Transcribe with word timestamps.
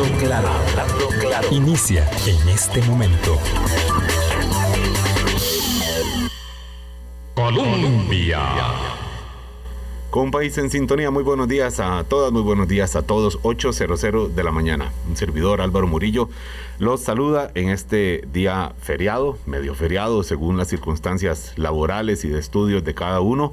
Hablando 0.00 0.18
claro, 0.18 0.48
hablando 0.48 1.08
claro. 1.20 1.48
Inicia 1.50 2.10
en 2.26 2.48
este 2.48 2.80
momento. 2.84 3.38
Colombia. 7.34 8.40
Con 10.08 10.30
país 10.30 10.56
en 10.56 10.70
sintonía, 10.70 11.10
muy 11.10 11.22
buenos 11.22 11.48
días 11.48 11.80
a 11.80 12.02
todas, 12.04 12.32
muy 12.32 12.40
buenos 12.40 12.66
días 12.66 12.96
a 12.96 13.02
todos. 13.02 13.38
8.00 13.42 14.28
de 14.28 14.42
la 14.42 14.50
mañana. 14.52 14.90
Un 15.06 15.18
servidor 15.18 15.60
Álvaro 15.60 15.86
Murillo 15.86 16.30
los 16.78 17.02
saluda 17.02 17.50
en 17.54 17.68
este 17.68 18.24
día 18.32 18.72
feriado, 18.80 19.36
medio 19.44 19.74
feriado, 19.74 20.22
según 20.22 20.56
las 20.56 20.68
circunstancias 20.68 21.52
laborales 21.56 22.24
y 22.24 22.30
de 22.30 22.38
estudios 22.38 22.84
de 22.84 22.94
cada 22.94 23.20
uno. 23.20 23.52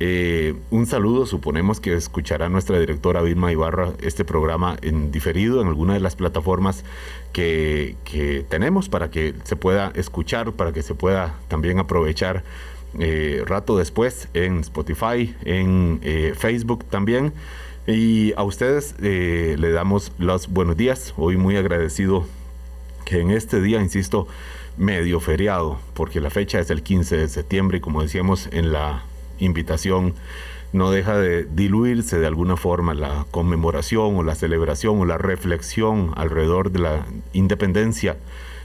Eh, 0.00 0.54
un 0.70 0.86
saludo, 0.86 1.26
suponemos 1.26 1.80
que 1.80 1.94
escuchará 1.94 2.48
nuestra 2.48 2.78
directora 2.78 3.20
Vilma 3.20 3.50
Ibarra 3.50 3.92
este 4.00 4.24
programa 4.24 4.76
en 4.80 5.10
diferido 5.10 5.60
en 5.60 5.66
alguna 5.66 5.94
de 5.94 6.00
las 6.00 6.14
plataformas 6.14 6.84
que, 7.32 7.96
tenemos 8.48 8.88
para 8.88 9.10
que 9.10 9.34
se 9.42 9.56
pueda 9.56 9.90
escuchar, 9.94 10.52
para 10.52 10.72
que 10.72 10.82
se 10.82 10.94
pueda 10.94 11.34
también 11.48 11.80
aprovechar 11.80 12.44
eh, 12.98 13.42
rato 13.46 13.76
después 13.76 14.28
en 14.34 14.60
Spotify, 14.60 15.34
en 15.44 16.00
eh, 16.02 16.32
Facebook 16.36 16.84
también. 16.84 17.32
Y 17.86 18.34
a 18.36 18.42
ustedes 18.42 18.94
le 19.00 19.70
damos 19.72 20.12
los 20.18 20.48
buenos 20.48 20.76
días. 20.76 21.14
Hoy 21.16 21.38
muy 21.38 21.56
agradecido 21.56 22.26
que 23.06 23.20
en 23.20 23.30
este 23.30 23.62
día, 23.62 23.80
insisto, 23.80 24.28
medio 24.76 25.20
feriado, 25.20 25.78
porque 25.94 26.20
la 26.20 26.28
fecha 26.28 26.60
es 26.60 26.68
el 26.68 26.82
15 26.82 27.16
de 27.16 27.28
septiembre 27.28 27.78
y 27.78 27.80
como 27.80 28.02
decíamos 28.02 28.48
en 28.52 28.72
la 28.72 29.04
invitación 29.38 30.14
no 30.72 30.90
deja 30.90 31.18
de 31.18 31.44
diluirse 31.44 32.18
de 32.18 32.26
alguna 32.26 32.56
forma 32.56 32.94
la 32.94 33.26
conmemoración 33.30 34.16
o 34.16 34.22
la 34.22 34.34
celebración 34.34 35.00
o 35.00 35.04
la 35.04 35.18
reflexión 35.18 36.12
alrededor 36.16 36.70
de 36.70 36.80
la 36.80 37.06
independencia 37.32 38.16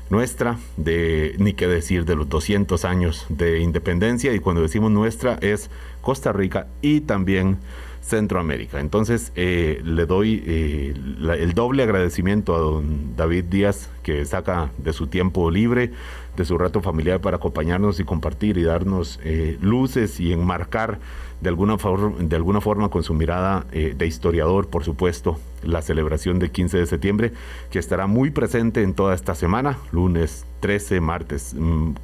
nuestra, 0.10 0.58
de 0.78 1.36
ni 1.40 1.54
qué 1.54 1.68
decir 1.68 2.06
de 2.06 2.16
los 2.16 2.30
200 2.30 2.86
años 2.86 3.26
de 3.30 3.60
independencia 3.60 4.34
y 4.34 4.40
cuando 4.40 4.62
decimos 4.62 4.92
nuestra 4.92 5.38
es 5.42 5.70
Costa 6.02 6.32
Rica 6.32 6.68
y 6.82 7.02
también 7.02 7.58
Centroamérica. 8.02 8.80
Entonces 8.80 9.32
eh, 9.36 9.82
le 9.84 10.06
doy 10.06 10.44
eh, 10.46 10.94
el 11.40 11.54
doble 11.54 11.84
agradecimiento 11.84 12.54
a 12.54 12.60
don 12.60 13.16
David 13.16 13.46
Díaz 13.46 13.90
que 14.04 14.26
saca 14.26 14.72
de 14.78 14.92
su 14.94 15.08
tiempo 15.08 15.50
libre, 15.50 15.94
de 16.36 16.46
su 16.46 16.58
rato 16.58 16.82
familiar 16.82 17.22
para 17.22 17.38
acompañarnos 17.38 18.00
y 18.00 18.04
compartir 18.04 18.58
y 18.58 18.64
darnos 18.64 19.20
eh, 19.24 19.58
luces 19.62 20.20
y 20.20 20.34
enmarcar 20.34 21.00
de 21.42 21.50
alguna, 21.50 21.78
de 22.20 22.36
alguna 22.36 22.62
forma 22.62 22.90
con 22.90 23.04
su 23.04 23.14
mirada 23.14 23.66
de 23.72 24.08
historiador, 24.08 24.70
por 24.70 24.86
supuesto, 24.86 25.38
la 25.62 25.82
celebración 25.82 26.40
del 26.40 26.52
15 26.52 26.78
de 26.78 26.86
septiembre, 26.86 27.34
que 27.70 27.80
estará 27.80 28.08
muy 28.08 28.32
presente 28.32 28.82
en 28.82 28.94
toda 28.94 29.14
esta 29.14 29.36
semana, 29.36 29.78
lunes 29.92 30.46
13, 30.62 31.02
martes, 31.02 31.54
mm, 31.54 31.96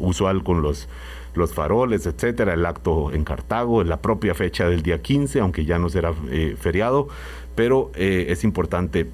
usual 0.00 0.42
con 0.42 0.62
los 0.62 0.88
los 1.34 1.54
faroles, 1.54 2.06
etcétera, 2.06 2.54
el 2.54 2.66
acto 2.66 3.12
en 3.12 3.24
Cartago, 3.24 3.84
la 3.84 4.00
propia 4.00 4.34
fecha 4.34 4.68
del 4.68 4.82
día 4.82 5.00
15, 5.00 5.40
aunque 5.40 5.64
ya 5.64 5.78
no 5.78 5.88
será 5.88 6.12
eh, 6.30 6.56
feriado, 6.58 7.08
pero 7.54 7.90
eh, 7.94 8.26
es 8.28 8.44
importante 8.44 9.10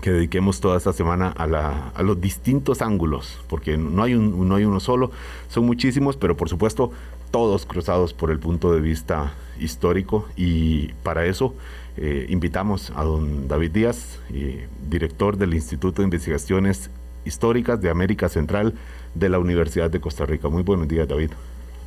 que 0.00 0.10
dediquemos 0.10 0.60
toda 0.60 0.76
esta 0.76 0.92
semana 0.92 1.28
a, 1.28 1.46
la, 1.46 1.88
a, 1.94 2.02
los 2.02 2.20
distintos 2.20 2.82
ángulos, 2.82 3.40
porque 3.48 3.76
no 3.76 4.02
hay, 4.02 4.14
un, 4.14 4.48
no 4.48 4.54
hay 4.54 4.64
uno 4.64 4.80
solo, 4.80 5.10
son 5.48 5.66
muchísimos, 5.66 6.16
pero 6.16 6.36
por 6.36 6.48
supuesto 6.48 6.92
todos 7.30 7.66
cruzados 7.66 8.14
por 8.14 8.30
el 8.30 8.38
punto 8.38 8.72
de 8.72 8.80
vista 8.80 9.34
histórico 9.60 10.26
y 10.36 10.92
para 11.02 11.26
eso 11.26 11.54
eh, 11.96 12.26
invitamos 12.28 12.92
a 12.94 13.02
don 13.02 13.48
David 13.48 13.72
Díaz, 13.72 14.20
director 14.88 15.36
del 15.36 15.54
Instituto 15.54 16.00
de 16.00 16.06
Investigaciones 16.06 16.90
Históricas 17.24 17.80
de 17.80 17.90
América 17.90 18.28
Central 18.28 18.74
de 19.14 19.28
la 19.28 19.38
Universidad 19.38 19.90
de 19.90 20.00
Costa 20.00 20.24
Rica. 20.24 20.48
Muy 20.48 20.62
buenos 20.62 20.88
días, 20.88 21.08
David. 21.08 21.30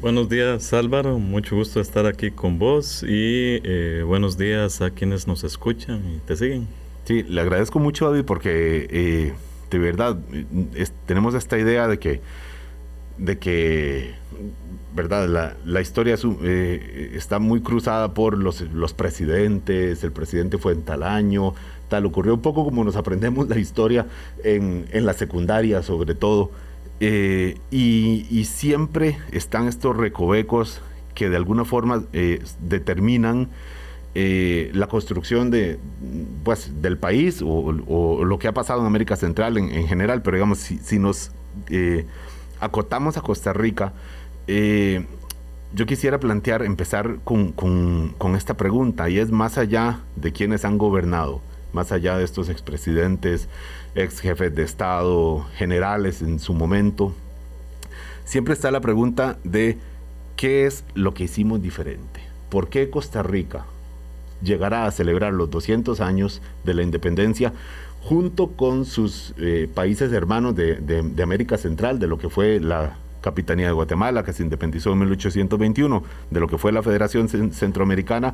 Buenos 0.02 0.30
días 0.30 0.74
Álvaro, 0.74 1.20
mucho 1.20 1.56
gusto 1.56 1.80
estar 1.80 2.08
aquí 2.08 2.32
con 2.32 2.58
vos 2.58 3.04
y 3.04 3.62
eh, 3.64 4.04
buenos 4.04 4.36
días 4.36 4.82
a 4.82 4.90
quienes 4.90 5.28
nos 5.28 5.44
escuchan 5.44 6.02
y 6.16 6.18
te 6.26 6.36
siguen. 6.36 6.81
Sí, 7.12 7.24
le 7.24 7.42
agradezco 7.42 7.78
mucho 7.78 8.10
David 8.10 8.24
porque 8.24 8.88
eh, 8.90 9.34
de 9.70 9.80
verdad 9.80 10.18
tenemos 11.06 11.36
esta 11.36 11.60
idea 11.60 11.90
de 11.90 12.00
que, 12.00 12.22
de 13.18 13.38
que 13.38 14.14
verdad, 14.96 15.58
la, 15.66 15.82
historia 15.82 16.16
eh, 16.42 17.12
está 17.14 17.40
muy 17.40 17.60
cruzada 17.60 18.14
por 18.14 18.38
los, 18.38 18.64
presidentes, 18.94 20.06
el 20.06 20.14
presidente 20.14 20.58
fue 20.58 20.72
en 20.72 20.84
tal 20.84 21.04
año, 21.04 21.54
tal, 21.90 22.06
ocurrió 22.06 22.34
un 22.34 22.42
poco 22.42 22.64
como 22.64 22.82
nos 22.86 22.96
aprendemos 22.96 23.50
la 23.50 23.60
historia 23.60 24.08
en, 24.46 24.86
la 24.94 25.12
secundaria 25.12 25.84
sobre 25.84 26.16
todo. 26.16 26.52
Eh, 27.02 27.58
y, 27.72 28.46
siempre 28.46 29.18
están 29.34 29.68
estos 29.68 29.98
recovecos 29.98 30.80
que 31.14 31.30
de 31.30 31.36
alguna 31.36 31.66
forma 31.66 32.06
determinan 32.62 33.50
eh, 34.14 34.72
la 34.74 34.88
construcción 34.88 35.52
de, 35.52 35.80
pues, 36.44 36.82
del 36.82 36.98
país 36.98 37.42
o, 37.44 37.72
lo 37.72 38.40
que 38.40 38.48
ha 38.48 38.54
pasado 38.54 38.82
en 38.82 38.88
América 38.88 39.16
Central 39.16 39.58
en, 39.58 39.88
general, 39.88 40.22
pero 40.22 40.38
digamos, 40.38 40.60
si, 40.60 41.00
nos 41.00 41.32
acotamos 42.60 43.18
a 43.18 43.22
Costa 43.22 43.54
Rica, 43.54 43.94
yo 45.74 45.86
quisiera 45.86 46.20
plantear, 46.20 46.64
empezar 46.64 47.20
con, 47.24 47.52
con, 47.54 48.36
esta 48.36 48.58
pregunta, 48.58 49.10
y 49.10 49.20
es 49.20 49.32
más 49.32 49.58
allá 49.58 50.02
de 50.16 50.34
quienes 50.34 50.66
han 50.66 50.78
gobernado, 50.78 51.42
más 51.72 51.92
allá 51.92 52.18
de 52.18 52.26
estos 52.26 52.50
expresidentes, 52.50 53.48
ex 53.96 54.20
jefes 54.20 54.54
de 54.54 54.64
Estado, 54.64 55.46
generales 55.56 56.22
en 56.22 56.40
su 56.40 56.54
momento, 56.54 57.14
siempre 58.26 58.54
está 58.54 58.72
la 58.72 58.82
pregunta 58.82 59.38
de 59.44 59.78
qué 60.36 60.66
es 60.66 60.84
lo 60.94 61.14
que 61.14 61.24
hicimos 61.24 61.62
diferente. 61.62 62.22
¿Por 62.50 62.68
qué 62.68 62.90
Costa 62.90 63.24
Rica 63.24 63.66
llegará 64.42 64.86
a 64.86 64.92
celebrar 64.92 65.34
los 65.34 65.50
200 65.50 66.02
años 66.02 66.42
de 66.64 66.74
la 66.74 66.84
independencia 66.84 67.54
junto 68.02 68.48
con 68.48 68.86
sus 68.86 69.34
eh, 69.38 69.70
países 69.74 70.12
hermanos 70.12 70.56
de, 70.56 70.76
de, 70.76 71.24
América 71.24 71.58
Central, 71.58 72.00
de 72.00 72.08
lo 72.08 72.18
que 72.18 72.30
fue 72.30 72.60
la 72.60 72.98
Capitanía 73.22 73.68
de 73.68 73.74
Guatemala, 73.74 74.24
que 74.24 74.34
se 74.34 74.42
independizó 74.42 74.92
en 74.94 75.00
1821, 75.00 76.04
de 76.32 76.40
lo 76.40 76.48
que 76.48 76.58
fue 76.58 76.72
la 76.72 76.82
Federación 76.82 77.30
Centroamericana? 77.30 78.34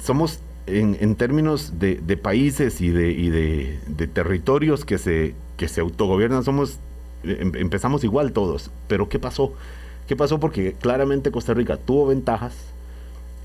Somos 0.00 0.38
en, 0.66 1.16
términos 1.16 1.78
de, 1.78 2.16
países 2.16 2.80
y, 2.80 2.90
de, 2.90 3.78
de, 3.88 4.06
territorios 4.06 4.84
que 4.84 4.98
se, 4.98 5.34
que 5.56 5.66
se 5.66 5.80
autogobiernan, 5.80 6.44
somos, 6.44 6.78
em, 7.24 7.52
empezamos 7.56 8.04
igual 8.04 8.32
todos. 8.32 8.70
Pero 8.86 9.08
¿qué 9.08 9.18
pasó? 9.18 9.52
¿Qué 10.06 10.14
pasó? 10.16 10.38
Porque 10.38 10.74
claramente 10.74 11.30
Costa 11.32 11.54
Rica 11.54 11.76
tuvo 11.76 12.06
ventajas 12.06 12.73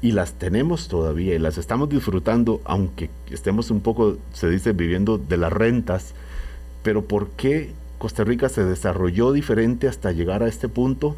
y 0.02 0.12
las 0.12 0.34
tenemos 0.34 0.88
todavía 0.88 1.36
y 1.36 1.40
las 1.40 1.58
estamos 1.58 1.90
disfrutando, 1.90 2.62
aunque 2.64 3.10
estemos 3.30 3.72
un 3.72 3.82
poco, 3.82 4.18
se 4.34 4.50
dice, 4.50 4.74
viviendo 4.74 5.18
de 5.18 5.38
las 5.38 5.52
rentas. 5.52 6.14
Pero 6.84 7.06
¿por 7.06 7.30
qué 7.32 7.72
Costa 7.98 8.24
Rica 8.24 8.50
se 8.50 8.64
desarrolló 8.64 9.32
diferente 9.32 9.88
hasta 9.88 10.12
llegar 10.12 10.44
a 10.44 10.48
este 10.48 10.70
punto? 10.70 11.16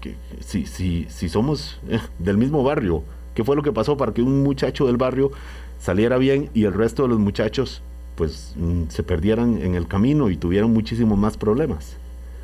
Que, 0.00 0.16
si, 0.44 0.66
si, 0.66 1.06
si 1.08 1.28
somos 1.28 1.80
eh, 1.88 2.00
del 2.18 2.36
mismo 2.36 2.62
barrio, 2.62 3.04
¿Qué 3.34 3.42
fue 3.42 3.56
lo 3.56 3.62
que 3.62 3.72
pasó 3.72 3.96
para 3.96 4.12
que 4.12 4.22
un 4.22 4.42
muchacho 4.42 4.86
del 4.86 4.96
barrio 4.96 5.32
saliera 5.78 6.16
bien 6.18 6.50
y 6.54 6.64
el 6.64 6.72
resto 6.72 7.02
de 7.02 7.08
los 7.08 7.18
muchachos 7.18 7.82
pues 8.14 8.54
mm, 8.56 8.84
se 8.88 9.02
perdieran 9.02 9.60
en 9.60 9.74
el 9.74 9.88
camino 9.88 10.30
y 10.30 10.36
tuvieran 10.36 10.72
muchísimos 10.72 11.18
más 11.18 11.36
problemas? 11.36 11.96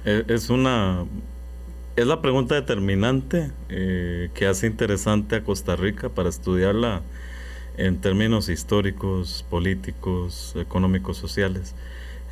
E, 0.05 0.25
es 0.27 0.51
una 0.51 1.05
es 1.97 2.07
la 2.07 2.23
pregunta 2.23 2.55
determinante 2.55 3.51
eh, 3.69 4.31
que 4.35 4.47
hace 4.47 4.67
interesante 4.67 5.37
a 5.37 5.45
Costa 5.45 5.77
Rica 5.77 6.09
para 6.09 6.29
estudiarla 6.29 7.03
en 7.77 8.01
términos 8.01 8.49
históricos, 8.49 9.45
políticos, 9.49 10.55
económicos, 10.57 11.17
sociales. 11.17 11.75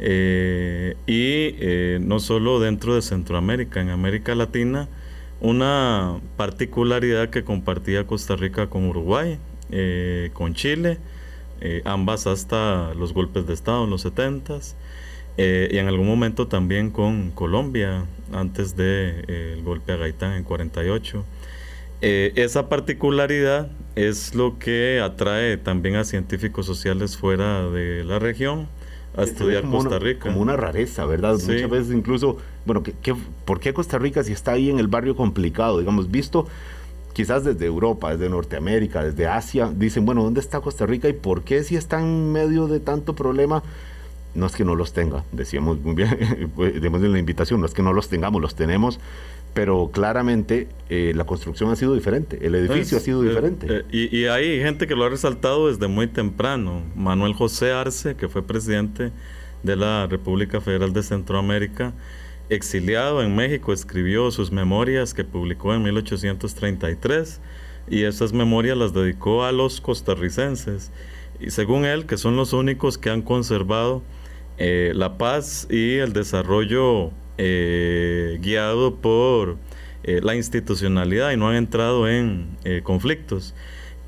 Eh, 0.00 0.96
y 1.06 1.56
eh, 1.58 1.99
no 2.00 2.20
solo 2.20 2.60
dentro 2.60 2.94
de 2.94 3.02
Centroamérica, 3.02 3.81
en 3.81 3.90
América 3.90 4.34
Latina 4.34 4.88
una 5.40 6.20
particularidad 6.37 7.31
que 7.31 7.44
compartía 7.44 8.06
Costa 8.06 8.37
Rica 8.37 8.69
con 8.69 8.87
Uruguay, 8.87 9.38
con 10.32 10.54
Chile, 10.54 10.99
ambas 11.84 12.26
hasta 12.26 12.93
los 12.94 13.12
golpes 13.12 13.46
de 13.46 13.54
Estado 13.54 13.84
en 13.84 13.90
los 13.90 14.00
70 14.02 14.58
eh, 15.40 15.69
y 15.70 15.78
en 15.78 15.87
algún 15.87 16.08
momento 16.08 16.49
también 16.49 16.90
con 16.90 17.31
Colombia 17.31 18.04
antes 18.32 18.76
del 18.76 19.26
de, 19.26 19.60
golpe 19.64 19.92
a 19.92 19.96
Gaitán 19.96 20.32
en 20.34 20.44
48. 20.44 21.25
esa 22.00 22.69
particularidad 22.69 23.70
es 23.96 24.34
lo 24.34 24.58
que 24.58 25.00
atrae 25.00 25.56
también 25.56 25.96
a 25.96 26.04
científicos 26.04 26.66
sociales 26.66 27.16
fuera 27.16 27.69
de 27.70 28.04
la 28.04 28.19
región 28.19 28.69
a 29.16 29.25
estudiar 29.25 29.69
Costa 29.69 29.98
Rica. 29.98 30.28
Como 30.28 30.40
una 30.40 30.56
rareza, 30.56 31.04
¿verdad? 31.04 31.32
Muchas 31.32 31.70
veces 31.70 31.92
incluso, 31.92 32.36
bueno, 32.64 32.82
¿qué, 32.82 33.16
por 33.44 33.58
qué 33.60 33.75
Costa 33.75 33.98
Rica 33.98 34.22
si 34.22 34.32
está 34.32 34.52
ahí 34.52 34.70
en 34.70 34.78
el 34.78 34.86
barrio 34.86 35.16
complicado? 35.16 35.78
Digamos, 35.78 36.10
visto 36.10 36.46
quizás 37.12 37.42
desde 37.42 37.66
Europa, 37.66 38.12
desde 38.12 38.28
Norteamérica, 38.28 39.02
desde 39.02 39.26
Asia, 39.26 39.72
dicen, 39.75 40.06
bueno, 40.06 40.22
¿dónde 40.22 40.40
está 40.40 40.60
Costa 40.60 40.86
Rica 40.86 41.08
y 41.08 41.14
por 41.14 41.42
qué 41.42 41.64
si 41.64 41.75
está 41.75 42.00
en 42.00 42.30
medio 42.30 42.69
de 42.69 42.78
tanto 42.78 43.14
problema? 43.16 43.64
No 44.38 44.46
es 44.46 44.55
que 44.55 44.64
no 44.64 44.76
los 44.76 44.93
tenga, 44.93 45.25
decíamos 45.32 45.81
muy 45.81 45.94
bien, 45.94 46.52
demos 46.81 47.00
la 47.00 47.19
invitación, 47.19 47.61
no 47.61 47.67
es 47.67 47.75
que 47.75 47.82
no 47.82 47.93
los 47.93 48.08
tengamos, 48.08 48.40
los 48.40 48.55
tenemos, 48.55 49.00
pero 49.52 49.90
claramente 49.93 50.69
eh, 50.88 51.12
la 51.17 51.25
construcción 51.25 51.70
ha 51.70 51.76
sido 51.76 51.93
diferente, 51.94 52.38
el 52.46 52.55
edificio 52.55 52.99
ha 52.99 53.00
sido 53.00 53.25
eh, 53.25 53.29
diferente. 53.29 53.67
Eh, 53.69 53.85
y, 53.90 54.17
y, 54.17 54.26
hay 54.26 54.61
gente 54.61 54.87
que 54.87 54.94
lo 54.94 55.05
ha 55.05 55.08
resaltado 55.08 55.69
desde 55.69 55.88
muy 55.88 56.06
temprano. 56.06 56.82
Manuel 56.94 57.35
José 57.35 57.73
Arce, 57.73 58.14
que 58.14 58.29
fue 58.29 58.43
presidente 58.43 59.11
de 59.64 59.75
la 59.75 60.06
República 60.06 60.61
Federal 60.61 60.93
de 60.93 61.02
Centroamérica, 61.02 61.93
exiliado 62.49 63.23
en 63.23 63.35
México, 63.35 63.73
escribió 63.73 64.31
sus 64.31 64.52
memorias 64.52 65.14
que 65.14 65.25
publicó 65.25 65.75
en 65.75 65.82
1833 65.82 67.40
y 67.90 68.05
esas 68.05 68.32
memorias 68.32 68.76
las 68.76 68.93
dedicó 68.93 69.44
a 69.44 69.50
los 69.50 69.81
costarricenses. 69.81 70.93
Y 71.40 71.50
según 71.50 71.85
él, 71.85 72.06
que 72.06 72.17
son 72.17 72.37
los 72.37 72.52
únicos 72.52 72.99
que 72.99 73.11
han 73.11 73.23
conservado 73.23 74.02
eh, 74.58 74.93
la 74.94 75.19
paz 75.19 75.69
y 75.70 75.99
el 75.99 76.12
desarrollo 76.12 77.12
eh, 77.38 78.38
guiado 78.43 78.96
por 78.96 79.56
eh, 80.02 80.20
la 80.20 80.34
institucionalidad 80.34 81.31
y 81.31 81.37
no 81.37 81.49
han 81.49 81.55
entrado 81.55 82.08
en 82.08 82.58
conflictos. 82.82 83.55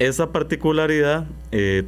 Esa 0.01 0.33
particularidad 0.33 1.27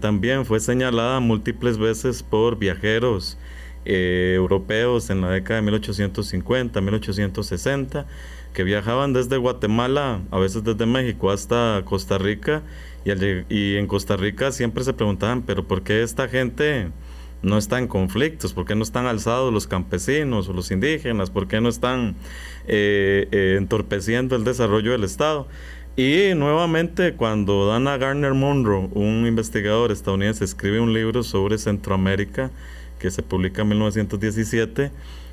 también 0.00 0.44
fue 0.44 0.61
señalada 0.61 1.19
múltiples 1.20 1.79
veces 1.79 2.23
por 2.23 2.59
viajeros 2.59 3.38
europeos 3.85 5.08
en 5.11 5.23
la 5.23 5.31
década 5.31 5.56
de 5.56 5.62
1850, 5.62 6.81
1860, 6.81 8.06
que 8.53 8.65
viajaban 8.65 9.15
desde 9.15 9.38
Guatemala, 9.38 10.20
a 10.31 10.38
veces 10.38 10.62
desde 10.62 10.85
México 10.85 11.31
hasta 11.31 11.82
Costa 11.87 12.19
Rica, 12.19 12.62
y 13.05 13.76
en 13.76 13.87
Costa 13.87 14.17
Rica 14.17 14.53
siempre 14.53 14.85
se 14.85 14.93
preguntaban, 14.93 15.43
pero 15.43 15.67
¿por 15.67 15.82
qué 15.82 16.03
esta 16.03 16.29
gente 16.29 16.91
no 17.43 17.59
está 17.59 17.79
en 17.79 17.89
conflictos? 17.89 18.53
¿Por 18.53 18.65
qué 18.65 18.75
no 18.75 18.83
están 18.83 19.06
alzados 19.06 19.53
los 19.53 19.67
campesinos 19.67 20.49
o 20.49 20.53
los 20.53 20.71
indígenas? 20.71 21.31
¿Por 21.31 21.49
qué 21.49 21.61
no 21.61 21.69
están 21.69 22.15
eh, 22.67 23.29
eh, 23.33 23.56
entorpeciendo 23.59 24.37
el 24.37 24.44
desarrollo 24.44 24.93
del 24.93 25.05
Estado? 25.05 25.49
Y 25.97 26.35
nuevamente 26.35 27.15
cuando 27.15 27.67
Dana 27.67 27.99
Garner 27.99 28.33
Monroe, 28.33 28.89
un 28.93 29.27
investigador 29.27 29.93
estadounidense, 29.93 30.44
escribe 30.44 30.81
un 30.81 30.94
libro 30.94 31.23
sobre 31.23 31.59
Centroamérica, 31.59 32.50
que 32.99 33.11
se 33.11 33.23
publica 33.23 33.62
en 33.62 33.69
1917. 33.69 34.91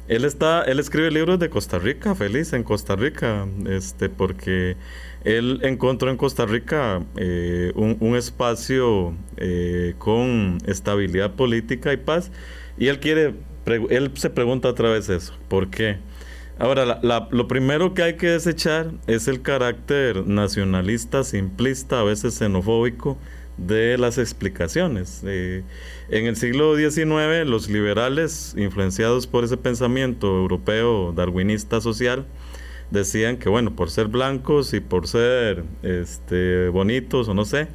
Él 0.10 0.26
está, 0.26 0.64
él 0.64 0.80
escribe 0.80 1.12
libros 1.12 1.40
de 1.40 1.50
Costa 1.50 1.80
Rica, 1.80 2.14
feliz 2.16 2.52
en 2.52 2.64
Costa 2.64 2.96
Rica, 2.96 3.48
este, 3.70 4.10
porque 4.10 4.76
él 5.24 5.60
encontró 5.64 6.10
en 6.10 6.18
Costa 6.18 6.46
Rica 6.46 7.02
eh, 7.18 7.72
un, 7.76 8.16
espacio 8.16 9.14
eh, 9.38 9.96
con 9.98 10.58
estabilidad 10.66 11.36
política 11.36 11.94
y 11.94 11.98
paz, 11.98 12.32
y 12.78 12.88
él 12.88 13.00
quiere, 13.00 13.36
él 13.90 14.12
se 14.16 14.30
pregunta 14.30 14.70
otra 14.70 14.90
vez 14.90 15.10
eso, 15.10 15.34
¿por 15.48 15.70
qué? 15.70 15.98
Ahora, 16.60 17.00
lo 17.32 17.48
primero 17.48 17.94
que 17.94 18.04
hay 18.04 18.18
que 18.18 18.28
desechar 18.28 18.92
es 19.08 19.30
el 19.30 19.42
carácter 19.42 20.28
nacionalista, 20.28 21.24
simplista, 21.24 22.02
a 22.02 22.04
veces 22.04 22.34
xenofóbico 22.38 23.18
de 23.56 23.98
las 23.98 24.18
explicaciones. 24.18 25.22
Eh, 25.26 25.64
en 26.10 26.26
el 26.26 26.36
siglo 26.36 26.76
XIX, 26.76 27.46
los 27.46 27.70
liberales, 27.70 28.56
influenciados 28.58 29.26
por 29.26 29.46
ese 29.46 29.56
pensamiento 29.56 30.28
europeo 30.28 31.14
darwinista 31.14 31.80
social, 31.80 32.26
decían 32.92 33.38
que, 33.38 33.50
bueno, 33.50 33.76
por 33.76 33.90
ser 33.90 34.08
blancos 34.08 34.74
y 34.74 34.80
por 34.80 35.08
ser 35.08 35.64
este, 35.84 36.70
bonitos 36.70 37.28
o 37.30 37.34
no 37.34 37.46
sé, 37.46 37.68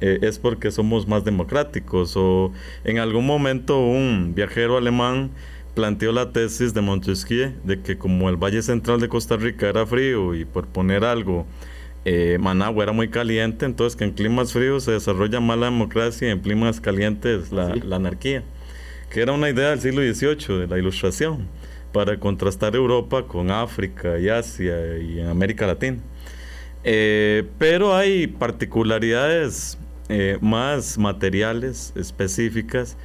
eh, 0.00 0.18
es 0.22 0.38
porque 0.38 0.70
somos 0.70 1.06
más 1.08 1.24
democráticos. 1.24 2.16
O 2.16 2.52
en 2.84 2.98
algún 2.98 3.26
momento 3.26 3.78
un 3.78 4.34
viajero 4.34 4.76
alemán 4.76 5.30
planteó 5.74 6.12
la 6.12 6.32
tesis 6.32 6.74
de 6.74 6.80
Montesquieu 6.80 7.52
de 7.64 7.80
que 7.80 7.96
como 7.96 8.28
el 8.28 8.36
Valle 8.36 8.62
Central 8.62 9.00
de 9.00 9.08
Costa 9.08 9.36
Rica 9.36 9.68
era 9.68 9.86
frío 9.86 10.34
y 10.34 10.44
por 10.44 10.66
poner 10.66 11.04
algo, 11.04 11.46
eh, 12.04 12.38
Managua 12.40 12.84
era 12.84 12.92
muy 12.92 13.08
caliente, 13.08 13.66
entonces 13.66 13.96
que 13.96 14.04
en 14.04 14.12
climas 14.12 14.52
fríos 14.52 14.84
se 14.84 14.92
desarrolla 14.92 15.40
más 15.40 15.58
la 15.58 15.66
democracia 15.66 16.28
y 16.28 16.30
en 16.30 16.40
climas 16.40 16.80
calientes 16.80 17.52
la, 17.52 17.74
anarquía, 17.94 18.42
que 19.10 19.20
era 19.20 19.32
una 19.32 19.50
idea 19.50 19.70
del 19.70 19.80
siglo 19.80 20.02
XVIII, 20.02 20.60
de 20.60 20.66
la 20.66 20.78
ilustración, 20.78 21.46
para 21.92 22.18
contrastar 22.18 22.74
Europa 22.76 23.24
con 23.26 23.50
África 23.50 24.18
y 24.18 24.28
Asia 24.28 24.98
y 24.98 25.20
América 25.20 25.66
Latina. 25.66 25.98
Eh, 26.84 27.44
pero 27.58 27.94
hay 27.94 28.26
particularidades 28.26 29.78
eh, 30.08 30.38
más 30.40 30.98
materiales, 30.98 31.92
específicas, 31.96 32.96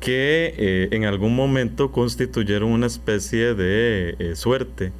que 0.00 0.54
eh, 0.56 0.88
en 0.90 1.04
algún 1.04 1.34
momento 1.36 1.92
constituyeron 1.92 2.70
una 2.70 2.86
especie 2.86 3.54
de 3.54 4.32
suerte 4.34 4.92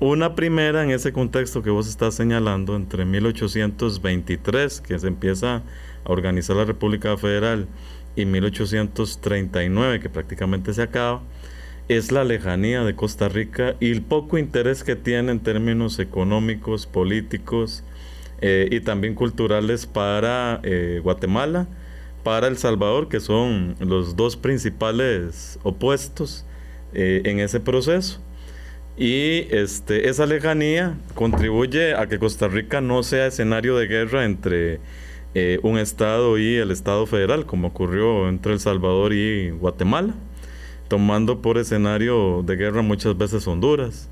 una 0.00 0.34
primera 0.34 0.82
en 0.82 0.90
ese 0.90 1.12
contexto 1.12 1.62
que 1.62 1.70
vos 1.70 1.88
estás 1.88 2.14
señalando, 2.14 2.76
entre 2.76 3.04
1823, 3.04 4.80
que 4.80 4.98
se 4.98 5.06
empieza 5.06 5.56
a 5.56 5.62
organizar 6.04 6.56
la 6.56 6.64
República 6.64 7.16
Federal, 7.16 7.68
y 8.16 8.26
1839, 8.26 10.00
que 10.00 10.08
prácticamente 10.08 10.72
se 10.72 10.82
acaba, 10.82 11.22
es 11.88 12.12
la 12.12 12.24
lejanía 12.24 12.82
de 12.82 12.94
Costa 12.94 13.28
Rica 13.28 13.76
y 13.78 13.90
el 13.90 14.02
poco 14.02 14.38
interés 14.38 14.84
que 14.84 14.96
tiene 14.96 15.32
en 15.32 15.40
términos 15.40 15.98
económicos, 15.98 16.86
políticos 16.86 17.84
eh, 18.40 18.68
y 18.70 18.80
también 18.80 19.14
culturales 19.14 19.86
para 19.86 20.60
eh, 20.62 21.00
Guatemala, 21.02 21.66
para 22.22 22.46
El 22.48 22.56
Salvador, 22.56 23.08
que 23.08 23.20
son 23.20 23.76
los 23.80 24.16
dos 24.16 24.36
principales 24.36 25.58
opuestos 25.62 26.46
eh, 26.94 27.22
en 27.24 27.38
ese 27.38 27.60
proceso. 27.60 28.20
Y 28.96 29.46
este, 29.50 30.08
esa 30.08 30.24
lejanía 30.24 30.96
contribuye 31.14 31.94
a 31.94 32.06
que 32.06 32.18
Costa 32.18 32.48
Rica 32.48 32.80
no 32.80 33.02
sea 33.02 33.26
escenario 33.26 33.76
de 33.76 33.88
guerra 33.88 34.24
entre 34.24 34.80
un 35.62 35.78
Estado 35.78 36.38
y 36.38 36.54
el 36.54 36.70
Estado 36.70 37.06
federal, 37.06 37.44
como 37.44 37.66
ocurrió 37.66 38.28
entre 38.28 38.52
El 38.52 38.60
Salvador 38.60 39.12
y 39.12 39.50
Guatemala, 39.50 40.14
tomando 40.94 41.42
por 41.42 41.58
escenario 41.58 42.44
de 42.46 42.54
guerra 42.54 42.80
muchas 42.80 43.18
veces 43.18 43.48
Honduras. 43.48 44.08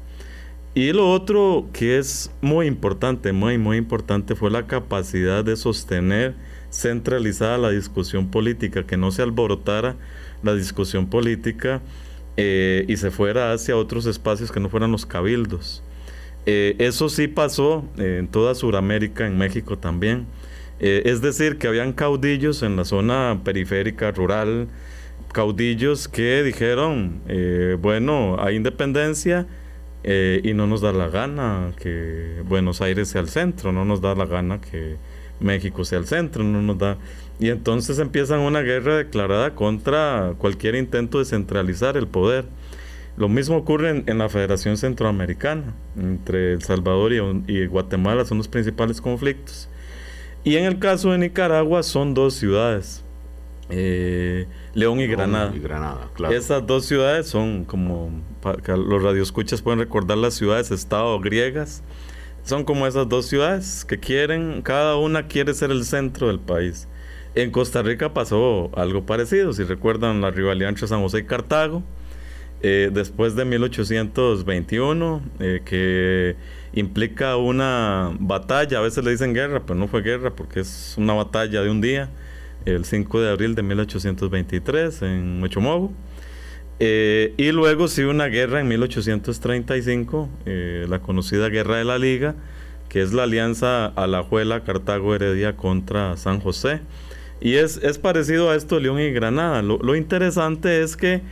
Y 0.74 0.90
lo 0.90 1.12
otro 1.12 1.68
que 1.72 1.96
es 1.96 2.32
muy 2.40 2.66
importante, 2.66 3.30
muy, 3.30 3.56
muy 3.56 3.76
importante, 3.76 4.34
fue 4.34 4.50
la 4.50 4.66
capacidad 4.66 5.44
de 5.44 5.54
sostener 5.54 6.34
centralizada 6.70 7.56
la 7.56 7.70
discusión 7.70 8.32
política, 8.32 8.84
que 8.84 8.96
no 8.96 9.12
se 9.12 9.22
alborotara 9.22 9.94
la 10.42 10.56
discusión 10.56 11.06
política 11.06 11.82
eh, 12.36 12.84
y 12.88 12.96
se 12.96 13.12
fuera 13.12 13.52
hacia 13.52 13.76
otros 13.76 14.06
espacios 14.06 14.50
que 14.50 14.58
no 14.58 14.68
fueran 14.68 14.90
los 14.90 15.06
cabildos. 15.06 15.84
Eh, 16.46 16.74
eso 16.80 17.08
sí 17.08 17.28
pasó 17.28 17.84
eh, 17.96 18.16
en 18.18 18.26
toda 18.26 18.56
Sudamérica, 18.56 19.24
en 19.24 19.38
México 19.38 19.78
también. 19.78 20.26
es 20.80 21.20
decir, 21.20 21.58
que 21.58 21.68
habían 21.68 21.92
caudillos 21.92 22.64
en 22.64 22.74
la 22.74 22.84
zona 22.84 23.42
periférica, 23.44 24.10
rural, 24.10 24.66
caudillos 25.32 26.08
que 26.08 26.42
dijeron, 26.42 27.22
bueno, 27.80 28.36
hay 28.38 28.56
independencia 28.56 29.46
y 30.04 30.52
no 30.54 30.66
nos 30.66 30.80
da 30.80 30.92
la 30.92 31.08
gana 31.08 31.72
que 31.80 32.42
Buenos 32.46 32.80
Aires 32.80 33.08
sea 33.08 33.20
el 33.20 33.28
centro, 33.28 33.72
no 33.72 33.84
nos 33.84 34.00
da 34.00 34.14
la 34.14 34.26
gana 34.26 34.60
que 34.60 34.96
México 35.42 35.84
sea 35.84 35.98
el 35.98 36.06
centro, 36.06 36.44
no 36.44 36.62
nos 36.62 36.78
da... 36.78 36.98
Y 37.38 37.48
entonces 37.50 37.98
empiezan 37.98 38.40
una 38.40 38.60
guerra 38.60 38.96
declarada 38.96 39.54
contra 39.54 40.34
cualquier 40.38 40.76
intento 40.76 41.18
de 41.18 41.24
centralizar 41.24 41.96
el 41.96 42.06
poder. 42.06 42.44
Lo 43.16 43.28
mismo 43.28 43.56
ocurre 43.56 44.04
en, 44.06 44.18
la 44.18 44.28
Federación 44.28 44.76
Centroamericana, 44.76 45.74
entre 45.96 46.54
El 46.54 46.62
Salvador 46.62 47.12
y, 47.12 47.66
Guatemala 47.66 48.24
son 48.24 48.38
los 48.38 48.48
principales 48.48 49.00
conflictos. 49.00 49.68
Y 50.44 50.56
en 50.56 50.64
el 50.64 50.78
caso 50.78 51.12
de 51.12 51.18
Nicaragua 51.18 51.82
son 51.82 52.14
dos 52.14 52.34
ciudades, 52.34 53.04
eh, 53.70 54.46
León 54.74 55.00
y 55.00 55.06
Granada. 55.06 55.52
Y 55.54 55.58
Granada 55.58 56.08
Esas 56.30 56.66
dos 56.66 56.86
ciudades 56.86 57.28
son 57.28 57.64
como, 57.64 58.10
para 58.40 58.76
los 58.76 59.02
radioescuchas 59.02 59.62
pueden 59.62 59.80
recordar 59.80 60.18
las 60.18 60.34
ciudades-estado 60.34 61.18
griegas, 61.20 61.82
son 62.44 62.64
como 62.64 62.86
esas 62.86 63.08
dos 63.08 63.26
ciudades 63.26 63.84
que 63.84 63.98
quieren, 63.98 64.62
cada 64.62 64.96
una 64.96 65.28
quiere 65.28 65.54
ser 65.54 65.70
el 65.70 65.84
centro 65.84 66.28
del 66.28 66.40
país. 66.40 66.88
En 67.34 67.50
Costa 67.50 67.82
Rica 67.82 68.12
pasó 68.12 68.70
algo 68.74 69.06
parecido, 69.06 69.52
si 69.52 69.62
recuerdan 69.62 70.20
la 70.20 70.30
rivalidad 70.30 70.70
entre 70.70 70.86
San 70.86 71.00
José 71.00 71.20
y 71.20 71.24
Cartago, 71.24 71.82
eh, 72.64 72.90
después 72.92 73.34
de 73.34 73.44
1821, 73.44 75.22
eh, 75.40 75.62
que 75.64 76.36
implica 76.74 77.36
una 77.36 78.14
batalla, 78.20 78.78
a 78.78 78.80
veces 78.82 79.02
le 79.04 79.10
dicen 79.10 79.34
guerra, 79.34 79.62
pero 79.66 79.78
no 79.78 79.88
fue 79.88 80.02
guerra 80.02 80.30
porque 80.30 80.60
es 80.60 80.94
una 80.96 81.14
batalla 81.14 81.62
de 81.62 81.70
un 81.70 81.80
día, 81.80 82.10
el 82.64 82.84
5 82.84 83.20
de 83.20 83.30
abril 83.30 83.54
de 83.54 83.62
1823 83.62 85.02
en 85.02 85.40
Mochomogo. 85.40 85.92
Eh, 86.80 87.34
y 87.36 87.52
luego 87.52 87.88
sí 87.88 88.02
una 88.02 88.26
guerra 88.26 88.60
en 88.60 88.68
1835, 88.68 90.28
la 90.88 90.98
conocida 91.00 91.48
Guerra 91.48 91.76
de 91.76 91.84
la 91.84 91.98
Liga, 91.98 92.34
que 92.88 93.02
es 93.02 93.12
la 93.12 93.22
alianza 93.22 93.86
Alajuela, 93.86 94.64
Cartago, 94.64 95.14
Heredia 95.14 95.56
contra 95.56 96.16
San 96.16 96.40
José. 96.40 96.80
Y 97.42 97.56
es, 97.56 97.78
es 97.82 97.98
parecido 97.98 98.50
a 98.50 98.54
esto 98.54 98.78
León 98.78 99.00
y 99.00 99.10
Granada. 99.10 99.62
Lo, 99.62 99.96
interesante 99.96 100.80
es 100.80 100.96
que 100.96 101.22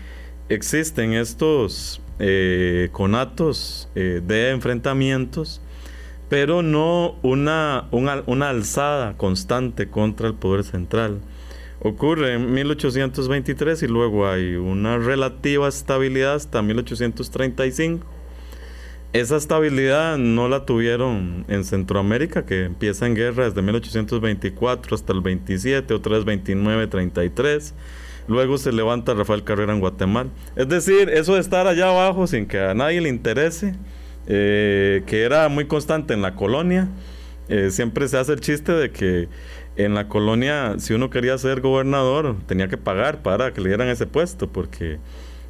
existen 0.48 1.12
estos 1.12 2.02
eh, 2.18 2.88
conatos 2.90 3.88
eh, 3.94 4.20
de 4.26 4.50
enfrentamientos, 4.50 5.62
pero 6.30 6.62
no 6.62 7.16
una, 7.22 7.88
una, 7.90 8.48
alzada 8.48 9.18
constante 9.18 9.90
contra 9.90 10.28
el 10.28 10.34
poder 10.34 10.64
central. 10.64 11.20
Ocurre 11.82 12.34
en 12.34 12.54
1823 12.54 13.82
y 13.82 13.86
luego 13.86 14.26
hay 14.26 14.54
una 14.54 14.96
relativa 14.96 15.68
estabilidad 15.68 16.36
hasta 16.36 16.62
1835 16.62 18.06
esa 19.12 19.36
estabilidad 19.36 20.18
no 20.18 20.48
la 20.48 20.64
tuvieron 20.64 21.44
en 21.48 21.64
Centroamérica, 21.64 22.46
que 22.46 22.66
empieza 22.66 23.08
en 23.08 23.16
guerra 23.16 23.46
desde 23.46 23.60
1824 23.60 24.94
hasta 24.94 25.12
el 25.12 25.20
27, 25.20 25.92
otra 25.92 26.14
vez 26.14 26.24
29, 26.24 26.86
33. 26.86 27.74
Luego 28.28 28.56
se 28.56 28.70
levanta 28.70 29.12
Rafael 29.12 29.42
Carrera 29.42 29.72
en 29.72 29.80
Guatemala. 29.80 30.30
Es 30.54 30.68
decir, 30.68 31.08
eso 31.08 31.34
de 31.34 31.40
estar 31.40 31.66
allá 31.66 31.88
abajo 31.88 32.28
sin 32.28 32.46
que 32.46 32.60
a 32.60 32.72
nadie 32.72 33.00
le 33.00 33.08
interese, 33.08 33.74
eh, 34.26 35.02
que 35.06 35.22
era 35.22 35.48
muy 35.48 35.66
constante 35.66 36.14
en 36.14 36.22
la 36.22 36.34
colonia. 36.34 36.88
Eh, 37.50 37.70
siempre 37.72 38.06
se 38.06 38.16
hace 38.16 38.32
el 38.32 38.40
chiste 38.40 38.72
de 38.72 38.92
que 38.92 39.28
en 39.74 39.94
la 39.94 40.06
colonia, 40.06 40.76
si 40.78 40.94
uno 40.94 41.10
quería 41.10 41.36
ser 41.36 41.60
gobernador, 41.60 42.36
tenía 42.46 42.68
que 42.68 42.76
pagar 42.76 43.22
para 43.22 43.52
que 43.52 43.60
le 43.60 43.70
dieran 43.70 43.88
ese 43.88 44.06
puesto, 44.06 44.48
porque 44.48 44.98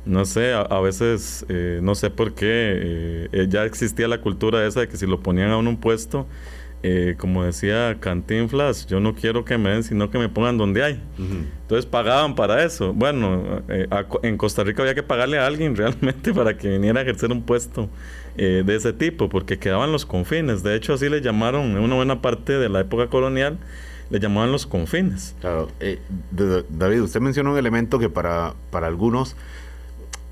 no 0.06 0.24
sé, 0.24 0.54
a, 0.54 0.80
veces, 0.80 1.44
eh, 1.50 1.80
no 1.82 1.94
sé 1.94 2.08
por 2.08 2.34
qué, 2.34 3.28
eh, 3.32 3.46
ya 3.50 3.64
existía 3.66 4.08
la 4.08 4.22
cultura 4.22 4.66
esa 4.66 4.80
de 4.80 4.88
que 4.88 4.96
si 4.96 5.06
lo 5.06 5.20
ponían 5.20 5.50
a 5.50 5.58
uno 5.58 5.68
un 5.68 5.76
puesto, 5.76 6.26
como 7.18 7.44
decía 7.44 7.98
Cantinflas, 8.00 8.86
yo 8.86 9.00
no 9.00 9.14
quiero 9.14 9.44
que 9.44 9.58
me 9.58 9.68
den, 9.68 9.82
sino 9.82 10.08
que 10.10 10.18
me 10.18 10.30
pongan 10.30 10.56
donde 10.56 10.82
hay. 10.82 11.02
Entonces 11.18 11.84
pagaban 11.84 12.34
para 12.34 12.64
eso. 12.64 12.94
Bueno, 12.94 13.62
en 14.22 14.38
Costa 14.38 14.64
Rica 14.64 14.80
había 14.80 14.94
que 14.94 15.02
pagarle 15.02 15.38
a 15.38 15.46
alguien 15.46 15.76
realmente 15.76 16.32
para 16.32 16.56
que 16.56 16.70
viniera 16.70 17.00
a 17.00 17.02
ejercer 17.02 17.30
un 17.30 17.42
puesto 17.42 17.90
de 18.36 18.76
ese 18.76 18.92
tipo, 18.92 19.28
porque 19.28 19.58
quedaban 19.58 19.92
los 19.92 20.06
confines. 20.06 20.62
De 20.62 20.74
hecho, 20.74 20.94
así 20.94 21.08
le 21.08 21.20
llamaron 21.20 21.72
en 21.72 21.78
una 21.78 21.94
buena 21.96 22.22
parte 22.22 22.54
de 22.54 22.68
la 22.68 22.80
época 22.80 23.08
colonial 23.08 23.58
le 24.10 24.18
llamaban 24.18 24.50
los 24.50 24.66
confines. 24.66 25.36
Claro, 25.40 25.68
David, 26.70 27.02
usted 27.02 27.20
mencionó 27.20 27.52
un 27.52 27.58
elemento 27.58 27.98
que 27.98 28.08
para, 28.08 28.54
para 28.70 28.88
algunos 28.88 29.36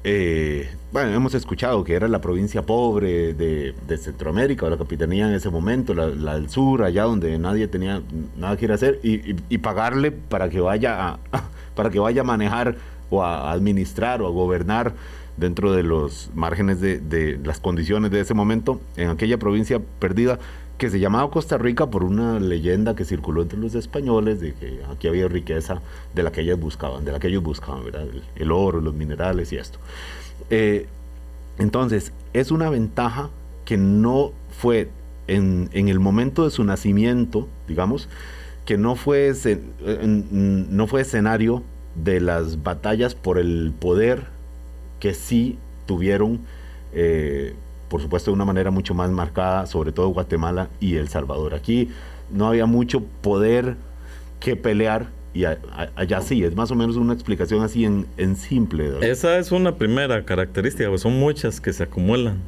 eh, 0.05 0.71
bueno, 0.93 1.13
hemos 1.13 1.35
escuchado 1.35 1.83
que 1.83 1.93
era 1.93 2.09
la 2.09 2.21
provincia 2.21 2.65
pobre 2.65 3.35
de, 3.35 3.99
Centroamérica, 3.99 4.67
o 4.67 4.71
la 4.71 4.79
capitanía 4.79 5.29
en 5.29 5.35
ese 5.35 5.51
momento, 5.51 5.93
la, 5.93 6.35
del 6.35 6.49
sur, 6.49 6.83
allá 6.83 7.03
donde 7.03 7.39
nadie 7.39 7.69
tenía 7.69 8.03
nada 8.37 8.57
que 8.57 8.67
ir 8.67 8.73
a 8.73 8.77
hacer, 8.77 9.01
y, 9.03 9.59
pagarle 9.59 10.13
para 10.13 10.49
que 10.49 10.61
vaya 10.61 11.11
a, 11.11 11.19
para 11.75 11.91
que 11.91 11.99
vaya 11.99 12.23
a 12.23 12.25
manejar 12.25 12.77
o 13.11 13.23
a 13.23 13.53
administrar 13.53 14.23
o 14.23 14.27
a 14.27 14.31
gobernar 14.31 14.95
dentro 15.39 15.73
de 15.73 15.83
los 15.83 16.31
márgenes 16.35 16.81
de, 16.81 17.41
las 17.45 17.61
condiciones 17.61 18.11
de 18.11 18.21
ese 18.21 18.35
momento 18.35 18.81
en 18.97 19.09
aquella 19.09 19.39
provincia 19.39 19.81
perdida 19.99 20.39
que 20.79 20.91
se 20.91 21.01
llamaba 21.01 21.31
Costa 21.31 21.59
Rica 21.59 21.87
por 21.87 22.05
una 22.05 22.39
leyenda 22.39 22.95
que 22.95 23.05
circuló 23.05 23.43
entre 23.43 23.59
los 23.59 23.75
españoles 23.75 24.41
de 24.41 24.55
que 24.55 24.81
aquí 24.93 25.09
había 25.09 25.27
riqueza 25.27 25.81
de 26.15 26.23
la 26.23 26.31
que 26.31 26.43
ellos 26.43 26.59
buscaban, 26.59 27.05
de 27.05 27.13
la 27.13 27.19
que 27.19 27.29
ellos 27.29 27.43
buscaban, 27.43 27.85
¿verdad? 27.85 28.07
El, 28.37 28.53
oro, 28.53 28.81
los 28.81 28.95
minerales 28.95 29.53
y 29.53 29.57
esto. 29.57 29.79
Eh, 30.51 30.87
entonces, 31.59 32.13
es 32.33 32.53
una 32.53 32.71
ventaja 32.71 33.31
que 33.65 33.77
no 33.77 34.33
fue 34.51 34.89
en, 35.27 35.69
el 35.73 36.01
momento 36.01 36.45
de 36.45 36.51
su 36.51 36.63
nacimiento, 36.65 37.49
digamos, 37.67 38.09
que 38.65 38.79
no 38.79 38.95
fue, 38.95 39.33
no 40.21 40.87
fue 40.87 41.01
escenario 41.01 41.63
de 42.05 42.21
las 42.21 42.63
batallas 42.63 43.15
por 43.15 43.39
el 43.39 43.73
poder 43.79 44.25
que 45.01 45.15
sí 45.15 45.59
tuvieron 45.87 46.41
eh, 46.93 47.55
por 47.89 48.03
supuesto 48.03 48.31
de 48.31 48.35
una 48.35 48.45
manera 48.45 48.71
mucho 48.71 48.95
más 48.95 49.11
marcada, 49.11 49.67
sobre 49.67 49.93
todo 49.93 50.09
Guatemala 50.09 50.69
y 50.81 50.97
El 50.97 51.09
Salvador. 51.09 51.55
Aquí 51.55 51.89
no 52.31 52.47
había 52.47 52.67
mucho 52.67 53.03
poder 53.23 53.77
que 54.41 54.57
pelear 54.57 55.09
y 55.35 55.45
allá 55.45 56.21
sí, 56.21 56.43
es 56.43 56.55
más 56.57 56.71
o 56.71 56.75
menos 56.75 56.97
una 56.97 57.13
explicación 57.13 57.63
así 57.63 57.85
en, 57.85 58.37
simple. 58.37 58.91
Esa 59.03 59.39
es 59.39 59.53
una 59.53 59.77
primera 59.77 60.25
característica, 60.25 60.89
pues 60.89 61.03
son 61.03 61.19
muchas 61.19 61.61
que 61.61 61.73
se 61.73 61.85
acumulan. 61.85 62.41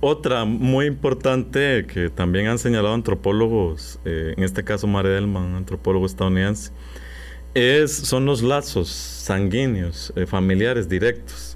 Otra 0.00 0.44
muy 0.44 0.86
importante 0.86 1.86
que 1.86 2.10
también 2.10 2.46
han 2.46 2.58
señalado 2.58 2.94
antropólogos, 2.94 4.00
eh, 4.04 4.34
en 4.36 4.42
este 4.42 4.64
caso 4.64 4.86
Mare 4.86 5.10
Delman, 5.10 5.54
antropólogo 5.54 6.06
estadounidense, 6.06 6.72
es, 7.54 7.92
son 7.92 8.26
los 8.26 8.42
lazos 8.42 8.88
sanguíneos, 8.88 10.12
eh, 10.16 10.26
familiares 10.26 10.88
directos 10.88 11.50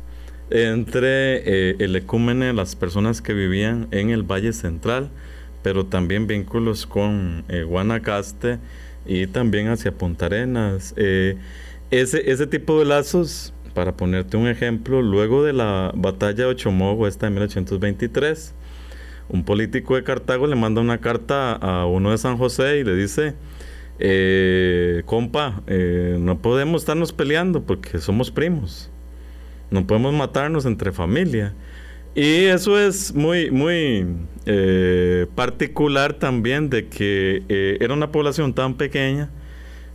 entre 0.50 1.70
eh, 1.70 1.76
el 1.78 1.96
ecúmene, 1.96 2.52
las 2.52 2.76
personas 2.76 3.22
que 3.22 3.34
vivían 3.34 3.88
en 3.90 4.10
el 4.10 4.22
Valle 4.22 4.52
Central, 4.52 5.10
pero 5.62 5.86
también 5.86 6.26
vínculos 6.26 6.86
con 6.86 7.44
eh, 7.48 7.62
Guanacaste 7.62 8.58
y 9.06 9.26
también 9.26 9.68
hacia 9.68 9.92
Punta 9.92 10.26
Arenas. 10.26 10.94
Eh, 10.96 11.36
ese, 11.90 12.30
ese 12.30 12.46
tipo 12.46 12.78
de 12.78 12.84
lazos, 12.84 13.54
para 13.74 13.96
ponerte 13.96 14.36
un 14.36 14.46
ejemplo, 14.46 15.02
luego 15.02 15.42
de 15.42 15.52
la 15.52 15.90
batalla 15.94 16.44
de 16.44 16.46
Ochomogo, 16.46 17.08
esta 17.08 17.26
de 17.26 17.30
1823, 17.30 18.54
un 19.30 19.44
político 19.44 19.96
de 19.96 20.04
Cartago 20.04 20.46
le 20.46 20.54
manda 20.54 20.82
una 20.82 20.98
carta 20.98 21.54
a 21.54 21.86
uno 21.86 22.10
de 22.10 22.18
San 22.18 22.36
José 22.36 22.78
y 22.78 22.84
le 22.84 22.94
dice, 22.94 23.34
compa, 25.06 25.62
no 25.66 26.38
podemos 26.38 26.82
estarnos 26.82 27.12
peleando 27.12 27.62
porque 27.62 27.98
somos 27.98 28.30
primos. 28.30 28.90
No 29.70 29.86
podemos 29.86 30.14
matarnos 30.14 30.66
entre 30.66 30.92
familia. 30.92 31.54
Y 32.14 32.44
eso 32.44 32.78
es 32.78 33.12
muy, 33.12 33.50
muy 33.50 34.06
eh, 34.46 35.26
particular 35.34 36.14
también 36.14 36.70
de 36.70 36.86
que 36.86 37.42
eh, 37.48 37.78
era 37.80 37.92
una 37.92 38.12
población 38.12 38.54
tan 38.54 38.74
pequeña 38.74 39.30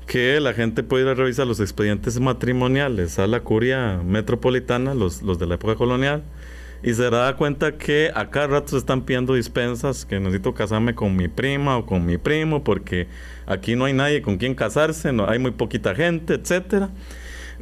que 0.05 0.39
la 0.41 0.53
gente 0.53 0.83
puede 0.83 1.03
ir 1.05 1.09
a 1.09 1.13
revisar 1.13 1.47
los 1.47 1.61
expedientes 1.61 2.19
matrimoniales 2.19 3.19
a 3.19 3.27
la 3.27 3.39
curia 3.39 4.01
metropolitana, 4.03 4.95
los, 4.95 5.21
los 5.21 5.39
de 5.39 5.47
la 5.47 5.55
época 5.55 5.75
colonial, 5.75 6.23
y 6.81 6.93
se 6.93 7.09
da 7.09 7.35
cuenta 7.35 7.77
que 7.77 8.11
a 8.13 8.29
cada 8.29 8.47
rato 8.47 8.69
se 8.69 8.77
están 8.77 9.03
pidiendo 9.03 9.33
dispensas, 9.33 10.05
que 10.05 10.19
necesito 10.19 10.53
casarme 10.53 10.95
con 10.95 11.15
mi 11.15 11.27
prima 11.27 11.77
o 11.77 11.85
con 11.85 12.05
mi 12.05 12.17
primo, 12.17 12.63
porque 12.63 13.07
aquí 13.45 13.75
no 13.75 13.85
hay 13.85 13.93
nadie 13.93 14.21
con 14.21 14.37
quien 14.37 14.55
casarse, 14.55 15.11
no, 15.11 15.29
hay 15.29 15.39
muy 15.39 15.51
poquita 15.51 15.95
gente, 15.95 16.35
etcétera. 16.35 16.89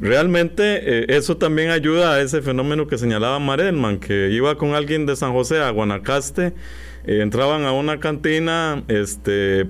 Realmente 0.00 1.02
eh, 1.02 1.06
eso 1.08 1.36
también 1.38 1.70
ayuda 1.70 2.14
a 2.14 2.20
ese 2.20 2.40
fenómeno 2.40 2.86
que 2.86 2.98
señalaba 2.98 3.40
Marelman, 3.40 3.98
que 3.98 4.30
iba 4.30 4.56
con 4.56 4.74
alguien 4.74 5.06
de 5.06 5.16
San 5.16 5.32
José 5.32 5.60
a 5.60 5.70
Guanacaste, 5.70 6.52
eh, 7.04 7.20
entraban 7.20 7.64
a 7.64 7.72
una 7.72 7.98
cantina, 7.98 8.84
este, 8.86 9.66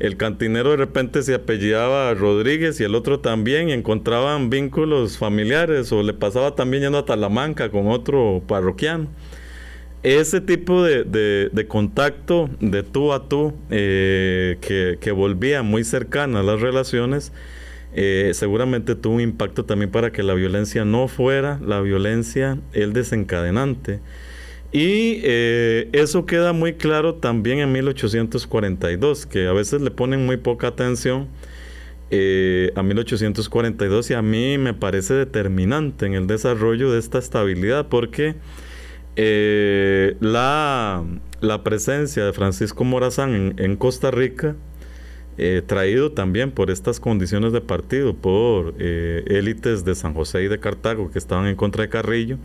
el 0.00 0.16
cantinero 0.16 0.70
de 0.70 0.78
repente 0.78 1.22
se 1.22 1.34
apellidaba 1.34 2.12
Rodríguez 2.14 2.80
y 2.80 2.84
el 2.84 2.94
otro 2.94 3.20
también, 3.20 3.68
y 3.68 3.72
encontraban 3.72 4.50
vínculos 4.50 5.18
familiares, 5.18 5.92
o 5.92 6.02
le 6.02 6.14
pasaba 6.14 6.56
también 6.56 6.82
yendo 6.82 6.98
a 6.98 7.04
Talamanca 7.04 7.70
con 7.70 7.88
otro 7.88 8.42
parroquiano. 8.46 9.08
Ese 10.02 10.40
tipo 10.40 10.82
de, 10.82 11.66
contacto 11.68 12.48
de 12.60 12.82
tú 12.82 13.12
a 13.12 13.28
tú 13.28 13.52
eh, 13.68 14.56
que, 14.62 14.96
que 14.98 15.12
volvía 15.12 15.62
muy 15.62 15.84
cercana 15.84 16.40
a 16.40 16.42
las 16.42 16.60
relaciones, 16.62 17.32
eh, 17.92 18.30
seguramente 18.34 18.94
tuvo 18.94 19.16
un 19.16 19.20
impacto 19.20 19.64
también 19.64 19.90
para 19.90 20.12
que 20.12 20.22
la 20.22 20.34
violencia 20.34 20.84
no 20.84 21.08
fuera 21.08 21.58
la 21.62 21.80
violencia 21.80 22.58
el 22.72 22.92
desencadenante. 22.92 24.00
Y 24.72 25.20
eh, 25.24 25.88
eso 25.92 26.26
queda 26.26 26.52
muy 26.52 26.74
claro 26.74 27.14
también 27.16 27.58
en 27.58 27.72
1842, 27.72 29.26
que 29.26 29.48
a 29.48 29.52
veces 29.52 29.80
le 29.80 29.90
ponen 29.90 30.24
muy 30.26 30.36
poca 30.36 30.68
atención 30.68 31.28
eh, 32.10 32.72
a 32.76 32.82
1842 32.82 34.10
y 34.10 34.14
a 34.14 34.22
mí 34.22 34.58
me 34.58 34.74
parece 34.74 35.14
determinante 35.14 36.06
en 36.06 36.14
el 36.14 36.26
desarrollo 36.26 36.92
de 36.92 36.98
esta 36.98 37.18
estabilidad 37.18 37.88
porque 37.88 38.36
la, 40.20 41.04
presencia 41.64 42.24
de 42.24 42.32
Francisco 42.32 42.84
Morazán 42.84 43.54
en 43.58 43.76
Costa 43.76 44.10
Rica 44.10 44.56
eh, 45.42 45.62
traído 45.66 46.12
también 46.12 46.50
por 46.50 46.70
estas 46.70 47.00
condiciones 47.00 47.54
de 47.54 47.62
partido, 47.62 48.14
por 48.14 48.74
eh, 48.78 49.24
élites 49.26 49.86
de 49.86 49.94
San 49.94 50.12
José 50.12 50.42
y 50.42 50.48
de 50.48 50.60
Cartago 50.60 51.10
que 51.10 51.18
estaban 51.18 51.46
en 51.46 51.56
contra 51.56 51.82
de 51.82 51.88
Carrillo. 51.88 52.36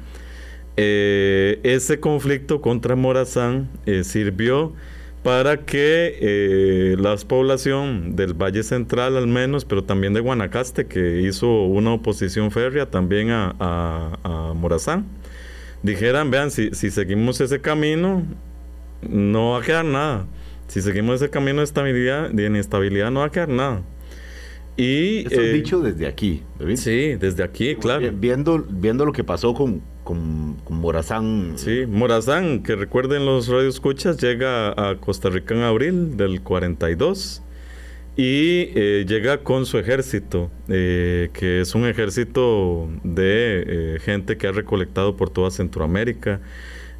Eh, 0.77 1.59
ese 1.63 1.99
conflicto 1.99 2.61
contra 2.61 2.95
Morazán 2.95 3.69
sirvió 4.03 4.73
para 5.23 5.65
que 5.65 6.95
la 6.99 7.15
población 7.27 8.15
del 8.15 8.33
Valle 8.33 8.61
Central 8.61 9.17
al 9.17 9.27
menos, 9.27 9.65
pero 9.65 9.83
también 9.83 10.13
de 10.13 10.19
Guanacaste, 10.19 10.85
que 10.85 11.21
hizo 11.21 11.63
una 11.63 11.93
oposición 11.93 12.51
férrea 12.51 12.89
también 12.89 13.29
a, 13.31 14.53
Morazán, 14.55 15.05
dijeran, 15.81 16.29
vean, 16.29 16.51
si, 16.51 16.71
si 16.71 16.91
seguimos 16.91 17.41
ese 17.41 17.59
camino, 17.61 18.23
no 19.09 19.51
va 19.51 19.59
a 19.59 19.61
quedar 19.61 19.85
nada 19.85 20.25
Si 20.67 20.81
seguimos 20.81 21.15
ese 21.15 21.29
camino 21.29 21.59
de 21.59 21.65
estabilidad, 21.65 22.29
de 22.31 22.45
inestabilidad, 22.45 23.11
no 23.11 23.21
va 23.21 23.27
a 23.27 23.31
quedar 23.31 23.49
nada. 23.49 23.81
Y, 24.77 25.19
Eso 25.19 25.41
es 25.41 25.47
eh, 25.47 25.53
dicho 25.53 25.79
desde 25.79 26.07
aquí, 26.07 26.43
Sí, 26.75 27.15
desde 27.15 27.43
aquí, 27.43 27.75
claro. 27.75 28.09
Viendo, 28.13 28.65
viendo 28.67 29.05
lo 29.05 29.13
que 29.13 29.23
pasó 29.23 29.53
con, 29.53 29.81
con, 30.05 30.55
Morazán. 30.69 31.55
Sí, 31.57 31.85
Morazán, 31.85 32.63
que 32.63 32.77
recuerden 32.77 33.25
los 33.25 33.49
radioescuchas, 33.49 34.17
llega 34.21 34.69
a 34.69 34.95
Costa 34.95 35.29
Rica 35.29 35.53
en 35.53 35.61
abril 35.63 36.15
del 36.15 36.41
42 36.41 37.41
y 38.15 38.69
eh, 38.75 39.05
llega 39.05 39.39
con 39.39 39.65
su 39.65 39.77
ejército, 39.77 40.49
eh, 40.69 41.29
que 41.33 41.59
es 41.59 41.75
un 41.75 41.85
ejército 41.85 42.87
de 43.03 43.99
gente 44.01 44.37
que 44.37 44.47
ha 44.47 44.53
recolectado 44.53 45.17
por 45.17 45.29
toda 45.29 45.51
Centroamérica, 45.51 46.39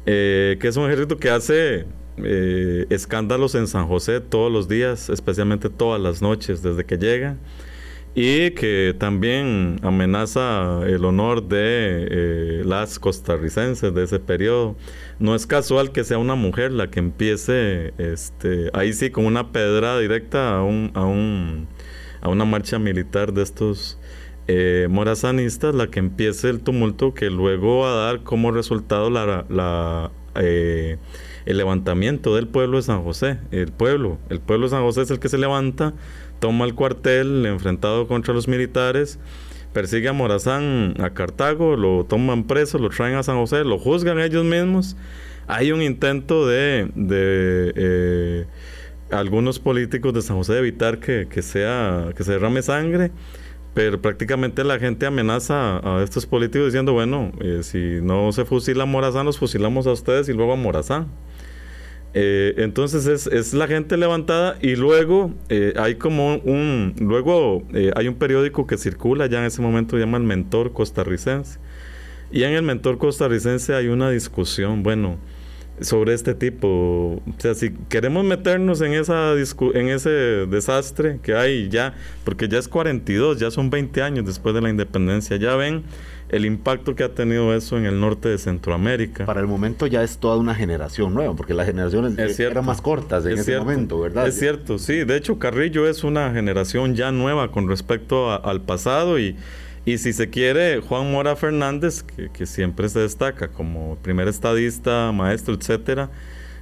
que 0.04 0.58
es 0.60 0.76
un 0.76 0.84
ejército 0.84 1.16
que 1.16 1.30
hace 1.30 1.86
escándalos 2.90 3.54
en 3.54 3.66
San 3.66 3.86
José 3.88 4.20
todos 4.20 4.52
los 4.52 4.68
días, 4.68 5.08
especialmente 5.08 5.70
todas 5.70 6.00
las 6.00 6.20
noches 6.20 6.62
desde 6.62 6.84
que 6.84 6.98
llega 6.98 7.36
y 8.18 8.52
que 8.52 8.96
también 8.98 9.78
amenaza 9.82 10.80
el 10.86 11.04
honor 11.04 11.48
de 11.48 12.08
eh, 12.10 12.62
las 12.64 12.98
costarricenses 12.98 13.94
de 13.94 14.04
ese 14.04 14.18
periodo. 14.18 14.74
No 15.18 15.34
es 15.34 15.46
casual 15.46 15.92
que 15.92 16.02
sea 16.02 16.16
una 16.16 16.34
mujer 16.34 16.72
la 16.72 16.88
que 16.88 16.98
empiece, 16.98 17.92
este, 17.98 18.70
ahí 18.72 18.94
sí, 18.94 19.10
con 19.10 19.26
una 19.26 19.52
pedra 19.52 19.98
directa 19.98 20.56
a, 20.56 20.62
un, 20.62 20.92
a, 20.94 21.04
un, 21.04 21.68
a 22.22 22.30
una 22.30 22.46
marcha 22.46 22.78
militar 22.78 23.34
de 23.34 23.42
estos 23.42 23.98
eh, 24.48 24.86
morazanistas, 24.88 25.74
la 25.74 25.88
que 25.88 25.98
empiece 25.98 26.48
el 26.48 26.60
tumulto 26.60 27.12
que 27.12 27.28
luego 27.28 27.80
va 27.80 27.92
a 27.92 28.06
dar 28.06 28.22
como 28.22 28.50
resultado 28.50 29.10
la, 29.10 30.10
eh, 30.36 30.96
el 31.44 31.56
levantamiento 31.58 32.34
del 32.34 32.48
pueblo 32.48 32.78
de 32.78 32.82
San 32.82 33.02
José. 33.02 33.40
El 33.50 33.72
pueblo, 33.72 34.16
el 34.30 34.40
pueblo 34.40 34.68
de 34.68 34.70
San 34.70 34.82
José 34.84 35.02
es 35.02 35.10
el 35.10 35.18
que 35.18 35.28
se 35.28 35.36
levanta 35.36 35.92
toma 36.38 36.64
el 36.64 36.74
cuartel 36.74 37.46
enfrentado 37.46 38.06
contra 38.06 38.34
los 38.34 38.48
militares, 38.48 39.18
persigue 39.72 40.08
a 40.08 40.12
Morazán 40.12 40.94
a 41.00 41.10
Cartago, 41.10 41.76
lo 41.76 42.04
toman 42.04 42.44
preso, 42.44 42.78
lo 42.78 42.88
traen 42.88 43.16
a 43.16 43.22
San 43.22 43.36
José, 43.36 43.64
lo 43.64 43.78
juzgan 43.78 44.18
ellos 44.18 44.44
mismos. 44.44 44.96
Hay 45.48 45.70
un 45.70 45.82
intento 45.82 46.46
de, 46.46 46.90
eh, 46.96 48.46
algunos 49.10 49.58
políticos 49.58 50.12
de 50.14 50.22
San 50.22 50.36
José 50.36 50.54
de 50.54 50.58
evitar 50.60 50.98
que, 50.98 51.42
sea, 51.42 52.12
que 52.16 52.24
se 52.24 52.32
derrame 52.32 52.62
sangre, 52.62 53.12
pero 53.74 54.00
prácticamente 54.00 54.64
la 54.64 54.78
gente 54.78 55.06
amenaza 55.06 55.78
a 55.78 56.02
estos 56.02 56.26
políticos 56.26 56.68
diciendo, 56.68 56.94
bueno, 56.94 57.32
eh, 57.40 57.60
si 57.62 58.00
no 58.00 58.32
se 58.32 58.44
fusila 58.44 58.84
a 58.84 58.86
Morazán, 58.86 59.26
los 59.26 59.38
fusilamos 59.38 59.86
a 59.86 59.92
ustedes 59.92 60.28
y 60.28 60.32
luego 60.32 60.54
a 60.54 60.56
Morazán. 60.56 61.08
Eh, 62.18 62.54
entonces 62.56 63.06
es, 63.06 63.26
es, 63.26 63.52
la 63.52 63.66
gente 63.66 63.98
levantada 63.98 64.56
y 64.62 64.74
luego 64.74 65.34
eh, 65.50 65.74
hay 65.76 65.96
como 65.96 66.36
un, 66.36 66.94
luego 66.98 67.62
eh, 67.74 67.90
hay 67.94 68.08
un 68.08 68.14
periódico 68.14 68.66
que 68.66 68.78
circula 68.78 69.26
ya 69.26 69.40
en 69.40 69.44
ese 69.44 69.60
momento, 69.60 69.96
se 69.96 70.00
llama 70.00 70.16
El 70.16 70.24
Mentor 70.24 70.72
Costarricense. 70.72 71.58
Y 72.32 72.44
en 72.44 72.52
El 72.52 72.62
Mentor 72.62 72.96
Costarricense 72.96 73.74
hay 73.74 73.88
una 73.88 74.08
discusión, 74.08 74.82
bueno, 74.82 75.18
sobre 75.82 76.14
este 76.14 76.34
tipo. 76.34 77.22
O 77.26 77.34
sea, 77.36 77.54
si 77.54 77.72
queremos 77.90 78.24
meternos 78.24 78.80
en, 78.80 78.94
esa 78.94 79.34
en 79.34 79.88
ese 79.88 80.08
desastre 80.46 81.20
que 81.22 81.34
hay 81.34 81.68
ya, 81.68 81.94
porque 82.24 82.48
ya 82.48 82.58
es 82.58 82.66
42, 82.66 83.38
ya 83.40 83.50
son 83.50 83.68
20 83.68 84.00
años 84.00 84.24
después 84.24 84.54
de 84.54 84.62
la 84.62 84.70
independencia, 84.70 85.36
ya 85.36 85.54
ven 85.54 85.84
el 86.28 86.44
impacto 86.44 86.96
que 86.96 87.04
ha 87.04 87.14
tenido 87.14 87.54
eso 87.54 87.78
en 87.78 87.86
el 87.86 88.00
norte 88.00 88.28
de 88.28 88.38
Centroamérica. 88.38 89.26
Para 89.26 89.40
el 89.40 89.46
momento 89.46 89.86
ya 89.86 90.02
es 90.02 90.18
toda 90.18 90.36
una 90.36 90.54
generación 90.54 91.14
nueva, 91.14 91.34
porque 91.34 91.54
las 91.54 91.66
generaciones 91.66 92.38
eran 92.38 92.64
más 92.64 92.80
cortas 92.80 93.24
en 93.26 93.38
ese 93.38 93.58
momento, 93.58 94.00
¿verdad? 94.00 94.26
Es 94.26 94.38
cierto, 94.38 94.78
sí. 94.78 95.04
De 95.04 95.16
hecho, 95.16 95.38
Carrillo 95.38 95.88
es 95.88 96.04
una 96.04 96.32
generación 96.32 96.94
ya 96.94 97.12
nueva 97.12 97.52
con 97.52 97.68
respecto 97.68 98.32
al 98.32 98.60
pasado 98.62 99.18
y, 99.18 99.36
y 99.84 99.98
si 99.98 100.12
se 100.12 100.28
quiere, 100.28 100.80
Juan 100.80 101.12
Mora 101.12 101.36
Fernández, 101.36 102.02
que, 102.02 102.28
que, 102.30 102.46
siempre 102.46 102.88
se 102.88 103.00
destaca 103.00 103.48
como 103.48 103.96
primer 104.02 104.26
estadista, 104.26 105.12
maestro, 105.12 105.54
etcétera, 105.54 106.10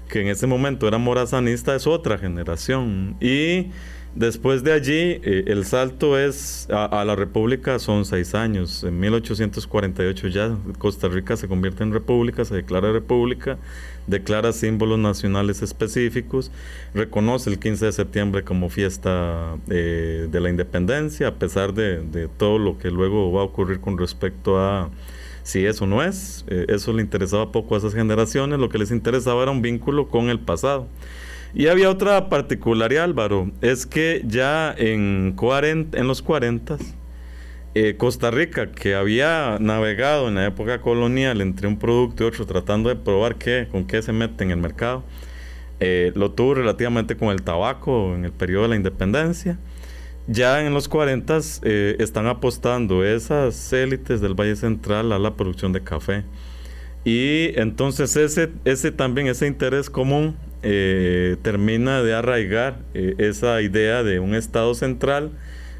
que 0.09 0.21
en 0.21 0.29
ese 0.29 0.47
momento 0.47 0.87
era 0.87 0.99
morazanista, 0.99 1.75
es 1.75 1.87
otra 1.87 2.19
generación. 2.19 3.17
Y 3.21 3.71
Después 4.15 4.63
de 4.63 4.73
allí, 4.73 5.19
eh, 5.25 5.45
el 5.49 5.65
salto 5.65 6.17
es 6.17 6.69
a, 6.71 7.05
la 7.05 7.17
República, 7.17 7.81
son 7.81 8.05
seis 8.05 8.37
años. 8.37 8.85
En 8.85 9.01
1848 9.01 10.29
ya 10.29 10.57
Costa 10.79 11.09
Rica 11.09 11.37
se 11.37 11.49
convierte 11.49 11.83
en 11.83 11.93
república, 11.93 12.45
se 12.45 12.55
declara 12.55 12.93
república, 12.93 13.59
declara 14.07 14.53
símbolos 14.53 15.01
nacionales 15.01 15.63
específicos, 15.63 16.53
reconoce 16.95 17.51
el 17.51 17.59
15 17.59 17.87
de 17.87 17.93
septiembre 17.93 18.45
como 18.45 18.69
fiesta 18.69 19.57
eh, 19.69 20.29
de 20.31 20.41
la 20.41 20.49
independencia, 20.49 21.27
a 21.27 21.35
pesar 21.35 21.75
de, 21.75 22.29
todo 22.37 22.61
lo 22.61 22.79
que 22.79 22.93
luego 22.93 23.33
va 23.33 23.41
a 23.41 23.45
ocurrir 23.45 23.81
con 23.81 23.99
respecto 23.99 24.61
a 24.61 24.91
si 25.43 25.67
eso 25.67 25.89
no 25.89 26.05
es. 26.05 26.45
Eh, 26.47 26.67
eso 26.69 26.93
le 26.93 27.03
interesaba 27.03 27.51
poco 27.51 27.75
a 27.75 27.79
esas 27.79 27.95
generaciones, 27.95 28.61
lo 28.61 28.69
que 28.69 28.79
les 28.79 28.93
interesaba 28.93 29.43
era 29.43 29.51
un 29.51 29.61
vínculo 29.61 30.07
con 30.07 30.31
el 30.31 30.39
pasado. 30.39 30.87
Y 31.55 31.69
había 31.69 31.89
otra 31.89 32.29
particularidad, 32.29 33.05
Álvaro, 33.05 33.53
es 33.61 33.87
que 33.87 34.23
ya 34.27 34.75
en, 34.77 35.35
40, 35.37 35.97
en 35.97 36.09
los 36.09 36.21
40, 36.21 36.79
eh, 37.77 37.95
Costa 37.97 38.33
Rica, 38.33 38.73
que 38.73 38.97
había 38.97 39.59
navegado 39.61 40.27
en 40.27 40.35
la 40.35 40.47
época 40.47 40.81
colonial 40.81 41.41
entre 41.41 41.69
un 41.69 41.79
producto 41.79 42.25
y 42.25 42.27
otro, 42.27 42.45
tratando 42.45 42.89
de 42.89 42.97
probar 42.97 43.37
qué, 43.37 43.69
con 43.71 43.87
qué 43.87 44.03
se 44.03 44.13
mete 44.13 44.43
en 44.43 44.51
el 44.51 44.57
mercado, 44.57 45.05
eh, 45.79 46.11
lo 46.17 46.33
tuvo 46.33 46.55
relativamente 46.55 47.17
con 47.17 47.29
el 47.29 47.43
tabaco 47.43 48.17
en 48.17 48.25
el 48.25 48.33
periodo 48.33 48.65
de 48.65 48.69
la 48.71 48.77
independencia. 48.77 49.57
Ya 50.27 50.65
en 50.65 50.75
los 50.75 50.89
40 50.89 51.39
eh, 51.63 51.97
están 52.01 52.27
apostando 52.27 53.05
esas 53.05 53.73
élites 53.73 54.21
del 54.21 54.35
Valle 54.35 54.57
Central 54.57 55.13
a 55.13 55.21
la 55.21 55.35
producción 55.35 55.73
de 55.73 55.85
café. 55.85 56.25
Y 57.05 57.51
entonces 57.61 58.17
ese, 58.17 58.51
ese 58.65 58.91
también, 58.91 59.29
ese 59.29 59.47
interés 59.47 59.91
común 59.91 60.37
eh, 60.65 61.37
termina 61.43 62.03
de 62.03 62.15
arraigar 62.15 62.79
eh, 62.95 63.15
esa 63.19 63.61
idea 63.61 64.03
de 64.03 64.19
un 64.19 64.35
Estado 64.35 64.75
central 64.75 65.33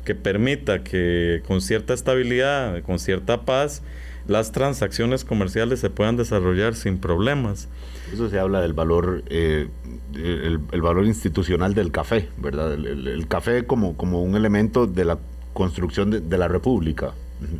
que 0.05 0.15
permita 0.15 0.85
que 0.85 1.43
con 1.47 1.61
cierta 1.61 1.95
estabilidad, 1.95 2.83
con 2.83 2.99
cierta 2.99 3.45
paz, 3.45 3.83
las 4.29 4.53
transacciones 4.53 5.25
comerciales 5.25 5.81
se 5.81 5.91
puedan 5.91 6.17
desarrollar 6.17 6.75
sin 6.75 6.99
problemas. 6.99 7.69
Eso 8.13 8.29
se 8.29 8.39
habla 8.39 8.61
del 8.61 8.75
valor, 8.75 9.25
eh, 9.29 9.69
el, 10.15 10.83
valor 10.83 11.07
institucional 11.07 11.75
del 11.75 11.91
café, 11.91 12.29
¿verdad? 12.37 12.75
El, 12.75 13.27
café 13.29 13.65
como, 13.65 13.97
como 13.97 14.23
un 14.23 14.37
elemento 14.37 14.87
de 14.87 15.05
la 15.05 15.19
construcción 15.53 16.29
de 16.29 16.39
la 16.39 16.49
república. 16.49 17.15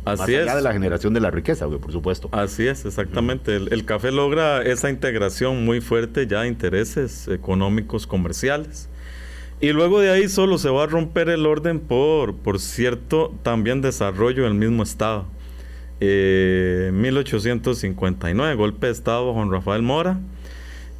Así 0.05 0.19
Más 0.21 0.21
allá 0.21 0.55
de 0.55 0.61
la 0.61 0.73
generación 0.73 1.13
de 1.13 1.19
la 1.19 1.31
riqueza, 1.31 1.67
por 1.67 1.91
supuesto. 1.91 2.29
Así 2.31 2.67
es, 2.67 2.85
exactamente. 2.85 3.55
el, 3.55 3.85
café 3.85 4.11
logra 4.11 4.63
esa 4.63 4.89
integración 4.89 5.63
muy 5.65 5.81
fuerte 5.81 6.27
ya 6.27 6.41
de 6.41 6.47
intereses 6.47 7.27
económicos, 7.27 8.07
comerciales. 8.07 8.89
Y 9.61 9.71
luego 9.71 9.99
de 9.99 10.11
ahí 10.11 10.27
solo 10.27 10.57
se 10.57 10.69
va 10.69 10.83
a 10.83 10.87
romper 10.87 11.29
el 11.29 11.45
orden 11.45 11.79
por, 11.79 12.35
por 12.35 12.59
cierto 12.59 13.33
también 13.41 13.81
desarrollo 13.81 14.43
del 14.43 14.53
mismo 14.53 14.83
Estado. 14.83 15.27
Eh, 16.01 16.91
1859, 16.93 18.55
golpe 18.55 18.87
de 18.87 18.91
Estado 18.91 19.33
Juan 19.33 19.49
Rafael 19.49 19.81
Mora. 19.81 20.19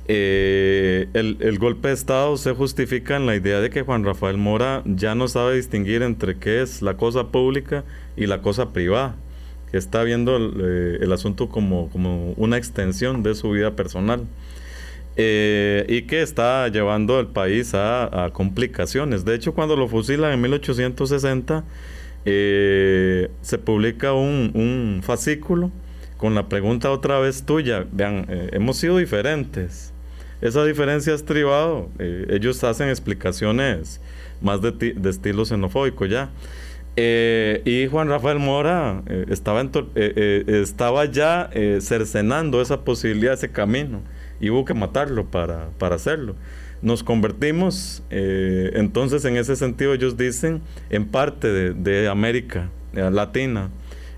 Eh, 0.08 1.08
el, 1.14 1.58
golpe 1.58 1.88
de 1.88 1.96
Estado 1.96 2.38
se 2.38 2.54
justifica 2.54 3.16
en 3.16 3.26
la 3.26 3.36
idea 3.36 3.60
de 3.60 3.72
que 3.72 3.82
Juan 3.82 4.04
Rafael 4.04 4.38
Mora 4.38 4.84
ya 4.86 5.16
no 5.16 5.28
sabe 5.28 5.56
distinguir 5.56 6.04
entre 6.04 6.38
qué 6.38 6.62
es 6.62 6.84
la 6.84 6.96
cosa 6.96 7.30
pública 7.30 7.84
y 8.16 8.28
la 8.28 8.42
cosa 8.42 8.72
privada, 8.72 9.16
que 9.72 9.78
está 9.78 10.04
viendo 10.04 10.38
el, 10.38 11.02
eh, 11.02 11.14
asunto 11.14 11.50
como, 11.50 11.90
una 12.38 12.58
extensión 12.58 13.24
de 13.24 13.34
su 13.34 13.52
vida 13.52 13.76
personal. 13.76 14.26
Eh, 15.18 15.86
y 15.88 16.02
que 16.04 16.22
está 16.22 16.68
llevando 16.68 17.18
al 17.18 17.28
país 17.28 17.72
a, 17.74 18.30
complicaciones. 18.34 19.24
De 19.24 19.34
hecho, 19.34 19.54
cuando 19.54 19.78
lo 19.78 19.88
fusilan 19.88 20.34
en 20.34 20.42
1860, 20.42 21.64
eh, 22.26 23.30
se 23.42 23.58
publica 23.58 24.12
un, 24.12 25.00
fascículo 25.04 25.72
con 26.18 26.36
la 26.36 26.50
pregunta 26.50 26.92
otra 26.92 27.18
vez 27.20 27.46
tuya. 27.46 27.86
Vean, 27.92 28.26
hemos 28.52 28.76
sido 28.78 28.98
diferentes. 28.98 29.95
Esa 30.42 30.64
diferencia 30.66 31.14
es 31.14 31.26
tribado. 31.26 31.90
ellos 32.00 32.64
hacen 32.64 32.90
explicaciones 32.90 34.02
más 34.42 34.62
de, 34.62 34.96
estilo 35.10 35.46
xenofóbico 35.46 36.06
ya. 36.06 36.30
Eh, 36.98 37.62
y 37.66 37.88
Juan 37.88 38.08
Rafael 38.08 38.40
Mora 38.40 39.02
eh, 39.08 39.26
estaba, 39.30 39.62
eh, 39.96 40.44
estaba 40.48 41.06
ya 41.06 41.50
cercenando 41.80 42.62
esa 42.62 42.82
posibilidad, 42.82 43.34
ese 43.34 43.52
camino, 43.52 44.02
y 44.40 44.50
hubo 44.50 44.64
que 44.64 44.74
matarlo 44.74 45.26
para, 45.26 45.70
para 45.78 45.96
hacerlo. 45.96 46.36
Nos 46.82 47.04
convertimos, 47.04 48.04
entonces 48.10 49.26
en 49.26 49.38
ese 49.38 49.56
sentido 49.56 49.94
ellos 49.94 50.18
dicen, 50.18 50.62
en 50.90 51.06
parte 51.06 51.74
de 51.74 52.08
América 52.08 52.70
Latina, 52.94 53.72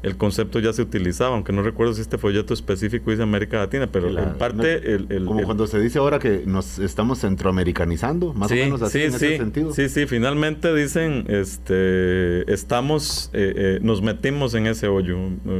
el 0.04 0.18
concepto 0.18 0.60
ya 0.60 0.74
se 0.74 0.82
utilizaba, 0.82 1.36
aunque 1.36 1.54
no 1.54 1.62
recuerdo 1.64 1.94
si 1.94 2.02
este 2.02 2.18
folleto 2.18 2.54
específico 2.54 3.12
dice 3.12 3.24
América 3.24 3.58
Latina, 3.58 3.88
pero 3.92 4.10
en 4.10 4.38
parte... 4.38 4.94
el, 4.94 5.26
como 5.26 5.44
cuando 5.44 5.68
se 5.68 5.80
dice 5.80 6.00
ahora 6.00 6.20
que 6.20 6.44
nos 6.46 6.80
estamos 6.80 7.20
centroamericanizando, 7.20 8.34
más 8.34 8.52
o 8.52 8.56
menos 8.56 8.82
así 8.82 9.02
en 9.02 9.14
ese 9.14 9.38
sentido. 9.38 9.74
Sí, 9.74 9.90
sí, 9.90 10.06
finalmente 10.06 10.74
dicen, 10.74 11.26
este, 11.28 12.52
estamos, 12.52 13.30
eh, 13.34 13.54
eh, 13.56 13.80
nos 13.82 14.02
metimos 14.02 14.54
en 14.54 14.68
ese 14.68 14.88
hoyo. 14.88 15.18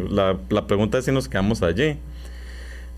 La, 0.10 0.38
la 0.50 0.68
pregunta 0.68 0.98
es 0.98 1.06
si 1.06 1.12
nos 1.12 1.28
quedamos 1.28 1.62
allí. 1.64 1.98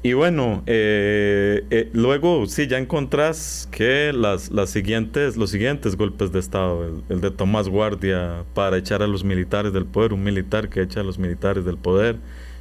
Y 0.01 0.13
bueno, 0.13 0.63
eh, 0.65 1.65
eh, 1.71 1.89
luego 1.91 2.45
sí, 2.45 2.67
ya 2.67 2.77
encontrás 2.77 3.67
que 3.69 4.13
las, 4.13 4.49
las 4.49 4.69
siguientes, 4.69 5.35
los 5.35 5.49
siguientes 5.49 5.97
golpes 5.97 6.31
de 6.31 6.39
Estado, 6.39 7.03
el, 7.09 7.19
de 7.19 7.31
Tomás 7.31 7.67
Guardia 7.67 8.45
para 8.53 8.77
echar 8.77 9.03
a 9.03 9.07
los 9.07 9.25
militares 9.25 9.73
del 9.73 9.85
poder, 9.85 10.13
un 10.13 10.23
militar 10.23 10.69
que 10.69 10.81
echa 10.81 11.01
a 11.01 11.03
los 11.03 11.19
militares 11.19 11.65
del 11.65 11.77
poder, 11.77 12.15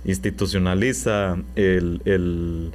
institucionaliza 0.05 1.37
el, 1.55 2.03
el, 2.07 2.73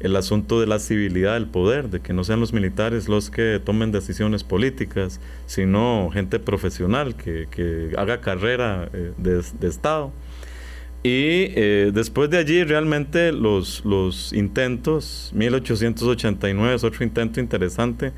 el 0.00 0.16
asunto 0.16 0.60
de 0.60 0.66
la 0.66 0.78
civilidad 0.78 1.34
del 1.34 1.46
poder, 1.46 1.90
de 1.90 2.00
que 2.00 2.14
no 2.14 2.24
sean 2.24 2.40
los 2.40 2.54
militares 2.54 3.08
los 3.08 3.28
que 3.28 3.60
tomen 3.62 3.92
decisiones 3.92 4.44
políticas, 4.44 5.20
sino 5.44 6.08
gente 6.10 6.38
profesional 6.38 7.16
que, 7.16 7.48
que 7.50 7.92
haga 7.98 8.22
carrera 8.22 8.88
eh, 8.94 9.12
de, 9.18 9.42
de 9.60 9.68
Estado. 9.68 10.10
Y 11.02 11.52
eh, 11.54 11.90
después 11.94 12.30
de 12.30 12.38
allí 12.38 12.64
realmente 12.64 13.30
los, 13.30 13.84
los 13.84 14.32
intentos, 14.32 15.30
1889 15.34 16.74
es 16.74 16.84
otro 16.84 17.04
intento 17.04 17.38
interesante. 17.38 18.12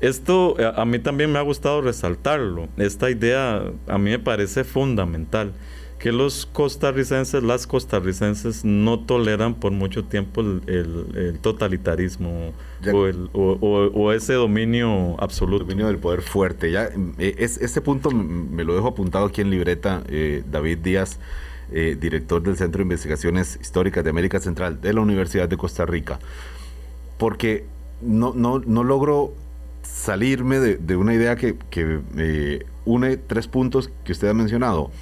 Esto 0.00 0.56
eh, 0.58 0.72
a, 0.74 0.84
mí 0.84 0.98
también 0.98 1.30
me 1.30 1.38
ha 1.38 1.42
gustado 1.42 1.80
resaltarlo. 1.80 2.68
Esta 2.76 3.10
idea 3.10 3.62
a 3.86 3.98
mí 3.98 4.10
me 4.10 4.18
parece 4.18 4.64
fundamental, 4.64 5.52
que 6.00 6.10
los 6.10 6.44
costarricenses, 6.46 7.42
las 7.44 7.68
costarricenses 7.68 8.64
no 8.64 8.98
toleran 8.98 9.54
por 9.54 9.70
mucho 9.70 10.04
tiempo 10.04 10.40
el, 10.40 11.38
totalitarismo 11.40 12.52
o, 12.92 13.06
el, 13.06 13.30
o, 13.32 14.12
ese 14.12 14.32
dominio 14.32 15.14
absoluto. 15.20 15.64
dominio 15.64 15.86
del 15.86 15.98
poder 15.98 16.20
fuerte. 16.20 16.72
Ya, 16.72 16.88
eh, 17.18 17.36
es, 17.38 17.58
este 17.58 17.80
punto 17.80 18.10
me 18.10 18.64
lo 18.64 18.74
dejo 18.74 18.88
apuntado 18.88 19.26
aquí 19.26 19.40
en 19.40 19.50
libreta, 19.50 20.02
David 20.50 20.78
Díaz. 20.78 21.20
Eh, 21.76 21.96
director 22.00 22.40
del 22.40 22.56
Centro 22.56 22.78
de 22.78 22.82
Investigaciones 22.84 23.58
Históricas 23.60 24.04
de 24.04 24.10
América 24.10 24.38
Central 24.38 24.80
de 24.80 24.92
la 24.92 25.00
Universidad 25.00 25.48
de 25.48 25.56
Costa 25.56 25.84
Rica, 25.84 26.20
porque 27.18 27.64
no, 28.00 28.32
no, 28.32 28.60
no 28.60 28.84
logro 28.84 29.34
salirme 29.82 30.60
de, 30.60 30.96
una 30.96 31.14
idea 31.14 31.34
que, 31.34 31.56
eh, 32.16 32.64
une 32.84 33.16
tres 33.16 33.48
puntos 33.48 33.90
que 34.04 34.12
usted 34.12 34.28
ha 34.28 34.34
mencionado 34.34 34.92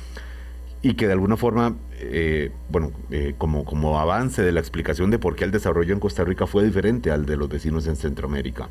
y 0.80 0.94
que 0.94 1.06
de 1.06 1.12
alguna 1.12 1.36
forma, 1.36 1.76
eh, 2.00 2.52
bueno, 2.70 2.90
como, 3.36 3.66
como 3.66 4.00
avance 4.00 4.40
de 4.40 4.52
la 4.52 4.60
explicación 4.60 5.10
de 5.10 5.18
por 5.18 5.36
qué 5.36 5.44
el 5.44 5.50
desarrollo 5.50 5.92
en 5.92 6.00
Costa 6.00 6.24
Rica 6.24 6.46
fue 6.46 6.64
diferente 6.64 7.10
al 7.10 7.26
de 7.26 7.36
los 7.36 7.50
vecinos 7.50 7.86
en 7.86 7.96
Centroamérica. 7.96 8.70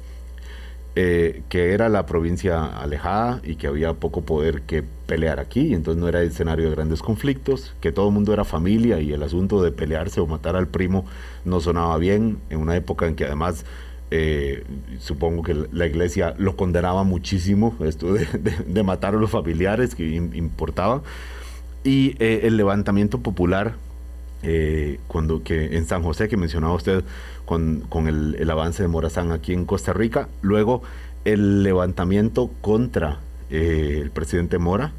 Eh, 0.94 1.44
que 1.48 1.72
era 1.72 1.88
la 1.88 2.06
provincia 2.06 2.66
alejada 2.66 3.40
y 3.46 3.56
que 3.56 3.68
había 3.68 3.94
poco 3.94 4.24
poder 4.24 4.64
que 4.64 4.84
pelear 5.06 5.40
aquí, 5.40 5.68
y 5.68 5.74
entonces 5.74 6.02
no 6.02 6.10
era 6.10 6.20
el 6.20 6.28
escenario 6.28 6.66
de 6.66 6.76
grandes 6.76 7.02
conflictos, 7.02 7.74
que 7.80 7.94
todo 7.94 8.10
el 8.10 8.14
mundo 8.14 8.34
era 8.34 8.44
familia 8.44 9.00
y 9.00 9.14
el 9.14 9.24
asunto 9.24 9.64
de 9.64 9.72
pelearse 9.72 10.20
o 10.20 10.28
matar 10.28 10.58
al 10.58 10.68
primo 10.68 11.06
no 11.46 11.62
sonaba 11.62 11.98
bien, 11.98 12.40
en 12.50 12.60
una 12.60 12.76
época 12.76 13.08
en 13.08 13.16
que 13.16 13.24
además 13.24 13.64
eh, 14.12 14.66
supongo 15.00 15.44
que 15.44 15.66
la 15.72 15.88
iglesia 15.88 16.36
lo 16.38 16.58
condenaba 16.58 17.06
muchísimo, 17.06 17.74
esto 17.86 18.14
de, 18.14 18.84
matar 18.84 19.16
a 19.16 19.18
los 19.18 19.30
familiares 19.30 19.96
que 19.96 20.04
importaba, 20.04 21.04
y 21.86 22.18
eh, 22.20 22.42
el 22.44 22.58
levantamiento 22.58 23.22
popular 23.22 23.76
cuando 25.08 25.44
que 25.44 25.78
en 25.78 25.86
San 25.86 26.04
José 26.04 26.28
que 26.28 26.36
mencionaba 26.38 26.74
usted 26.74 27.04
con, 27.46 28.08
el, 28.08 28.50
avance 28.50 28.84
de 28.84 28.88
Morazán 28.88 29.32
aquí 29.32 29.54
en 29.54 29.66
Costa 29.66 29.94
Rica. 29.94 30.30
Luego 30.42 30.84
el 31.26 31.64
levantamiento 31.64 32.50
contra 32.62 33.20
eh, 33.50 34.00
el 34.02 34.12
presidente 34.12 34.58
Mora. 34.58 34.94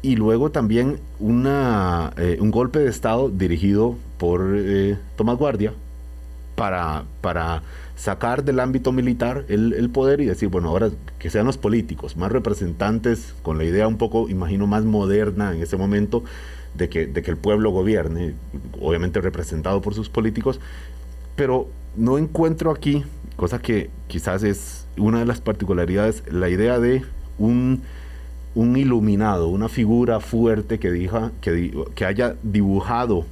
Y 0.00 0.14
luego 0.14 0.50
también 0.50 1.00
una, 1.18 2.12
eh, 2.16 2.38
un 2.40 2.52
golpe 2.52 2.78
de 2.78 2.88
Estado 2.88 3.30
dirigido 3.30 3.96
por 4.16 4.54
eh, 4.54 4.96
Tomás 5.16 5.36
Guardia 5.36 5.72
para, 6.54 7.04
para 7.20 7.62
sacar 7.96 8.44
del 8.44 8.60
ámbito 8.60 8.92
militar 8.92 9.44
el, 9.48 9.90
poder 9.90 10.20
y 10.20 10.26
decir, 10.26 10.48
bueno, 10.48 10.68
ahora 10.68 10.90
que 11.18 11.30
sean 11.30 11.46
los 11.46 11.58
políticos 11.58 12.16
más 12.16 12.30
representantes, 12.30 13.34
con 13.42 13.58
la 13.58 13.64
idea 13.64 13.88
un 13.88 13.98
poco, 13.98 14.28
imagino, 14.28 14.68
más 14.68 14.84
moderna 14.84 15.52
en 15.52 15.62
ese 15.62 15.76
momento, 15.76 16.22
de 16.74 16.88
que, 16.88 17.06
de 17.06 17.22
que 17.22 17.30
el 17.30 17.36
pueblo 17.36 17.70
gobierne, 17.70 18.34
obviamente 18.80 19.20
representado 19.20 19.80
por 19.82 19.94
sus 19.94 20.08
políticos, 20.08 20.60
pero 21.36 21.68
no 21.96 22.18
encuentro 22.18 22.70
aquí, 22.70 23.04
cosa 23.36 23.60
que 23.60 23.90
quizás 24.06 24.42
es 24.42 24.86
una 24.96 25.20
de 25.20 25.26
las 25.26 25.40
particularidades, 25.40 26.22
la 26.30 26.48
idea 26.48 26.78
de 26.78 27.04
un, 27.38 27.82
un 28.54 28.76
iluminado, 28.76 29.48
una 29.48 29.68
figura 29.68 30.20
fuerte 30.20 30.78
que, 30.78 30.90
diga, 30.90 31.32
que, 31.40 31.72
que 31.94 32.04
haya 32.04 32.36
dibujado 32.42 33.24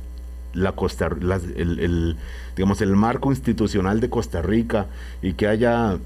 la 0.57 0.72
Costa, 0.72 1.11
el, 1.57 2.16
digamos, 2.57 2.81
el 2.81 2.96
marco 2.96 3.31
institucional 3.31 4.01
de 4.01 4.09
Costa 4.09 4.42
Rica 4.42 4.87
y 5.22 5.35
que 5.35 5.46
haya 5.46 5.99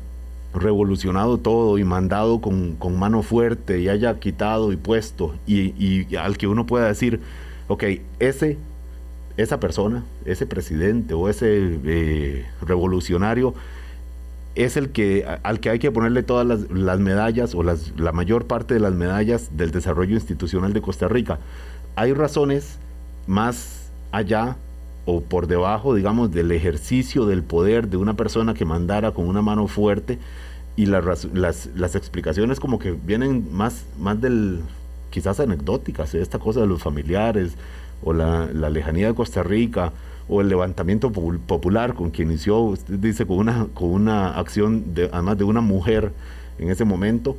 revolucionado 0.54 1.38
todo 1.38 1.78
y 1.78 1.84
mandado 1.84 2.40
con, 2.40 2.76
con 2.76 2.98
mano 2.98 3.22
fuerte 3.22 3.80
y 3.80 3.88
haya 3.88 4.18
quitado 4.18 4.72
y 4.72 4.76
puesto 4.76 5.34
y, 5.46 6.14
al 6.16 6.36
que 6.38 6.46
uno 6.46 6.66
pueda 6.66 6.88
decir, 6.88 7.20
ok, 7.68 7.84
ese 8.18 8.58
esa 9.36 9.58
persona, 9.58 10.04
ese 10.26 10.46
presidente 10.46 11.14
o 11.14 11.28
ese 11.28 11.78
eh, 11.84 12.46
revolucionario 12.60 13.54
es 14.54 14.76
el 14.76 14.90
que 14.90 15.24
al 15.42 15.60
que 15.60 15.70
hay 15.70 15.78
que 15.78 15.90
ponerle 15.92 16.22
todas 16.22 16.46
las, 16.68 16.98
medallas 16.98 17.54
o 17.54 17.62
la 17.62 18.12
mayor 18.12 18.46
parte 18.46 18.74
de 18.74 18.80
las 18.80 18.92
medallas 18.92 19.56
del 19.56 19.70
desarrollo 19.70 20.14
institucional 20.14 20.72
de 20.72 20.82
Costa 20.82 21.08
Rica. 21.08 21.38
Hay 21.96 22.12
razones 22.12 22.78
más 23.26 23.92
allá 24.12 24.56
o 25.10 25.20
por 25.20 25.46
debajo, 25.46 25.94
digamos, 25.94 26.30
del 26.30 26.52
ejercicio 26.52 27.26
del 27.26 27.42
poder 27.42 27.88
de 27.88 27.96
una 27.96 28.14
persona 28.14 28.54
que 28.54 28.64
mandara 28.64 29.12
con 29.12 29.26
una 29.26 29.42
mano 29.42 29.66
fuerte 29.66 30.18
y 30.76 30.86
las, 30.86 31.24
las, 31.34 31.68
las 31.74 31.94
explicaciones 31.94 32.60
como 32.60 32.78
que 32.78 32.92
vienen 32.92 33.48
más, 33.52 33.84
más 33.98 34.20
del, 34.20 34.60
quizás 35.10 35.40
anecdóticas, 35.40 36.14
esta 36.14 36.38
cosa 36.38 36.60
de 36.60 36.66
los 36.66 36.82
familiares, 36.82 37.56
o 38.02 38.12
la, 38.12 38.46
lejanía 38.46 39.08
de 39.08 39.14
Costa 39.14 39.42
Rica, 39.42 39.92
o 40.28 40.40
el 40.40 40.48
levantamiento 40.48 41.10
popular 41.10 41.94
con 41.94 42.12
que 42.12 42.22
inició, 42.22 42.60
usted 42.60 42.94
dice, 42.94 43.26
con 43.26 43.38
una, 43.38 43.66
con 43.74 43.90
una 43.90 44.38
acción, 44.38 44.94
de, 44.94 45.10
además 45.12 45.36
de 45.36 45.44
una 45.44 45.60
mujer 45.60 46.12
en 46.58 46.70
ese 46.70 46.84
momento, 46.84 47.36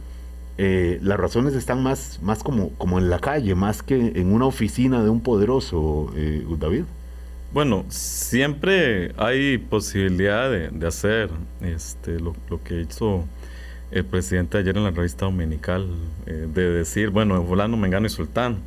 eh, 0.58 1.00
las 1.02 1.18
razones 1.18 1.56
están 1.56 1.82
más, 1.82 2.20
más 2.22 2.44
como, 2.44 2.70
como 2.72 3.00
en 3.00 3.10
la 3.10 3.20
calle, 3.20 3.56
más 3.56 3.82
que 3.82 3.96
en 4.16 4.34
una 4.34 4.46
oficina 4.46 5.02
de 5.02 5.10
un 5.10 5.22
poderoso, 5.22 6.12
eh, 6.16 6.46
David. 6.60 6.84
Bueno, 7.54 7.84
siempre 7.90 9.14
hay 9.18 9.58
posibilidad 9.58 10.50
de, 10.50 10.88
hacer 10.88 11.30
este, 11.60 12.18
lo, 12.18 12.34
que 12.64 12.80
hizo 12.82 13.26
el 13.92 14.06
presidente 14.06 14.58
ayer 14.58 14.78
en 14.78 14.86
la 14.86 14.92
revista 14.92 15.26
dominical, 15.26 15.86
eh, 16.28 16.48
de 16.54 16.72
decir, 16.72 17.10
bueno, 17.10 17.44
fulano, 17.44 17.76
mengano 17.76 18.08
y 18.08 18.10
sultán. 18.10 18.60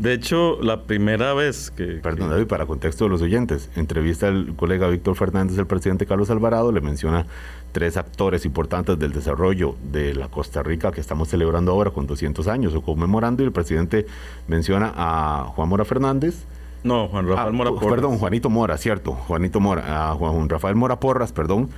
De 0.00 0.12
hecho, 0.12 0.60
la 0.60 0.82
primera 0.86 1.34
vez 1.34 1.70
que... 1.70 2.00
Perdón, 2.02 2.30
David, 2.30 2.48
para 2.48 2.66
contexto 2.66 3.04
de 3.04 3.10
los 3.10 3.22
oyentes, 3.22 3.70
entrevista 3.76 4.26
al 4.26 4.56
colega 4.56 4.88
Víctor 4.88 5.14
Fernández, 5.14 5.56
el 5.56 5.66
presidente 5.68 6.04
Carlos 6.04 6.28
Alvarado, 6.28 6.72
le 6.72 6.80
menciona 6.80 7.26
tres 7.70 7.96
actores 7.96 8.44
importantes 8.44 8.98
del 8.98 9.12
desarrollo 9.12 9.76
de 9.92 10.14
la 10.14 10.26
Costa 10.26 10.64
Rica 10.64 10.90
que 10.90 11.00
estamos 11.00 11.28
celebrando 11.28 11.70
ahora 11.70 11.92
con 11.92 12.08
200 12.08 12.48
años 12.48 12.74
o 12.74 12.82
conmemorando, 12.82 13.44
y 13.44 13.46
el 13.46 13.52
presidente 13.52 14.06
menciona 14.48 14.92
a 14.96 15.52
Juan 15.54 15.68
Mora 15.68 15.84
Fernández, 15.84 16.44
no, 16.84 17.08
Juan 17.08 17.28
Rafael 17.28 17.48
ah, 17.48 17.52
Mora 17.52 17.70
Porras. 17.70 17.90
Perdón, 17.90 18.18
Juanito 18.18 18.50
Mora, 18.50 18.76
cierto. 18.76 19.12
Juanito 19.12 19.60
Mora, 19.60 20.10
a 20.10 20.14
Juan 20.14 20.48
Rafael 20.48 20.74
Mora 20.74 20.98
Porras, 20.98 21.32
perdón, 21.32 21.70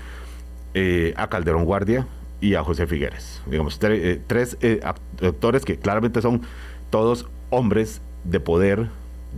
eh, 0.73 1.13
a 1.17 1.29
Calderón 1.29 1.65
Guardia 1.65 2.07
y 2.41 2.55
a 2.55 2.65
José 2.65 2.87
Figueres. 2.87 3.43
Digamos, 3.47 3.79
eh, 3.83 4.21
tres 4.27 4.57
eh, 4.61 4.81
actores 4.83 5.65
que 5.65 5.79
claramente 5.79 6.23
son 6.23 6.43
todos 6.91 7.29
hombres 7.51 8.01
de 8.25 8.41
poder, 8.41 8.89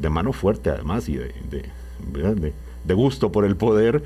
de 0.01 0.11
mano 0.11 0.33
fuerte 0.33 0.71
además, 0.71 1.09
y 1.09 1.17
de, 1.17 1.33
de, 2.85 2.95
gusto 2.95 3.33
por 3.33 3.45
el 3.45 3.57
poder, 3.57 4.05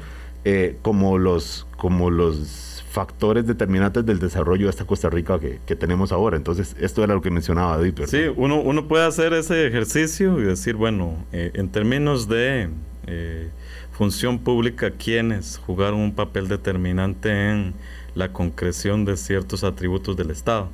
como, 0.82 1.18
los, 1.18 1.66
como 1.76 2.08
los 2.10 2.69
factores 2.90 3.46
determinantes 3.46 4.05
del 4.05 4.18
desarrollo 4.18 4.66
de 4.66 4.70
esta 4.70 4.85
Costa 4.85 5.09
Rica 5.09 5.38
que, 5.38 5.76
tenemos 5.76 6.11
ahora. 6.11 6.37
Entonces, 6.37 6.74
esto 6.81 7.05
era 7.05 7.14
lo 7.14 7.22
que 7.22 7.31
mencionaba 7.31 7.76
David. 7.76 8.00
Sí, 8.07 8.24
uno, 8.37 8.61
uno 8.61 8.88
puede 8.88 9.07
hacer 9.07 9.33
ese 9.33 9.66
ejercicio 9.66 10.40
y 10.40 10.42
decir, 10.42 10.74
bueno, 10.74 11.24
eh, 11.33 11.53
en 11.55 11.68
términos 11.70 12.29
de 12.29 12.68
eh, 13.07 13.48
función 13.92 14.38
pública, 14.40 14.90
¿quiénes 14.90 15.59
jugaron 15.64 16.00
un 16.00 16.14
papel 16.14 16.48
determinante 16.48 17.31
en 17.31 17.74
la 18.14 18.33
concreción 18.33 19.05
de 19.05 19.16
ciertos 19.16 19.62
atributos 19.62 20.16
del 20.16 20.31
Estado? 20.31 20.68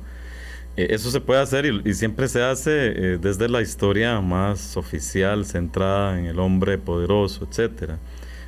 Eh, 0.77 0.87
eso 0.91 1.11
se 1.11 1.19
puede 1.19 1.41
hacer 1.41 1.65
y, 1.65 1.93
siempre 1.93 2.27
se 2.27 2.43
hace 2.43 2.71
eh, 2.71 3.17
desde 3.19 3.49
la 3.49 3.61
historia 3.61 4.21
más 4.21 4.77
oficial, 4.77 5.45
centrada 5.45 6.17
en 6.19 6.25
el 6.25 6.39
hombre 6.39 6.77
poderoso, 6.77 7.47
etcétera. 7.49 7.97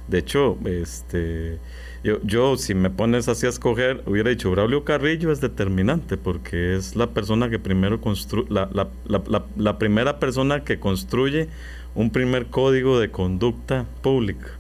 De 0.07 0.19
hecho, 0.19 0.57
este, 0.65 1.59
yo, 2.03 2.19
yo, 2.23 2.55
si 2.57 2.75
me 2.75 2.89
pones 2.89 3.27
así 3.27 3.45
a 3.45 3.49
escoger, 3.49 4.03
hubiera 4.05 4.29
dicho 4.29 4.49
Braulio 4.51 4.85
Carrillo 4.85 5.31
es 5.31 5.41
determinante 5.41 6.17
porque 6.17 6.75
es 6.75 6.95
la 6.95 7.07
persona 7.07 7.49
que 7.49 7.59
primero 7.59 7.99
construye, 7.99 8.47
la, 8.49 8.69
la, 8.73 8.89
la, 9.05 9.45
la, 9.57 9.77
primera 9.77 10.19
persona 10.19 10.63
que 10.63 10.79
construye 10.79 11.49
un 11.95 12.11
primer 12.11 12.47
código 12.47 12.99
de 12.99 13.11
conducta 13.11 13.85
pública. 14.01 14.59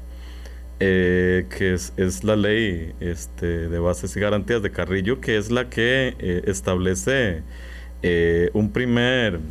Eh, 0.81 1.45
que 1.49 1.73
es, 1.73 1.91
es, 1.97 2.23
la 2.23 2.37
ley 2.37 2.93
este, 3.01 3.67
de 3.67 3.79
bases 3.79 4.15
y 4.15 4.19
garantías 4.21 4.61
de 4.61 4.71
Carrillo, 4.71 5.19
que 5.19 5.35
es 5.37 5.51
la 5.51 5.69
que 5.69 6.15
eh, 6.19 6.41
establece 6.45 7.43
eh, 8.01 8.49
un 8.53 8.71
primer, 8.71 9.41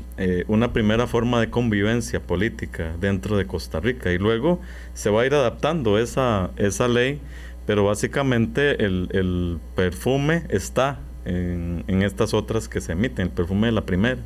una 0.46 0.72
primera 0.72 1.06
forma 1.06 1.38
de 1.40 1.50
convivencia 1.50 2.20
política 2.20 2.96
dentro 2.98 3.36
de 3.36 3.46
Costa 3.46 3.78
Rica. 3.78 4.10
Y 4.10 4.16
luego 4.16 4.60
se 4.94 5.10
va 5.10 5.22
a 5.22 5.26
ir 5.26 5.34
adaptando 5.34 5.98
esa, 5.98 6.50
esa 6.56 6.88
ley, 6.88 7.20
pero 7.68 7.84
básicamente 7.84 8.82
el, 8.82 9.10
el 9.12 9.58
perfume 9.76 10.44
está 10.48 11.00
en, 11.26 11.84
en, 11.86 12.02
estas 12.02 12.32
otras 12.32 12.66
que 12.66 12.80
se 12.80 12.92
emiten, 12.92 13.26
el 13.26 13.30
perfume 13.30 13.66
de 13.66 13.72
la 13.72 13.84
primera. 13.84 14.22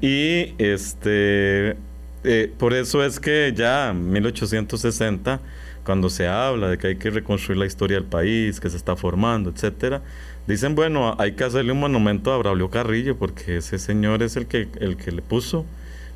y 0.00 0.54
este 0.56 1.76
eh, 2.24 2.50
por 2.56 2.72
eso 2.72 3.04
es 3.04 3.20
que 3.20 3.52
ya 3.54 3.90
en 3.90 4.10
1860, 4.10 5.40
cuando 5.84 6.08
se 6.08 6.26
habla 6.26 6.70
de 6.70 6.78
que 6.78 6.86
hay 6.86 6.96
que 6.96 7.10
reconstruir 7.10 7.58
la 7.58 7.66
historia 7.66 7.98
del 7.98 8.06
país, 8.06 8.60
que 8.60 8.70
se 8.70 8.78
está 8.78 8.96
formando, 8.96 9.50
etcétera, 9.50 10.00
dicen, 10.46 10.74
bueno, 10.74 11.14
hay 11.18 11.32
que 11.32 11.44
hacerle 11.44 11.72
un 11.72 11.80
monumento 11.80 12.32
a 12.32 12.38
Braulio 12.38 12.70
Carrillo, 12.70 13.18
porque 13.18 13.58
ese 13.58 13.78
señor 13.78 14.22
es 14.22 14.36
el 14.36 14.46
que, 14.46 14.68
el 14.80 14.96
que 14.96 15.12
le 15.12 15.20
puso 15.20 15.66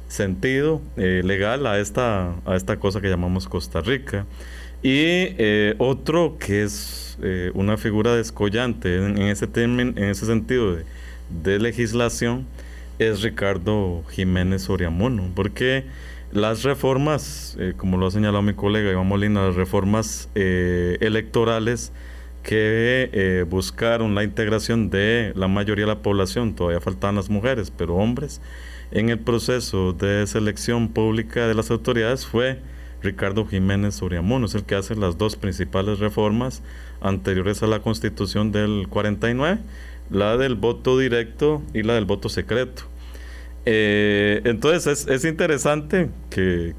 sentido 0.08 0.80
eh, 0.96 1.20
legal 1.22 1.66
a 1.66 1.78
esta, 1.78 2.36
a 2.46 2.56
esta 2.56 2.78
cosa 2.78 3.02
que 3.02 3.10
llamamos 3.10 3.46
Costa 3.46 3.82
Rica. 3.82 4.24
Y 4.82 5.34
eh, 5.38 5.74
otro 5.78 6.36
que 6.38 6.62
es 6.62 7.04
una 7.54 7.76
figura 7.76 8.14
descollante 8.14 8.94
en, 8.96 9.18
ese, 9.18 9.48
en 9.54 9.98
ese 9.98 10.24
sentido 10.24 10.76
de, 11.30 11.58
legislación, 11.58 12.46
es 13.00 13.22
Ricardo 13.22 14.04
Jiménez 14.10 14.70
Oriamono, 14.70 15.30
porque 15.34 15.84
las 16.32 16.62
reformas, 16.62 17.56
eh, 17.58 17.74
como 17.76 17.96
lo 17.96 18.06
ha 18.06 18.10
señalado 18.10 18.42
mi 18.42 18.54
colega 18.54 18.90
Iván 18.90 19.06
Molina, 19.08 19.46
las 19.46 19.56
reformas 19.56 20.28
eh, 20.34 20.98
electorales 21.00 21.92
que 22.42 23.10
eh, 23.12 23.44
buscaron 23.48 24.14
la 24.14 24.24
integración 24.24 24.90
de 24.90 25.32
la 25.36 25.48
mayoría 25.48 25.84
de 25.86 25.92
la 25.92 26.02
población, 26.02 26.54
todavía 26.54 26.80
faltan 26.80 27.14
las 27.16 27.30
mujeres, 27.30 27.70
pero 27.70 27.96
hombres, 27.96 28.40
en 28.90 29.10
el 29.10 29.18
proceso 29.18 29.92
de 29.92 30.26
selección 30.26 30.88
pública 30.88 31.46
de 31.46 31.54
las 31.54 31.70
autoridades 31.70 32.26
fue 32.26 32.58
Ricardo 33.02 33.46
Jiménez 33.46 34.02
Oriamono, 34.02 34.46
es 34.46 34.54
el 34.54 34.64
que 34.64 34.74
hace 34.74 34.94
las 34.96 35.18
dos 35.18 35.36
principales 35.36 35.98
reformas 35.98 36.62
anteriores 37.00 37.62
a 37.62 37.66
la 37.66 37.80
constitución 37.80 38.52
del 38.52 38.86
49 38.88 39.60
la 40.10 40.36
del 40.36 40.54
voto 40.54 40.98
directo 40.98 41.62
y 41.74 41.82
la 41.82 41.94
del 41.94 42.04
voto 42.04 42.28
secreto. 42.28 42.84
Eh, 43.66 44.40
entonces 44.44 45.06
es, 45.08 45.24
interesante 45.24 46.08
que, 46.30 46.74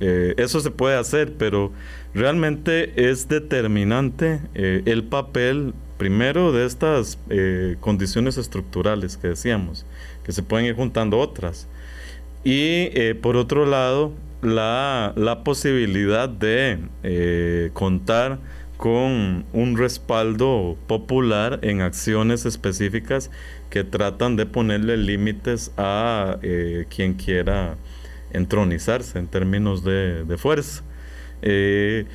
eh, 0.00 0.34
eso 0.36 0.60
se 0.60 0.70
puede 0.70 0.96
hacer, 0.96 1.34
pero 1.38 1.72
realmente 2.14 3.10
es 3.10 3.28
determinante 3.28 4.40
eh, 4.54 4.82
el 4.86 5.04
papel 5.04 5.74
primero 5.98 6.50
de 6.50 6.66
estas 6.66 7.16
condiciones 7.78 8.36
estructurales 8.36 9.16
que 9.16 9.28
decíamos, 9.28 9.86
que 10.24 10.32
se 10.32 10.42
pueden 10.42 10.66
ir 10.66 10.74
juntando 10.74 11.18
otras. 11.18 11.68
Y 12.42 13.14
por 13.22 13.36
otro 13.36 13.66
lado, 13.66 14.12
la, 14.42 15.12
la 15.16 15.44
posibilidad 15.44 16.28
de 16.28 17.70
contar 17.72 18.38
con 18.82 19.44
un 19.52 19.76
respaldo 19.76 20.76
popular 20.88 21.60
en 21.62 21.82
acciones 21.82 22.46
específicas 22.46 23.30
que 23.70 23.84
tratan 23.84 24.34
de 24.34 24.44
ponerle 24.44 24.96
límites 24.96 25.70
a 25.76 26.38
eh, 26.42 26.86
quien 26.94 27.14
quiera 27.14 27.76
entronizarse 28.32 29.20
en 29.20 29.28
términos 29.28 29.84
de, 29.84 30.36
fuerza. 30.36 30.82
Eh, 31.42 32.06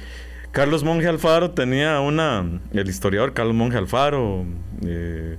Carlos 0.52 0.84
Monge 0.84 1.08
Alfaro 1.08 1.52
tenía 1.52 2.02
una, 2.02 2.60
el 2.74 2.90
historiador 2.90 3.34
Carlos 3.34 3.56
Monge 3.56 3.78
Alfaro, 3.78 4.46
eh, 4.86 5.38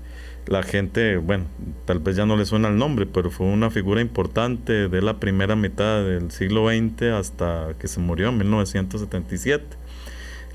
la 0.48 0.62
gente, 0.62 1.16
bueno, 1.18 1.44
tal 1.84 1.98
vez 2.00 2.16
ya 2.16 2.26
no 2.26 2.36
le 2.36 2.44
suena 2.44 2.68
el 2.68 2.76
nombre, 2.76 3.06
pero 3.06 3.30
fue 3.30 3.46
una 3.46 3.70
figura 3.70 4.00
importante 4.00 4.88
de 4.88 5.02
la 5.02 5.20
primera 5.20 5.56
mitad 5.56 6.02
del 6.02 6.30
siglo 6.30 6.68
XX 6.68 7.02
hasta 7.14 7.74
que 7.78 7.88
se 7.88 8.00
murió 8.00 8.30
en 8.30 8.38
1977. 8.38 9.64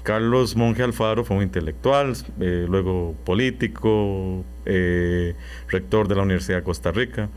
Carlos 0.03 0.55
Monge 0.55 0.83
Alfaro 0.83 1.23
fue 1.23 1.37
un 1.37 1.43
intelectual, 1.43 2.13
eh, 2.39 2.65
luego 2.67 3.15
político, 3.23 4.43
eh, 4.65 5.35
rector 5.69 6.07
de 6.07 6.15
la 6.15 6.23
Universidad 6.23 6.57
de 6.57 6.63
Costa 6.63 6.91
Rica 6.91 7.29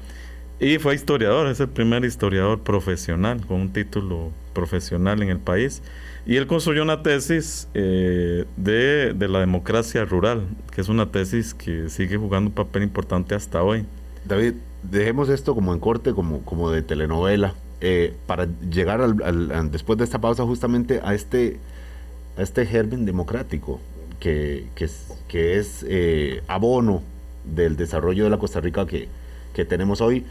y 0.58 0.78
fue 0.78 0.94
historiador, 0.94 1.48
es 1.48 1.60
el 1.60 1.68
primer 1.68 2.04
historiador 2.04 2.62
profesional 2.62 3.44
con 3.46 3.60
un 3.60 3.72
título 3.72 4.32
profesional 4.54 5.22
en 5.22 5.28
el 5.28 5.38
país. 5.38 5.82
Y 6.26 6.36
él 6.36 6.46
construyó 6.46 6.82
una 6.82 7.02
tesis 7.02 7.68
eh, 7.74 8.44
de, 8.56 9.14
la 9.28 9.40
democracia 9.40 10.04
rural, 10.04 10.48
que 10.72 10.80
es 10.80 10.88
una 10.88 11.10
tesis 11.12 11.54
que 11.54 11.88
sigue 11.88 12.16
jugando 12.16 12.50
un 12.50 12.54
papel 12.54 12.82
importante 12.82 13.34
hasta 13.34 13.62
hoy. 13.62 13.86
David, 14.24 14.54
dejemos 14.82 15.28
esto 15.28 15.54
como 15.54 15.72
en 15.72 15.78
corte, 15.78 16.12
como, 16.12 16.42
como 16.42 16.70
de 16.70 16.82
telenovela, 16.82 17.54
para 18.26 18.48
llegar 18.68 19.00
al, 19.00 19.70
después 19.70 19.98
de 19.98 20.04
esta 20.04 20.20
pausa 20.20 20.44
justamente 20.44 21.00
a 21.04 21.14
este 21.14 21.60
este 22.36 22.66
germen 22.66 23.06
democrático 23.06 23.80
que, 24.20 24.66
que 25.28 25.58
es, 25.58 25.84
eh, 25.88 26.42
abono 26.48 27.02
del 27.44 27.76
desarrollo 27.76 28.24
de 28.24 28.30
la 28.30 28.38
Costa 28.38 28.60
Rica 28.60 28.86
que, 28.86 29.08
que 29.54 29.64
tenemos 29.64 30.00
hoy 30.00 30.24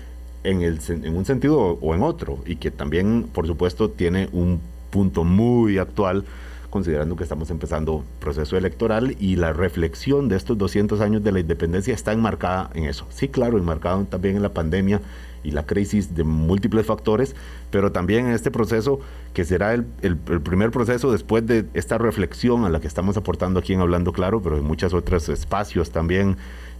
en, 0.44 0.62
el, 0.62 0.80
en 0.88 1.16
un 1.16 1.26
sentido 1.26 1.60
o 1.60 1.96
en 1.96 2.04
otro 2.04 2.40
y 2.46 2.58
que 2.58 2.72
también, 2.72 3.30
por 3.32 3.48
supuesto, 3.48 3.90
tiene 3.90 4.30
un 4.32 4.60
punto 4.96 5.26
muy 5.26 5.78
actual 5.78 6.24
considerando 6.70 7.18
que 7.18 7.24
estamos 7.24 7.52
empezando 7.52 8.06
proceso 8.22 8.56
electoral 8.56 9.18
y 9.20 9.36
la 9.36 9.52
reflexión 9.52 10.30
de 10.30 10.38
estos 10.38 10.58
200 10.58 11.02
años 11.02 11.22
de 11.22 11.34
la 11.34 11.42
independencia 11.42 11.94
está 11.94 12.14
enmarcada 12.14 12.70
en 12.74 12.86
eso. 12.86 13.06
Sí, 13.10 13.28
claro, 13.28 13.58
enmarcado 13.58 14.06
también 14.06 14.38
en 14.38 14.42
la 14.42 14.54
pandemia 14.54 15.02
y 15.44 15.52
la 15.52 15.66
crisis 15.66 16.16
de 16.16 16.24
múltiples 16.24 16.86
factores, 16.86 17.36
pero 17.72 17.92
también 17.92 18.28
en 18.28 18.34
este 18.34 18.52
proceso 18.52 19.02
que 19.34 19.44
será 19.44 19.74
el, 19.74 19.86
el, 20.02 20.18
primer 20.18 20.72
proceso 20.72 21.12
después 21.12 21.46
de 21.46 21.66
esta 21.74 21.98
reflexión 21.98 22.64
a 22.64 22.70
la 22.70 22.80
que 22.80 22.88
estamos 22.88 23.18
aportando 23.18 23.60
aquí 23.60 23.74
en 23.74 23.82
Hablando 23.82 24.14
Claro, 24.14 24.42
pero 24.42 24.58
en 24.58 24.64
muchos 24.64 24.94
otros 24.94 25.28
espacios 25.28 25.92
también, 25.92 26.38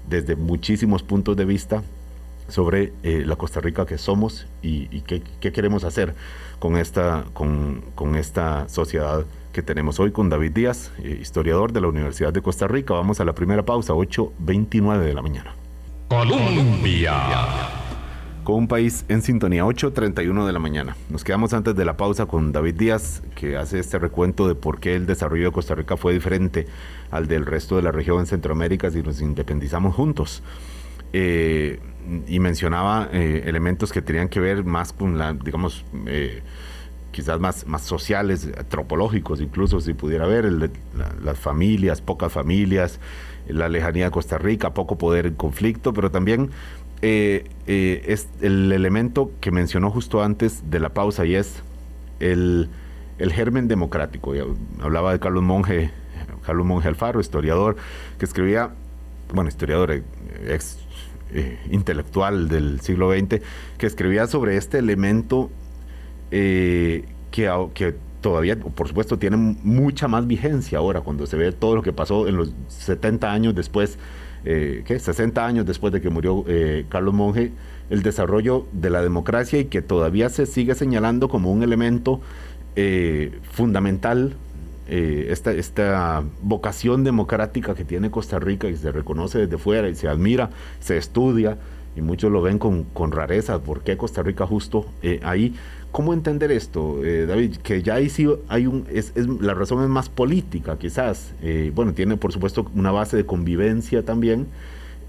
desde 0.10 0.38
muchísimos 0.38 1.04
puntos 1.04 1.36
de 1.36 1.44
vista 1.44 1.84
sobre 2.48 2.94
eh, 3.04 3.24
la 3.26 3.36
Costa 3.36 3.62
Rica 3.62 3.86
que 3.86 3.98
somos 3.98 4.48
y, 4.62 5.02
qué, 5.02 5.22
qué, 5.40 5.52
queremos 5.52 5.84
hacer 5.84 6.16
con 6.60 6.78
esta, 6.78 7.26
con, 7.34 7.84
con 7.96 8.16
esta 8.16 8.68
sociedad 8.70 9.26
que 9.52 9.62
tenemos 9.62 10.00
hoy 10.00 10.12
con 10.12 10.30
David 10.30 10.52
Díaz, 10.52 10.92
eh, 11.04 11.18
historiador 11.22 11.72
de 11.72 11.82
la 11.82 11.88
Universidad 11.88 12.34
de 12.34 12.42
Costa 12.42 12.68
Rica. 12.68 12.94
Vamos 12.94 13.20
a 13.20 13.26
la 13.26 13.34
primera 13.34 13.64
pausa, 13.64 13.94
8.29 13.94 15.00
de 15.00 15.14
la 15.14 15.22
mañana. 15.22 15.56
Colombia 16.10 17.14
con 18.46 18.56
un 18.56 18.68
país 18.70 19.04
en 19.10 19.22
sintonía, 19.22 19.66
8.31 19.66 20.46
de 20.46 20.54
la 20.54 20.60
mañana. 20.60 20.96
Nos 21.10 21.26
quedamos 21.26 21.54
antes 21.54 21.76
de 21.76 21.84
la 21.84 21.98
pausa 21.98 22.28
con 22.28 22.54
David 22.54 22.76
Díaz, 22.76 23.24
que 23.34 23.58
hace 23.58 23.80
este 23.80 24.00
recuento 24.00 24.48
de 24.48 24.56
por 24.56 24.80
qué 24.80 24.96
el 24.96 25.08
desarrollo 25.08 25.46
de 25.46 25.52
Costa 25.52 25.76
Rica 25.76 25.98
fue 25.98 26.14
diferente 26.14 26.68
al 27.12 27.28
del 27.28 27.46
resto 27.46 27.76
de 27.76 27.82
la 27.82 27.92
región 27.92 28.20
en 28.20 28.28
Centroamérica 28.28 28.92
si 28.92 29.02
nos 29.02 29.20
independizamos 29.20 29.96
juntos. 29.96 30.44
Eh, 31.18 31.80
y 32.28 32.42
mencionaba 32.42 33.08
eh, 33.14 33.44
elementos 33.46 33.94
que 33.94 34.02
tenían 34.02 34.28
que 34.28 34.42
ver 34.42 34.66
más 34.66 34.92
con 34.92 35.18
la, 35.18 35.32
digamos, 35.32 35.86
eh, 36.08 36.44
quizás 37.12 37.40
más, 37.40 37.66
más 37.68 37.84
sociales, 37.84 38.50
antropológicos, 38.58 39.40
incluso 39.40 39.80
si 39.80 39.94
pudiera 39.94 40.28
ver, 40.28 40.52
las 41.24 41.40
familias, 41.40 42.02
pocas 42.02 42.34
familias, 42.34 43.00
la 43.48 43.70
lejanía 43.70 44.06
de 44.06 44.12
Costa 44.12 44.38
Rica, 44.38 44.74
poco 44.74 44.98
poder 44.98 45.26
en 45.26 45.36
conflicto, 45.36 45.94
pero 45.94 46.12
también 46.12 46.50
es 47.02 48.28
el 48.42 48.74
elemento 48.74 49.32
que 49.40 49.52
mencionó 49.52 49.92
justo 49.92 50.22
antes 50.22 50.70
de 50.70 50.82
la 50.82 50.90
pausa 50.90 51.26
y 51.26 51.36
es 51.36 51.64
el, 52.20 52.70
germen 53.18 53.70
democrático. 53.70 54.34
hablaba 54.82 55.14
de 55.14 55.20
Carlos 55.20 55.44
Monge, 55.44 55.92
Carlos 56.46 56.66
Monge 56.66 56.90
Alfaro, 56.90 57.22
historiador, 57.22 57.78
que 58.20 58.26
escribía, 58.26 58.72
bueno, 59.34 59.48
historiador, 59.48 60.04
eh, 61.34 61.60
intelectual 61.72 62.48
del 62.50 62.82
siglo 62.82 63.12
XX, 63.12 63.42
que 63.78 63.88
escribía 63.88 64.28
sobre 64.28 64.58
este 64.58 64.80
elemento 64.80 65.50
que, 66.30 67.06
que 67.32 67.96
todavía, 68.22 68.60
por 68.60 68.88
supuesto, 68.88 69.18
tiene 69.18 69.38
mucha 69.38 70.08
más 70.08 70.28
vigencia 70.28 70.80
ahora, 70.80 71.02
cuando 71.02 71.26
se 71.26 71.38
ve 71.38 71.52
todo 71.52 71.76
lo 71.76 71.82
que 71.82 71.94
pasó 71.94 72.28
en 72.28 72.36
los 72.36 72.54
70 72.68 73.32
años 73.32 73.56
después 73.56 73.98
eh, 74.46 74.84
¿qué? 74.86 75.00
60 75.00 75.44
años 75.44 75.66
después 75.66 75.92
de 75.92 76.02
que 76.02 76.12
murió 76.12 76.46
eh, 76.48 76.86
Carlos 76.90 77.16
Monge, 77.16 77.52
el 77.90 78.04
desarrollo 78.04 78.68
de 78.72 78.92
la 78.92 79.02
democracia 79.02 79.60
y 79.60 79.66
que 79.66 79.82
todavía 79.82 80.30
se 80.30 80.46
sigue 80.46 80.76
señalando 80.76 81.30
como 81.30 81.52
un 81.52 81.64
elemento 81.64 82.22
eh, 82.76 83.40
fundamental 83.52 84.36
esta, 84.88 85.52
esta 85.52 86.24
vocación 86.42 87.04
democrática 87.04 87.74
que 87.74 87.84
tiene 87.84 88.12
Costa 88.12 88.40
Rica 88.40 88.68
y 88.68 88.76
se 88.76 88.92
reconoce 88.92 89.40
desde 89.40 89.58
fuera 89.58 89.90
y 89.90 89.96
se 89.96 90.08
admira, 90.08 90.50
se 90.80 90.98
estudia 90.98 91.58
y 91.96 92.02
muchos 92.02 92.32
lo 92.32 92.42
ven 92.42 92.60
con, 92.60 92.84
con 92.84 93.12
rareza, 93.12 93.60
¿por 93.60 93.82
qué 93.82 93.98
Costa 93.98 94.22
Rica 94.22 94.46
justo 94.46 94.86
ahí? 95.24 95.56
¿Cómo 95.92 96.14
entender 96.14 96.52
esto, 96.52 97.00
David? 97.28 97.56
Que 97.64 97.82
ya 97.82 97.96
ahí 97.96 98.10
sí 98.10 98.28
hay 98.50 98.68
un, 98.68 98.86
es, 98.92 99.14
la 99.16 99.54
razón 99.54 99.82
es 99.82 99.90
más 99.90 100.10
política 100.10 100.78
quizás, 100.78 101.34
bueno, 101.74 101.94
tiene 101.94 102.18
por 102.18 102.32
supuesto 102.32 102.70
una 102.76 102.92
base 102.92 103.18
de 103.18 103.26
convivencia 103.26 104.04
también, 104.04 104.48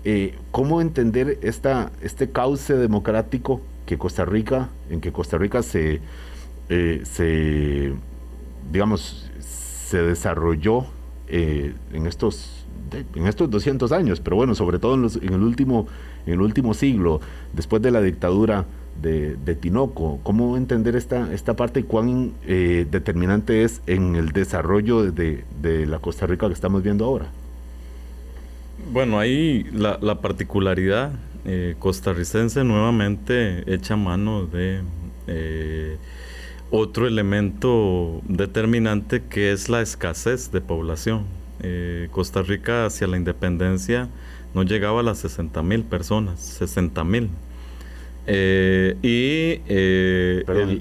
eh, 0.08 0.36
¿cómo 0.52 0.80
entender 0.80 1.40
esta, 1.42 1.90
este 2.00 2.30
cauce 2.30 2.76
democrático 2.76 3.60
que 3.86 3.98
Costa 3.98 4.24
Rica, 4.24 4.68
en 4.88 5.00
que 5.00 5.10
Costa 5.10 5.36
Rica 5.36 5.64
se, 5.64 6.00
eh, 6.68 7.00
se 7.02 7.92
digamos, 8.70 9.28
se 9.86 10.02
desarrolló 10.02 10.86
eh, 11.28 11.74
en 11.92 12.06
estos 12.06 12.64
en 13.14 13.26
estos 13.26 13.50
200 13.50 13.90
años, 13.92 14.20
pero 14.20 14.36
bueno, 14.36 14.54
sobre 14.54 14.78
todo 14.78 14.94
en, 14.94 15.26
en, 15.26 15.34
el, 15.34 15.42
último, 15.42 15.88
en 16.24 16.34
el 16.34 16.40
último 16.40 16.72
siglo, 16.72 17.20
después 17.52 17.82
de 17.82 17.90
la 17.90 18.00
dictadura 18.00 18.64
de, 19.02 19.54
Tinoco, 19.60 20.20
¿cómo 20.22 20.56
entender 20.56 20.96
esta, 20.96 21.32
esta 21.34 21.56
parte 21.56 21.80
y 21.80 21.82
cuán 21.82 22.32
determinante 22.46 23.64
es 23.64 23.82
en 23.86 24.14
el 24.14 24.30
desarrollo 24.30 25.10
de, 25.10 25.44
la 25.86 25.98
Costa 25.98 26.26
Rica 26.26 26.46
que 26.46 26.54
estamos 26.54 26.82
viendo 26.82 27.04
ahora? 27.04 27.26
Bueno, 28.92 29.18
ahí 29.18 29.64
la, 29.72 30.20
particularidad 30.20 31.12
eh, 31.44 31.74
costarricense 31.78 32.64
nuevamente 32.64 33.72
echa 33.72 33.96
mano 33.96 34.46
de 34.46 34.80
eh, 35.26 35.96
otro 36.70 37.06
elemento 37.06 38.20
determinante 38.28 39.22
que 39.22 39.52
es 39.52 39.68
la 39.68 39.82
escasez 39.82 40.50
de 40.52 40.60
población. 40.60 41.24
Eh, 41.60 42.08
Costa 42.10 42.42
Rica 42.42 42.86
hacia 42.86 43.06
la 43.06 43.16
independencia 43.16 44.08
no 44.54 44.62
llegaba 44.62 45.00
a 45.00 45.02
las 45.02 45.18
60 45.18 45.62
mil 45.62 45.84
personas, 45.84 46.40
60 46.40 47.04
mil. 47.04 47.30
y 49.02 49.60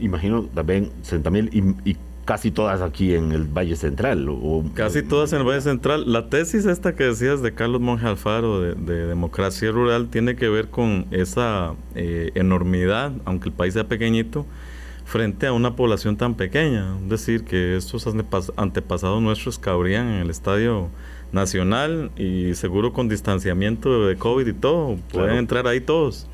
imagino 0.02 0.44
también 0.46 0.92
60 1.04 1.30
mil 1.32 1.50
y 1.86 1.96
casi 2.26 2.50
todas 2.50 2.82
aquí 2.82 3.14
en 3.14 3.32
el 3.32 3.44
Valle 3.44 3.76
Central. 3.76 4.28
O, 4.30 4.64
casi 4.74 5.04
todas 5.04 5.32
en 5.34 5.40
el 5.40 5.48
Valle 5.48 5.62
Central. 5.62 6.12
La 6.12 6.30
tesis 6.30 6.66
esta 6.66 6.96
que 6.96 7.06
decías 7.06 7.42
de 7.42 7.54
Carlos 7.54 7.82
Monge 7.82 8.08
Alfaro 8.08 8.62
de, 8.62 9.06
democracia 9.06 9.72
rural 9.72 10.10
tiene 10.10 10.36
que 10.36 10.50
ver 10.50 10.70
con 10.70 11.06
esa 11.12 11.76
eh, 11.94 12.32
enormidad, 12.36 13.14
aunque 13.24 13.50
el 13.50 13.56
país 13.56 13.76
sea 13.76 13.88
pequeñito, 13.88 14.46
frente 15.06 15.48
a 15.48 15.54
una 15.54 15.76
población 15.76 16.18
tan 16.18 16.36
pequeña. 16.36 16.98
Es 17.04 17.10
decir, 17.10 17.46
que 17.46 17.78
estos 17.78 18.08
antepasados 18.58 19.22
nuestros 19.22 19.58
cabrían 19.58 20.08
en 20.08 20.22
el 20.22 20.30
estadio 20.30 20.90
nacional 21.32 22.12
y 22.18 22.56
seguro 22.56 22.92
con 22.94 23.08
distanciamiento 23.08 24.08
de 24.08 24.18
COVID 24.18 24.48
y 24.48 24.54
todo, 24.54 24.98
pueden 25.12 25.38
entrar 25.38 25.68
ahí 25.68 25.80
todos. 25.80 26.28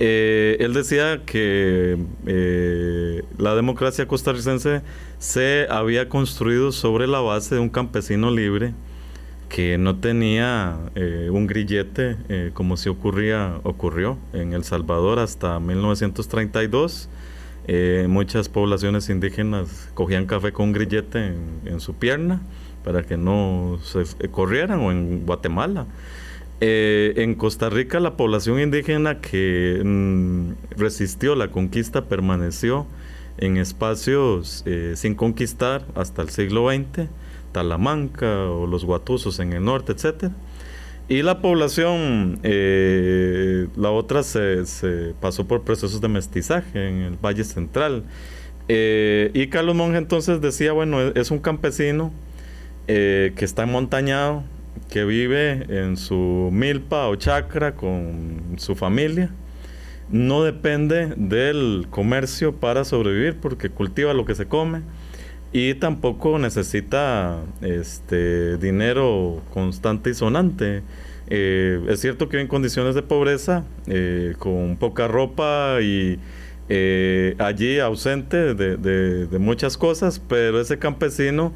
Eh, 0.00 0.56
él 0.60 0.74
decía 0.74 1.22
que 1.26 1.98
eh, 2.26 3.22
la 3.36 3.56
democracia 3.56 4.06
costarricense 4.06 4.82
se 5.18 5.66
había 5.68 6.08
construido 6.08 6.70
sobre 6.70 7.08
la 7.08 7.18
base 7.18 7.56
de 7.56 7.60
un 7.60 7.68
campesino 7.68 8.30
libre 8.30 8.74
que 9.48 9.76
no 9.76 9.96
tenía 9.96 10.78
eh, 10.94 11.30
un 11.32 11.46
grillete 11.48 12.50
como 12.52 12.76
si 12.76 12.90
ocurría, 12.90 13.58
ocurrió 13.64 14.18
en 14.32 14.52
El 14.52 14.62
Salvador 14.62 15.18
hasta 15.18 15.58
1932. 15.58 17.08
Muchas 18.08 18.48
poblaciones 18.48 19.10
indígenas 19.10 19.90
cogían 19.94 20.26
café 20.26 20.52
con 20.52 20.72
grillete 20.72 21.34
en, 21.66 21.80
su 21.80 21.94
pierna 21.94 22.40
para 22.82 23.02
que 23.02 23.16
no 23.16 23.78
se 23.82 24.28
corrieran 24.30 24.80
o 24.80 24.90
en 24.90 25.26
Guatemala. 25.26 25.86
Eh, 26.60 27.12
en 27.18 27.36
Costa 27.36 27.70
Rica 27.70 28.00
la 28.00 28.16
población 28.16 28.58
indígena 28.58 29.20
que 29.20 29.80
mm, 29.84 30.76
resistió 30.76 31.36
la 31.36 31.52
conquista 31.52 32.06
permaneció 32.06 32.84
en 33.36 33.58
espacios 33.58 34.64
eh, 34.66 34.94
sin 34.96 35.14
conquistar 35.14 35.86
hasta 35.94 36.22
el 36.22 36.30
siglo 36.30 36.68
XX, 36.68 37.08
Talamanca 37.52 38.50
o 38.50 38.66
los 38.66 38.84
Guatusos 38.84 39.38
en 39.38 39.52
el 39.52 39.64
norte, 39.64 39.92
etc. 39.92 40.32
Y 41.08 41.22
la 41.22 41.40
población, 41.40 42.38
eh, 42.42 43.66
la 43.76 43.90
otra 43.90 44.22
se, 44.22 44.64
pasó 45.20 45.46
por 45.46 45.62
procesos 45.62 46.02
de 46.02 46.08
mestizaje 46.08 46.88
en 46.88 46.96
el 47.02 47.16
Valle 47.16 47.44
Central. 47.44 48.04
y 48.68 49.46
Carlos 49.46 49.74
Monge 49.74 49.96
entonces 49.96 50.42
decía, 50.42 50.72
bueno, 50.72 51.00
es 51.00 51.30
un 51.30 51.38
campesino 51.38 52.12
que 52.86 53.34
está 53.38 53.64
montañado, 53.64 54.44
que 54.90 55.04
vive 55.04 55.66
en 55.68 55.96
su 55.96 56.50
milpa 56.52 57.08
o 57.08 57.16
chacra 57.16 57.74
con 57.74 58.56
su 58.58 58.74
familia. 58.74 59.30
No 60.10 60.42
depende 60.42 61.12
del 61.16 61.86
comercio 61.90 62.54
para 62.56 62.84
sobrevivir 62.84 63.36
porque 63.40 63.70
cultiva 63.70 64.14
lo 64.14 64.24
que 64.24 64.34
se 64.34 64.46
come 64.46 64.82
y 65.52 65.74
tampoco 65.74 66.38
necesita 66.38 67.40
este 67.62 68.58
dinero 68.58 69.42
constante 69.52 70.10
y 70.10 70.14
sonante. 70.14 70.82
Eh, 71.28 71.80
es 71.88 72.00
cierto 72.00 72.28
que 72.28 72.40
en 72.40 72.48
condiciones 72.48 72.94
de 72.94 73.02
pobreza, 73.02 73.64
eh, 73.86 74.34
con 74.38 74.76
poca 74.76 75.08
ropa 75.08 75.78
y 75.82 76.18
eh, 76.68 77.34
allí 77.38 77.78
ausente 77.78 78.54
de 78.54 79.38
muchas 79.38 79.76
cosas, 79.78 80.20
pero 80.20 80.60
ese 80.60 80.78
campesino 80.78 81.54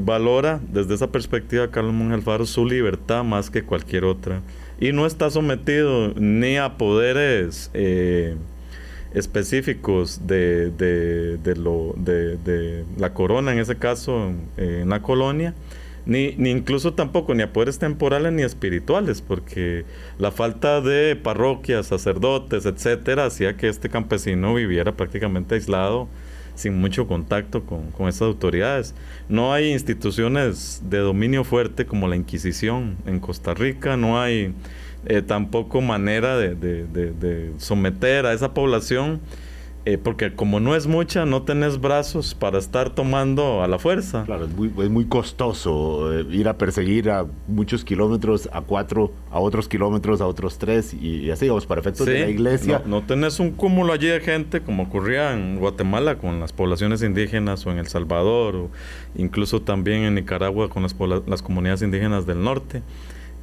valora 0.00 0.58
desde 0.72 0.94
esa 0.94 1.12
perspectiva 1.12 1.70
Carlos 1.70 1.92
Monge 1.92 2.46
su 2.46 2.64
libertad 2.64 3.24
más 3.24 3.50
que 3.50 3.62
cualquier 3.62 4.04
otra 4.06 4.40
y 4.80 4.92
no 4.92 5.04
está 5.04 5.28
sometido 5.28 6.14
ni 6.14 6.56
a 6.56 6.78
poderes 6.78 7.70
específicos 9.14 10.26
de, 10.26 10.72
lo, 11.56 11.94
de, 11.96 12.84
la 12.98 13.14
corona, 13.14 13.52
en 13.52 13.58
ese 13.58 13.76
caso 13.76 14.32
en 14.56 14.88
la 14.88 15.02
colonia, 15.02 15.54
ni, 16.04 16.34
ni, 16.36 16.50
incluso 16.50 16.94
tampoco 16.94 17.34
ni 17.34 17.42
a 17.42 17.52
poderes 17.52 17.78
temporales 17.78 18.32
ni 18.32 18.42
espirituales, 18.42 19.22
porque 19.22 19.84
la 20.18 20.30
falta 20.30 20.80
de 20.80 21.16
parroquias, 21.16 21.86
sacerdotes, 21.86 22.64
etcétera, 22.64 23.26
hacía 23.26 23.56
que 23.56 23.68
este 23.68 23.88
campesino 23.88 24.54
viviera 24.54 24.92
prácticamente 24.92 25.56
aislado 25.56 26.08
sin 26.54 26.78
mucho 26.78 27.06
contacto 27.06 27.64
con, 27.64 27.90
con 27.90 28.08
estas 28.08 28.22
autoridades. 28.22 28.94
No 29.28 29.52
hay 29.52 29.72
instituciones 29.72 30.82
de 30.84 30.98
dominio 30.98 31.44
fuerte 31.44 31.86
como 31.86 32.08
la 32.08 32.16
Inquisición 32.16 32.96
en 33.06 33.20
Costa 33.20 33.54
Rica, 33.54 33.96
no 33.96 34.20
hay 34.20 34.54
eh, 35.06 35.22
tampoco 35.22 35.80
manera 35.80 36.36
de, 36.36 36.54
de, 36.54 37.52
someter 37.58 38.26
a 38.26 38.32
esa 38.32 38.54
población 38.54 39.20
eh, 39.88 39.98
porque 39.98 40.34
como 40.34 40.58
no 40.58 40.74
es 40.74 40.88
mucha, 40.88 41.26
no 41.26 41.42
tenés 41.44 41.80
brazos 41.80 42.34
para 42.34 42.58
estar 42.58 42.90
tomando 42.90 43.62
a 43.62 43.68
la 43.68 43.78
fuerza. 43.78 44.24
Claro, 44.24 44.46
es 44.46 44.50
muy, 44.50 44.72
es 44.82 44.90
muy 44.90 45.04
costoso 45.04 46.12
eh, 46.12 46.26
ir 46.32 46.48
a 46.48 46.58
perseguir 46.58 47.08
a 47.08 47.24
muchos 47.46 47.84
kilómetros, 47.84 48.48
a 48.52 48.62
cuatro, 48.62 49.12
a 49.30 49.38
otros 49.38 49.68
kilómetros, 49.68 50.20
a 50.20 50.26
otros 50.26 50.58
tres, 50.58 50.92
y, 50.92 51.30
así, 51.30 51.46
vamos, 51.46 51.66
para 51.66 51.82
efectos 51.82 52.04
de 52.04 52.18
la 52.18 52.28
iglesia. 52.28 52.82
No, 52.84 53.00
no, 53.00 53.06
tenés 53.06 53.38
un 53.38 53.52
cúmulo 53.52 53.92
allí 53.92 54.08
de 54.08 54.18
gente 54.18 54.60
como 54.60 54.82
ocurría 54.82 55.32
en 55.32 55.56
Guatemala 55.60 56.18
con 56.18 56.40
las 56.40 56.52
poblaciones 56.52 57.04
indígenas 57.04 57.64
o 57.64 57.70
en 57.70 57.78
El 57.78 57.86
Salvador, 57.86 58.56
o 58.56 58.70
incluso 59.14 59.62
también 59.62 60.02
en 60.02 60.16
Nicaragua 60.16 60.68
con 60.68 60.82
las, 60.82 60.96
las 61.28 61.42
comunidades 61.42 61.82
indígenas 61.82 62.26
del 62.26 62.42
norte 62.42 62.82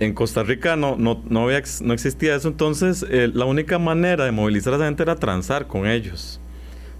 en 0.04 0.14
Costa 0.14 0.44
Rica 0.44 0.76
no, 0.76 0.96
no, 0.98 1.24
no, 1.30 1.48
no 1.48 1.94
existía 1.94 2.36
eso, 2.36 2.48
entonces 2.48 3.06
eh, 3.10 3.30
la 3.34 3.46
única 3.46 3.80
manera 3.80 4.26
de 4.26 4.32
movilizar 4.32 4.74
a 4.74 4.78
esa 4.78 4.86
gente 4.86 5.04
era 5.04 5.16
transar 5.16 5.68
con 5.68 5.88
ellos, 5.88 6.40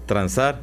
transar. 0.06 0.60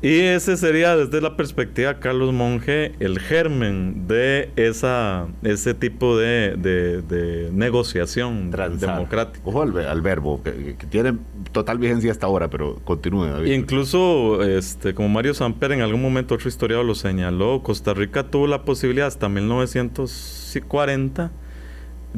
Y 0.00 0.20
ese 0.20 0.56
sería 0.56 0.96
desde 0.96 1.20
la 1.20 1.36
perspectiva 1.36 1.94
de 1.94 1.98
Carlos 1.98 2.32
Monge 2.32 2.92
el 3.00 3.18
germen 3.18 4.06
de 4.06 4.52
esa, 4.54 5.26
ese 5.42 5.74
tipo 5.74 6.16
de, 6.16 6.54
de, 6.56 7.50
negociación 7.52 8.52
democrática. 8.52 9.42
Ojo 9.44 9.62
al, 9.62 10.00
verbo, 10.00 10.40
que, 10.44 10.76
tiene 10.88 11.18
total 11.50 11.78
vigencia 11.78 12.12
hasta 12.12 12.26
ahora, 12.26 12.48
pero 12.48 12.76
continúe. 12.84 13.26
David. 13.26 13.50
Incluso, 13.50 14.44
este, 14.44 14.94
como 14.94 15.08
Mario 15.08 15.34
Samper 15.34 15.72
en 15.72 15.80
algún 15.80 16.00
momento 16.00 16.36
otro 16.36 16.48
historiador 16.48 16.86
lo 16.86 16.94
señaló, 16.94 17.64
Costa 17.64 17.92
Rica 17.92 18.30
tuvo 18.30 18.46
la 18.46 18.62
posibilidad 18.62 19.08
hasta 19.08 19.28
1940 19.28 21.32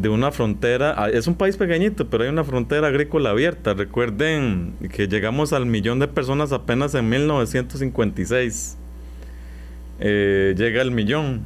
de 0.00 0.08
una 0.08 0.32
frontera, 0.32 0.94
ah, 0.96 1.10
es 1.10 1.26
un 1.26 1.34
país 1.34 1.56
pequeñito, 1.56 2.08
pero 2.08 2.24
hay 2.24 2.30
una 2.30 2.44
frontera 2.44 2.88
agrícola 2.88 3.30
abierta. 3.30 3.74
Recuerden 3.74 4.74
que 4.92 5.08
llegamos 5.08 5.52
al 5.52 5.66
millón 5.66 5.98
de 5.98 6.08
personas 6.08 6.52
apenas 6.52 6.94
en 6.94 7.08
1956. 7.08 8.78
Eh, 10.00 10.54
llega 10.56 10.80
el 10.80 10.90
millón. 10.90 11.44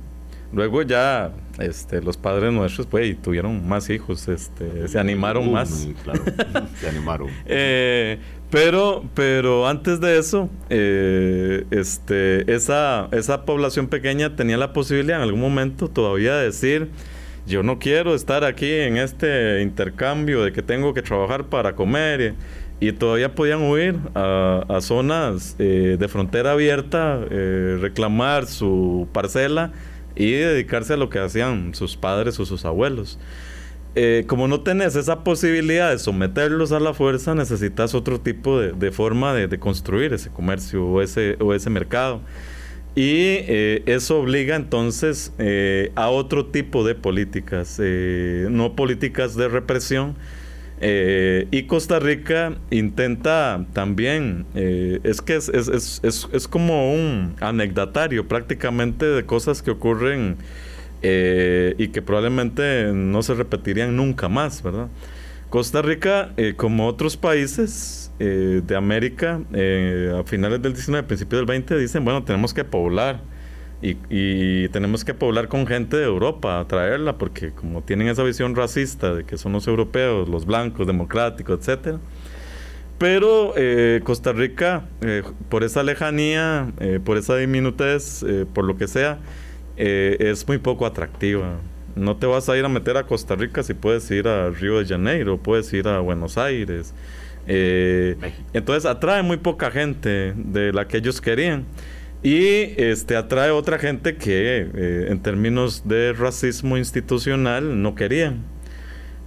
Luego 0.53 0.83
ya 0.83 1.33
este, 1.59 2.01
los 2.01 2.17
padres 2.17 2.53
nuestros 2.53 2.87
pues, 2.87 3.21
tuvieron 3.21 3.67
más 3.67 3.91
hijos, 3.91 4.29
este, 4.29 4.87
se 4.87 4.99
animaron 5.01 5.51
más. 5.51 5.89
Claro, 6.05 6.23
se 6.81 6.89
animaron. 6.89 7.29
Eh, 7.47 8.19
pero, 8.51 9.05
pero 9.15 9.67
antes 9.67 10.01
de 10.01 10.19
eso, 10.19 10.49
eh, 10.71 11.65
este, 11.73 12.53
esa, 12.53 13.09
esa 13.11 13.45
población 13.45 13.89
pequeña 13.89 14.37
tenía 14.37 14.57
la 14.57 14.73
posibilidad 14.73 15.17
en 15.17 15.25
algún 15.25 15.41
momento 15.41 15.89
todavía 15.89 16.37
de 16.37 16.45
decir, 16.45 16.91
yo 17.47 17.63
no 17.63 17.79
quiero 17.79 18.15
estar 18.15 18.45
aquí 18.45 18.71
en 18.71 18.97
este 18.97 19.61
intercambio 19.63 20.43
de 20.43 20.53
que 20.53 20.63
tengo 20.63 20.95
que 20.95 21.03
trabajar 21.03 21.47
para 21.47 21.75
comer. 21.75 22.35
Y, 22.81 22.93
todavía 22.93 23.35
podían 23.35 23.63
huir 23.63 23.99
a, 24.15 24.79
zonas 24.83 25.57
eh, 25.59 25.97
de 25.99 26.09
frontera 26.09 26.53
abierta, 26.53 27.19
eh, 27.31 27.79
reclamar 27.81 28.47
su 28.47 29.09
parcela 29.13 29.73
y 30.17 30.33
dedicarse 30.33 30.93
a 30.93 30.97
lo 30.99 31.09
que 31.09 31.19
hacían 31.19 31.75
sus 31.75 31.97
padres 31.97 32.39
o 32.41 32.45
sus 32.45 32.65
abuelos. 32.65 33.19
Eh, 33.95 34.25
como 34.27 34.49
no 34.49 34.61
tenés 34.61 34.97
esa 34.97 35.23
posibilidad 35.23 35.91
de 35.91 35.99
someterlos 35.99 36.73
a 36.73 36.81
la 36.81 36.93
fuerza, 36.93 37.35
necesitas 37.35 37.95
otro 37.95 38.21
tipo 38.21 38.61
de, 38.61 38.91
forma 38.91 39.33
de, 39.33 39.59
construir 39.59 40.13
ese 40.13 40.31
comercio 40.31 40.85
o 40.85 41.01
ese 41.01 41.71
mercado. 41.71 42.21
Y 42.97 43.43
eh, 43.49 43.83
eso 43.87 44.21
obliga 44.21 44.55
entonces 44.55 45.33
eh, 45.39 45.91
a 45.97 46.11
otro 46.11 46.47
tipo 46.47 46.85
de 46.85 46.95
políticas, 46.95 47.81
no 47.81 48.77
políticas 48.77 49.35
de 49.35 49.49
represión. 49.49 50.15
y 50.81 51.63
Costa 51.65 51.99
Rica 51.99 52.57
intenta 52.71 53.67
también, 53.73 54.47
es 54.55 55.21
que 55.23 55.37
es, 55.37 55.49
es, 55.49 55.69
es, 55.69 56.29
es, 56.33 56.49
como 56.49 56.93
un 56.93 57.37
anecdotario 57.41 58.29
prácticamente 58.29 59.07
de 59.07 59.25
cosas 59.25 59.63
que 59.63 59.71
ocurren 59.71 60.37
eh, 61.07 61.75
y 61.77 61.89
que 61.89 62.01
probablemente 62.01 62.91
no 62.95 63.23
se 63.23 63.35
repetirían 63.35 63.95
nunca 63.95 64.31
más, 64.31 64.63
¿verdad? 64.63 64.89
Costa 65.55 65.83
Rica, 65.83 66.33
eh, 66.37 66.55
como 66.57 66.89
otros 66.89 67.17
países 67.17 68.11
eh, 68.19 68.61
de 68.67 68.75
América, 68.75 69.41
a 70.19 70.25
finales 70.25 70.61
del 70.61 70.73
19, 70.73 71.07
principios 71.07 71.39
del 71.39 71.47
20, 71.47 71.79
dicen, 71.79 72.05
bueno, 72.05 72.25
tenemos 72.25 72.53
que 72.53 72.65
poblar 72.65 73.21
y, 73.81 74.69
tenemos 74.71 75.05
que 75.05 75.15
poblar 75.15 75.47
con 75.47 75.65
gente 75.69 75.97
de 75.97 76.07
Europa, 76.07 76.65
traerla, 76.67 77.19
porque 77.19 77.53
como 77.53 77.83
tienen 77.83 78.09
esa 78.09 78.25
visión 78.25 78.57
racista 78.57 79.15
de 79.15 79.23
que 79.23 79.39
son 79.39 79.53
los 79.53 79.69
europeos, 79.69 80.29
los 80.29 80.45
blancos, 80.45 80.89
democráticos, 80.89 81.61
etcétera. 81.61 82.01
Pero 82.99 83.55
Costa 84.03 84.33
Rica, 84.33 84.89
por 85.51 85.63
esa 85.63 85.85
lejanía, 85.85 86.73
por 87.05 87.17
esa 87.17 87.37
diminutez, 87.37 88.27
por 88.53 88.65
lo 88.65 88.77
que 88.77 88.89
sea, 88.89 89.21
eh, 89.77 90.17
es 90.19 90.49
muy 90.49 90.59
poco 90.59 90.85
atractiva. 90.85 91.61
No 91.97 92.17
te 92.17 92.27
vas 92.27 92.49
a 92.49 92.57
ir 92.57 92.65
a 92.65 92.69
meter 92.69 92.97
a 92.97 93.05
Costa 93.05 93.37
Rica 93.37 93.63
si 93.63 93.75
puedes 93.75 94.11
ir 94.11 94.27
a 94.27 94.51
Río 94.51 94.79
de 94.79 94.87
Janeiro, 94.87 95.39
puedes 95.39 95.73
ir 95.73 95.87
a 95.87 96.01
Buenos 96.01 96.37
Aires. 96.39 96.93
Eh, 97.47 98.17
entonces 98.53 98.85
atrae 98.85 99.23
muy 99.23 99.37
poca 99.37 99.71
gente 99.71 100.35
de 100.37 100.73
la 100.73 100.89
que 100.89 100.97
ellos 100.99 101.21
querían. 101.21 101.67
Y 102.23 102.73
este 102.81 103.17
atrae 103.17 103.51
otra 103.51 103.79
gente 103.79 104.17
que 104.17 104.69
eh, 104.75 105.07
en 105.11 105.21
términos 105.21 105.87
de 105.87 106.15
racismo 106.15 106.77
institucional 106.77 107.81
no 107.83 107.95
querían. 107.95 108.43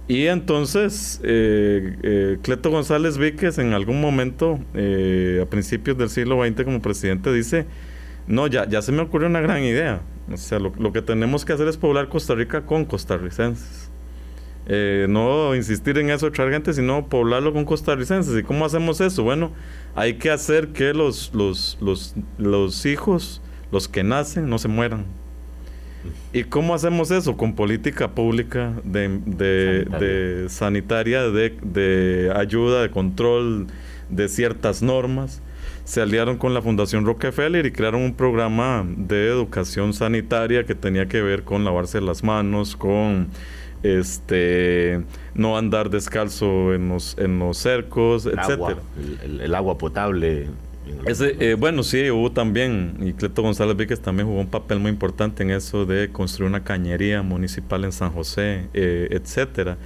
Y 0.08 0.26
entonces 0.26 1.20
Cleto 1.22 2.70
González 2.70 3.18
Víquez 3.18 3.58
en 3.58 3.74
algún 3.74 4.00
momento, 4.00 4.58
a 4.72 5.44
principios 5.50 5.98
del 5.98 6.08
siglo 6.08 6.42
XX 6.42 6.64
como 6.64 6.80
presidente, 6.80 7.30
dice, 7.30 7.66
no, 8.28 8.46
ya, 8.46 8.68
ya 8.68 8.82
se 8.82 8.92
me 8.92 9.02
ocurrió 9.02 9.26
una 9.26 9.40
gran 9.40 9.62
idea. 9.64 10.02
O 10.30 10.36
sea, 10.36 10.58
lo, 10.58 10.92
que 10.92 11.00
tenemos 11.00 11.44
que 11.44 11.54
hacer 11.54 11.66
es 11.66 11.78
poblar 11.78 12.08
Costa 12.08 12.34
Rica 12.34 12.66
con 12.66 12.84
costarricenses. 12.84 13.90
Eh, 14.66 15.06
no 15.08 15.56
insistir 15.56 15.96
en 15.96 16.10
eso 16.10 16.30
traer 16.30 16.52
gente, 16.52 16.74
sino 16.74 17.08
poblarlo 17.08 17.54
con 17.54 17.64
costarricenses. 17.64 18.38
¿Y 18.38 18.42
cómo 18.42 18.66
hacemos 18.66 19.00
eso? 19.00 19.22
Bueno, 19.22 19.52
hay 19.94 20.14
que 20.14 20.30
hacer 20.30 20.68
que 20.68 20.92
los, 20.92 21.32
los, 21.34 21.78
los, 21.80 22.14
los 22.36 22.84
hijos, 22.84 23.40
los 23.72 23.88
que 23.88 24.04
nacen, 24.04 24.50
no 24.50 24.58
se 24.58 24.68
mueran. 24.68 25.06
¿Y 26.34 26.44
cómo 26.44 26.74
hacemos 26.74 27.10
eso? 27.10 27.38
Con 27.38 27.54
política 27.54 28.14
pública 28.14 28.74
de, 28.84 29.08
de 29.08 30.48
sanitaria, 30.50 31.22
de, 31.22 31.56
de 31.62 32.30
ayuda, 32.36 32.82
de 32.82 32.90
control 32.90 33.66
de 34.10 34.28
ciertas 34.28 34.82
normas 34.82 35.40
se 35.88 36.02
aliaron 36.02 36.36
con 36.36 36.52
la 36.52 36.60
Fundación 36.60 37.06
Rockefeller 37.06 37.64
y 37.64 37.72
crearon 37.72 38.02
un 38.02 38.12
programa 38.12 38.86
de 38.86 39.26
educación 39.26 39.94
sanitaria 39.94 40.64
que 40.64 40.74
tenía 40.74 41.06
que 41.06 41.22
ver 41.22 41.44
con 41.44 41.64
lavarse 41.64 42.02
las 42.02 42.22
manos, 42.22 42.76
con 42.76 43.28
este 43.82 45.00
no 45.32 45.56
andar 45.56 45.88
descalzo 45.88 46.74
en 46.74 46.90
los, 46.90 47.16
en 47.16 47.38
los 47.38 47.56
cercos, 47.56 48.26
el 48.26 48.38
etcétera. 48.38 48.76
el, 49.22 49.54
agua 49.54 49.78
potable. 49.78 50.48
Ese, 51.06 51.36
eh, 51.40 51.54
bueno, 51.54 51.82
sí, 51.82 52.10
hubo 52.10 52.32
también, 52.32 52.98
y 53.00 53.14
Cleto 53.14 53.40
González 53.40 53.74
Víquez 53.74 54.00
también 54.00 54.28
jugó 54.28 54.40
un 54.40 54.50
papel 54.50 54.80
muy 54.80 54.90
importante 54.90 55.42
en 55.42 55.50
eso 55.50 55.86
de 55.86 56.10
construir 56.10 56.50
una 56.50 56.64
cañería 56.64 57.22
municipal 57.22 57.84
en 57.84 57.92
San 57.92 58.10
José, 58.10 58.68
eh, 58.74 59.08
etcétera. 59.10 59.78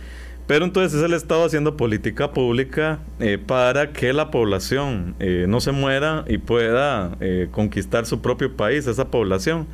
Pero 0.46 0.64
entonces 0.64 0.98
es 0.98 1.04
el 1.04 1.14
Estado 1.14 1.44
haciendo 1.44 1.76
política 1.76 2.32
pública 2.32 2.98
eh, 3.20 3.38
para 3.38 3.92
que 3.92 4.12
la 4.12 4.30
población 4.30 5.14
eh, 5.20 5.46
no 5.48 5.60
se 5.60 5.72
muera 5.72 6.24
y 6.26 6.38
pueda 6.38 7.16
eh, 7.20 7.48
conquistar 7.50 8.06
su 8.06 8.20
propio 8.20 8.56
país, 8.56 8.86
esa 8.86 9.08
población. 9.08 9.66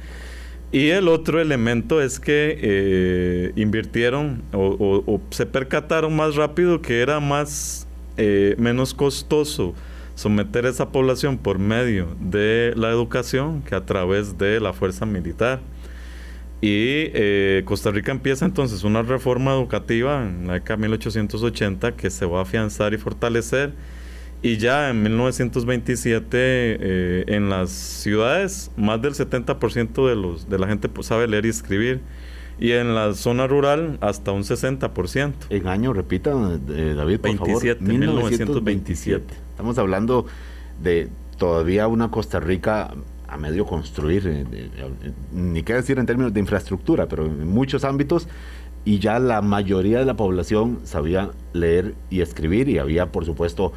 Y 0.70 0.88
el 0.88 1.08
otro 1.08 1.40
elemento 1.40 2.02
es 2.02 2.20
que 2.20 3.52
invirtieron 3.56 4.42
o, 4.52 5.20
se 5.30 5.46
percataron 5.46 6.14
más 6.14 6.36
rápido 6.36 6.82
que 6.82 7.00
era 7.00 7.20
más 7.20 7.88
menos 8.18 8.92
costoso 8.92 9.74
someter 10.14 10.66
a 10.66 10.68
esa 10.68 10.90
población 10.90 11.38
por 11.38 11.58
medio 11.58 12.08
de 12.20 12.74
la 12.76 12.90
educación 12.90 13.62
que 13.62 13.76
a 13.76 13.86
través 13.86 14.36
de 14.36 14.60
la 14.60 14.74
fuerza 14.74 15.06
militar. 15.06 15.60
Y 16.60 17.10
eh, 17.14 17.62
Costa 17.64 17.92
Rica 17.92 18.10
empieza 18.10 18.44
entonces 18.44 18.82
una 18.82 19.02
reforma 19.02 19.52
educativa 19.52 20.24
en 20.24 20.48
la 20.48 20.54
década 20.54 20.76
de 20.76 20.88
1880 20.88 21.92
que 21.92 22.10
se 22.10 22.26
va 22.26 22.40
a 22.40 22.42
afianzar 22.42 22.94
y 22.94 22.98
fortalecer. 22.98 23.74
Y 24.42 24.56
ya 24.56 24.90
en 24.90 25.02
1927 25.02 26.28
eh, 26.34 27.24
en 27.28 27.48
las 27.48 27.70
ciudades 27.70 28.70
más 28.76 29.00
del 29.02 29.14
70% 29.14 30.08
de, 30.08 30.16
los, 30.16 30.48
de 30.48 30.58
la 30.58 30.66
gente 30.66 30.88
pues, 30.88 31.06
sabe 31.08 31.28
leer 31.28 31.46
y 31.46 31.50
escribir. 31.50 32.00
Y 32.60 32.72
en 32.72 32.92
la 32.92 33.14
zona 33.14 33.46
rural 33.46 33.98
hasta 34.00 34.32
un 34.32 34.42
60%. 34.42 35.32
En 35.50 35.68
año, 35.68 35.92
repita, 35.92 36.32
eh, 36.70 36.94
David, 36.96 37.20
por 37.20 37.46
27, 37.46 37.84
1927. 37.84 39.24
Estamos 39.50 39.78
hablando 39.78 40.26
de 40.82 41.08
todavía 41.36 41.86
una 41.86 42.10
Costa 42.10 42.40
Rica 42.40 42.90
a 43.28 43.36
medio 43.36 43.66
construir, 43.66 44.26
eh, 44.26 44.44
eh, 44.50 45.12
ni 45.32 45.62
qué 45.62 45.74
decir 45.74 45.98
en 45.98 46.06
términos 46.06 46.32
de 46.32 46.40
infraestructura, 46.40 47.06
pero 47.06 47.26
en 47.26 47.46
muchos 47.46 47.84
ámbitos, 47.84 48.26
y 48.84 48.98
ya 48.98 49.18
la 49.18 49.42
mayoría 49.42 49.98
de 49.98 50.06
la 50.06 50.16
población 50.16 50.80
sabía 50.84 51.30
leer 51.52 51.94
y 52.10 52.22
escribir, 52.22 52.68
y 52.70 52.78
había, 52.78 53.12
por 53.12 53.26
supuesto, 53.26 53.72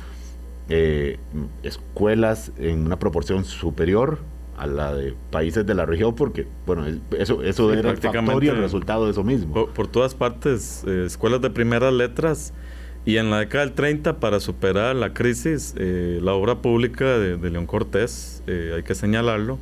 eh, 0.70 1.20
escuelas 1.64 2.54
en 2.58 2.86
una 2.86 2.98
proporción 2.98 3.44
superior 3.44 4.20
a 4.58 4.68
la 4.68 4.94
de 4.94 5.16
países 5.32 5.66
de 5.66 5.74
la 5.74 5.86
región, 5.86 6.16
porque, 6.16 6.48
bueno, 6.66 6.86
eso, 7.18 7.44
eso 7.44 7.74
era 7.74 7.92
el 7.92 7.98
factor 7.98 8.44
y 8.44 8.48
el 8.48 8.58
resultado 8.58 9.06
de 9.06 9.12
eso 9.12 9.24
mismo. 9.24 9.68
Por, 9.68 9.88
todas 9.88 10.16
partes, 10.16 10.86
escuelas 10.86 11.42
de 11.42 11.50
primeras 11.50 11.94
letras, 11.94 12.54
y 13.06 13.18
en 13.18 13.32
la 13.32 13.40
década 13.40 13.66
del 13.66 13.74
30, 13.74 14.20
para 14.20 14.40
superar 14.40 14.96
la 14.96 15.14
crisis, 15.14 15.74
eh, 15.78 16.20
la 16.22 16.34
obra 16.34 16.62
pública 16.62 17.18
de, 17.18 17.50
León 17.50 17.66
Cortés, 17.66 18.44
eh, 18.48 18.74
hay 18.76 18.84
que 18.84 18.94
señalarlo, 18.94 19.58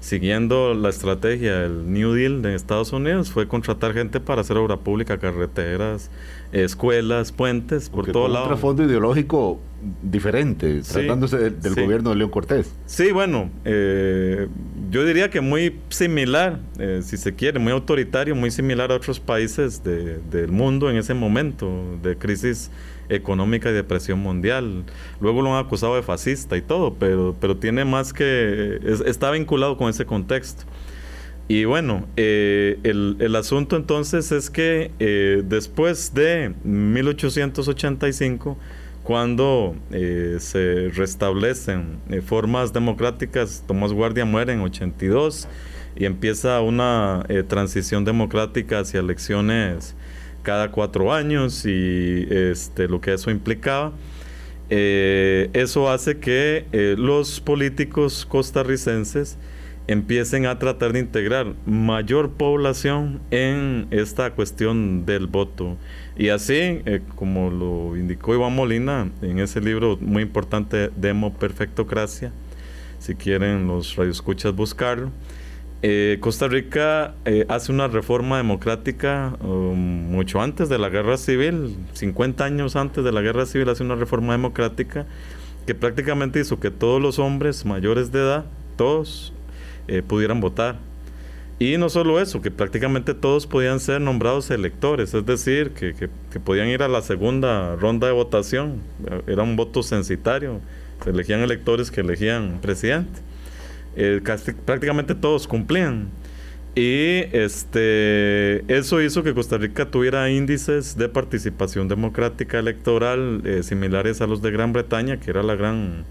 siguiendo 0.00 0.74
la 0.74 0.88
estrategia 0.88 1.60
del 1.60 1.92
New 1.92 2.12
Deal 2.12 2.42
de 2.42 2.54
Estados 2.54 2.92
Unidos, 2.92 3.30
fue 3.30 3.48
contratar 3.48 3.94
gente 3.94 4.20
para 4.20 4.42
hacer 4.42 4.56
obra 4.56 4.76
pública, 4.76 5.18
carreteras, 5.18 6.10
escuelas, 6.52 7.32
puentes, 7.32 7.90
por 7.90 8.10
todo 8.10 8.28
lado. 8.28 8.44
Un 8.44 8.50
trasfondo 8.50 8.84
ideológico 8.84 9.60
diferente, 10.02 10.82
tratándose 10.82 11.50
del, 11.50 11.74
gobierno 11.74 12.10
de 12.10 12.16
León 12.16 12.30
Cortés. 12.30 12.74
Sí, 12.86 13.12
bueno, 13.12 13.50
eh, 13.64 14.48
yo 14.90 15.04
diría 15.04 15.30
que 15.30 15.40
muy 15.40 15.78
similar, 15.88 16.60
eh, 16.78 17.00
si 17.02 17.16
se 17.16 17.34
quiere, 17.34 17.58
muy 17.58 17.72
autoritario, 17.72 18.34
muy 18.34 18.50
similar 18.50 18.90
a 18.90 18.96
otros 18.96 19.20
países 19.20 19.82
del 19.84 20.48
mundo 20.50 20.90
en 20.90 20.96
ese 20.96 21.14
momento 21.14 21.70
de 22.02 22.16
crisis 22.16 22.70
económica 23.08 23.70
y 23.70 23.72
depresión 23.72 24.18
mundial. 24.20 24.84
Luego 25.20 25.42
lo 25.42 25.56
han 25.56 25.64
acusado 25.64 25.96
de 25.96 26.02
fascista 26.02 26.56
y 26.56 26.62
todo, 26.62 26.94
pero, 26.94 27.36
pero 27.40 27.56
tiene 27.56 27.84
más 27.84 28.12
que... 28.12 28.78
está 29.06 29.30
vinculado 29.30 29.76
con 29.76 29.90
ese 29.90 30.06
contexto. 30.06 30.64
Y 31.48 31.64
bueno, 31.64 32.06
eh, 32.16 32.78
el, 32.82 33.16
el, 33.20 33.34
asunto 33.34 33.76
entonces 33.76 34.32
es 34.32 34.50
que 34.50 34.90
después 35.46 36.12
de 36.12 36.52
1885, 36.62 38.58
cuando 39.08 39.74
eh, 39.90 40.36
se 40.38 40.90
restablecen 40.90 41.98
eh, 42.10 42.20
formas 42.20 42.74
democráticas, 42.74 43.64
Tomás 43.66 43.94
Guardia 43.94 44.26
muere 44.26 44.52
en 44.52 44.60
82 44.60 45.48
y 45.96 46.04
empieza 46.04 46.60
una 46.60 47.24
eh, 47.30 47.42
transición 47.42 48.04
democrática 48.04 48.80
hacia 48.80 49.00
elecciones 49.00 49.96
cada 50.42 50.70
cuatro 50.70 51.12
años 51.12 51.64
y 51.66 52.26
este, 52.30 52.88
lo 52.88 53.00
que 53.00 53.14
eso 53.14 53.30
implicaba. 53.30 53.92
eso 54.70 55.90
hace 55.90 56.18
que 56.18 56.66
los 56.98 57.40
políticos 57.40 58.26
costarricenses 58.26 59.38
empiecen 59.88 60.44
a 60.44 60.58
tratar 60.58 60.92
de 60.92 61.00
integrar 61.00 61.54
mayor 61.64 62.32
población 62.32 63.20
en 63.30 63.88
esta 63.90 64.30
cuestión 64.34 65.06
del 65.06 65.26
voto. 65.26 65.76
Y 66.16 66.28
así, 66.28 66.82
eh, 66.84 67.00
como 67.16 67.50
lo 67.50 67.96
indicó 67.96 68.34
Iván 68.34 68.54
Molina 68.54 69.10
en 69.22 69.38
ese 69.38 69.62
libro 69.62 69.96
muy 70.00 70.22
importante, 70.22 70.90
Demo 70.94 71.32
Perfectocracia, 71.32 72.32
si 72.98 73.14
quieren 73.14 73.66
los 73.66 73.96
radioescuchas 73.96 74.54
buscarlo, 74.54 75.10
eh, 75.80 76.18
Costa 76.20 76.48
Rica 76.48 77.14
eh, 77.24 77.46
hace 77.48 77.70
una 77.70 77.86
reforma 77.86 78.36
democrática 78.36 79.36
um, 79.40 80.10
mucho 80.10 80.40
antes 80.40 80.68
de 80.68 80.76
la 80.76 80.88
guerra 80.88 81.16
civil, 81.16 81.76
50 81.92 82.44
años 82.44 82.74
antes 82.74 83.04
de 83.04 83.12
la 83.12 83.20
guerra 83.20 83.46
civil, 83.46 83.68
hace 83.68 83.84
una 83.84 83.94
reforma 83.94 84.32
democrática 84.32 85.06
que 85.66 85.76
prácticamente 85.76 86.40
hizo 86.40 86.58
que 86.58 86.72
todos 86.72 87.00
los 87.00 87.20
hombres 87.20 87.64
mayores 87.64 88.10
de 88.10 88.20
edad, 88.20 88.46
todos, 88.76 89.32
eh, 89.86 90.02
pudieran 90.02 90.40
votar. 90.40 90.78
Y 91.60 91.76
no 91.76 91.88
solo 91.90 92.20
eso, 92.20 92.40
que 92.40 92.50
prácticamente 92.50 93.14
todos 93.14 93.46
podían 93.46 93.78
ser 93.78 94.00
nombrados 94.00 94.50
electores, 94.50 95.14
es 95.14 95.26
decir, 95.26 95.70
que, 95.70 95.94
que, 95.94 96.40
podían 96.40 96.68
ir 96.68 96.82
a 96.82 96.88
la 96.88 97.02
segunda 97.02 97.74
ronda 97.76 98.06
de 98.06 98.12
votación. 98.12 98.80
Era 99.26 99.42
un 99.42 99.56
voto 99.56 99.82
censitario, 99.82 100.60
se 101.02 101.10
elegían 101.10 101.40
electores 101.40 101.90
que 101.90 102.00
elegían 102.00 102.60
presidente. 102.62 103.27
Prácticamente 104.64 105.14
todos 105.14 105.46
cumplían. 105.46 106.10
Y 106.78 107.24
este, 107.32 108.72
eso 108.72 109.02
hizo 109.02 109.24
que 109.24 109.34
Costa 109.34 109.58
Rica 109.58 109.90
tuviera 109.90 110.30
índices 110.30 110.96
de 110.96 111.08
participación 111.08 111.88
democrática 111.88 112.60
electoral 112.60 113.42
eh, 113.44 113.64
similares 113.64 114.20
a 114.20 114.28
los 114.28 114.42
de 114.42 114.52
Gran 114.52 114.72
Bretaña, 114.72 115.18
que 115.18 115.30
era 115.30 115.42
la 115.42 115.56
gran 115.56 116.04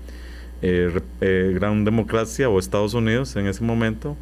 eh, 0.62 1.00
eh, 1.22 1.52
gran 1.56 1.86
democracia 1.86 2.50
o 2.50 2.60
Estados 2.60 2.94
Unidos 2.96 3.34
en 3.38 3.48
ese 3.48 3.64
momento, 3.64 4.18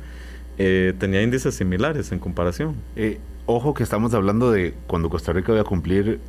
tenía 0.56 1.24
índices 1.24 1.56
similares 1.56 2.12
en 2.12 2.20
comparación. 2.20 2.76
ojo 3.48 3.74
que 3.74 3.82
estamos 3.82 4.14
hablando 4.14 4.52
de 4.52 4.76
cuando 4.86 5.10
Costa 5.10 5.34
Rica 5.34 5.52
iba 5.52 5.62
a 5.62 5.66
cumplir 5.66 6.20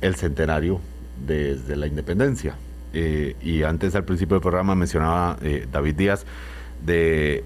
el 0.00 0.16
centenario 0.16 0.80
desde 1.24 1.76
la 1.76 1.86
independencia. 1.86 2.56
y 2.92 3.62
antes 3.62 3.94
al 3.94 4.04
principio 4.04 4.34
del 4.34 4.42
programa 4.42 4.74
mencionaba 4.74 5.38
David 5.70 5.94
Díaz 5.94 6.26
de 6.84 7.44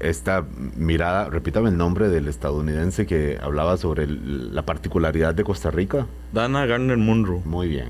esta 0.00 0.44
mirada, 0.76 1.28
repítame 1.28 1.70
el 1.70 1.76
nombre 1.76 2.08
del 2.08 2.28
estadounidense 2.28 3.06
que 3.06 3.38
hablaba 3.42 3.76
sobre 3.76 4.06
la 4.06 4.62
particularidad 4.62 5.34
de 5.34 5.42
Costa 5.42 5.70
Rica. 5.70 6.06
Dana 6.32 6.64
Garner 6.66 6.96
Munro. 6.96 7.40
Muy 7.44 7.68
bien. 7.68 7.88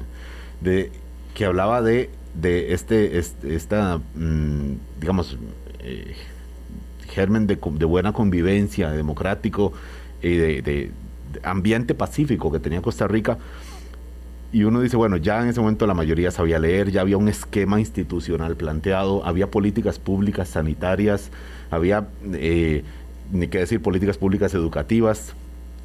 De, 0.63 0.91
que 1.35 1.45
hablaba 1.45 1.83
de 1.83 2.09
de 2.35 2.73
este, 2.73 3.19
esta, 3.19 4.01
mm, 4.15 4.73
digamos, 5.01 5.37
eh, 5.81 6.15
germen 7.09 7.47
de, 7.47 7.57
buena 7.57 8.13
convivencia, 8.13 8.91
democrático 8.91 9.73
y 10.23 10.37
de, 10.37 10.91
ambiente 11.43 11.95
pacífico 11.95 12.53
que 12.53 12.59
tenía 12.59 12.83
Costa 12.83 13.07
Rica. 13.09 13.39
Y 14.53 14.65
uno 14.65 14.81
dice, 14.81 14.97
bueno, 14.97 15.17
ya 15.17 15.43
en 15.43 15.49
ese 15.49 15.61
momento 15.61 15.87
la 15.87 15.95
mayoría 15.95 16.31
sabía 16.31 16.59
leer, 16.59 16.91
ya 16.91 17.01
había 17.01 17.17
un 17.17 17.29
esquema 17.29 17.81
institucional 17.81 18.55
planteado, 18.57 19.25
había 19.25 19.51
políticas 19.51 19.99
públicas 19.99 20.49
sanitarias, 20.49 21.31
había, 21.71 22.09
eh, 22.35 22.85
ni 23.33 23.49
qué 23.49 23.59
decir, 23.59 23.81
políticas 23.81 24.19
públicas 24.19 24.53
educativas, 24.53 25.33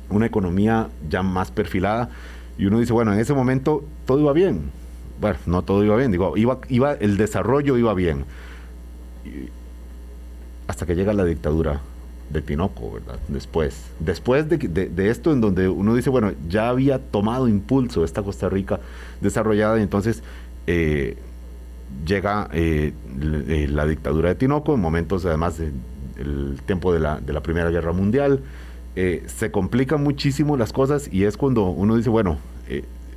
una 0.10 0.26
economía 0.26 0.90
ya 1.10 1.24
más 1.24 1.50
perfilada. 1.50 2.10
Y 2.58 2.66
uno 2.66 2.80
dice, 2.80 2.92
bueno, 2.92 3.14
en 3.14 3.20
ese 3.20 3.34
momento 3.34 3.86
todo 4.06 4.20
iba 4.20 4.34
bien 4.34 4.72
bueno, 5.20 5.38
no 5.46 5.62
todo 5.64 5.84
iba 5.84 5.96
bien, 5.96 6.12
digo, 6.12 6.38
iba, 6.38 6.60
iba, 6.70 6.94
el 6.94 7.18
desarrollo 7.18 7.78
iba 7.78 7.94
bien. 7.94 8.26
hasta 10.68 10.86
que 10.86 10.96
llega 10.96 11.14
la 11.14 11.24
dictadura 11.24 11.82
de 12.30 12.42
Tinoco, 12.42 12.92
¿verdad? 12.92 13.20
Después. 13.28 13.86
Después 14.00 14.48
de, 14.50 15.10
esto, 15.10 15.32
en 15.32 15.42
donde 15.42 15.70
uno 15.70 15.96
dice, 15.96 16.10
bueno, 16.10 16.34
ya 16.50 16.70
había 16.70 17.00
tomado 17.00 17.48
impulso 17.48 18.04
esta 18.04 18.22
Costa 18.24 18.50
Rica 18.50 18.80
desarrollada, 19.22 19.80
y 19.80 19.84
entonces 19.84 20.24
eh, 20.68 21.18
llega 22.06 22.50
eh, 22.52 22.94
eh, 23.22 23.68
la 23.70 23.86
dictadura 23.86 24.30
de 24.30 24.36
Tinoco, 24.36 24.74
en 24.74 24.82
momentos 24.82 25.26
además 25.26 25.58
del 25.58 26.62
tiempo 26.66 26.94
de 26.94 27.00
la, 27.00 27.20
de 27.20 27.34
la 27.34 27.42
Primera 27.42 27.70
Guerra 27.70 27.94
Mundial. 27.94 28.42
se 28.96 29.52
complican 29.52 30.04
muchísimo 30.04 30.58
las 30.58 30.74
cosas 30.74 31.08
y 31.12 31.24
es 31.24 31.38
cuando 31.38 31.66
uno 31.66 31.96
dice, 31.96 32.10
bueno, 32.10 32.40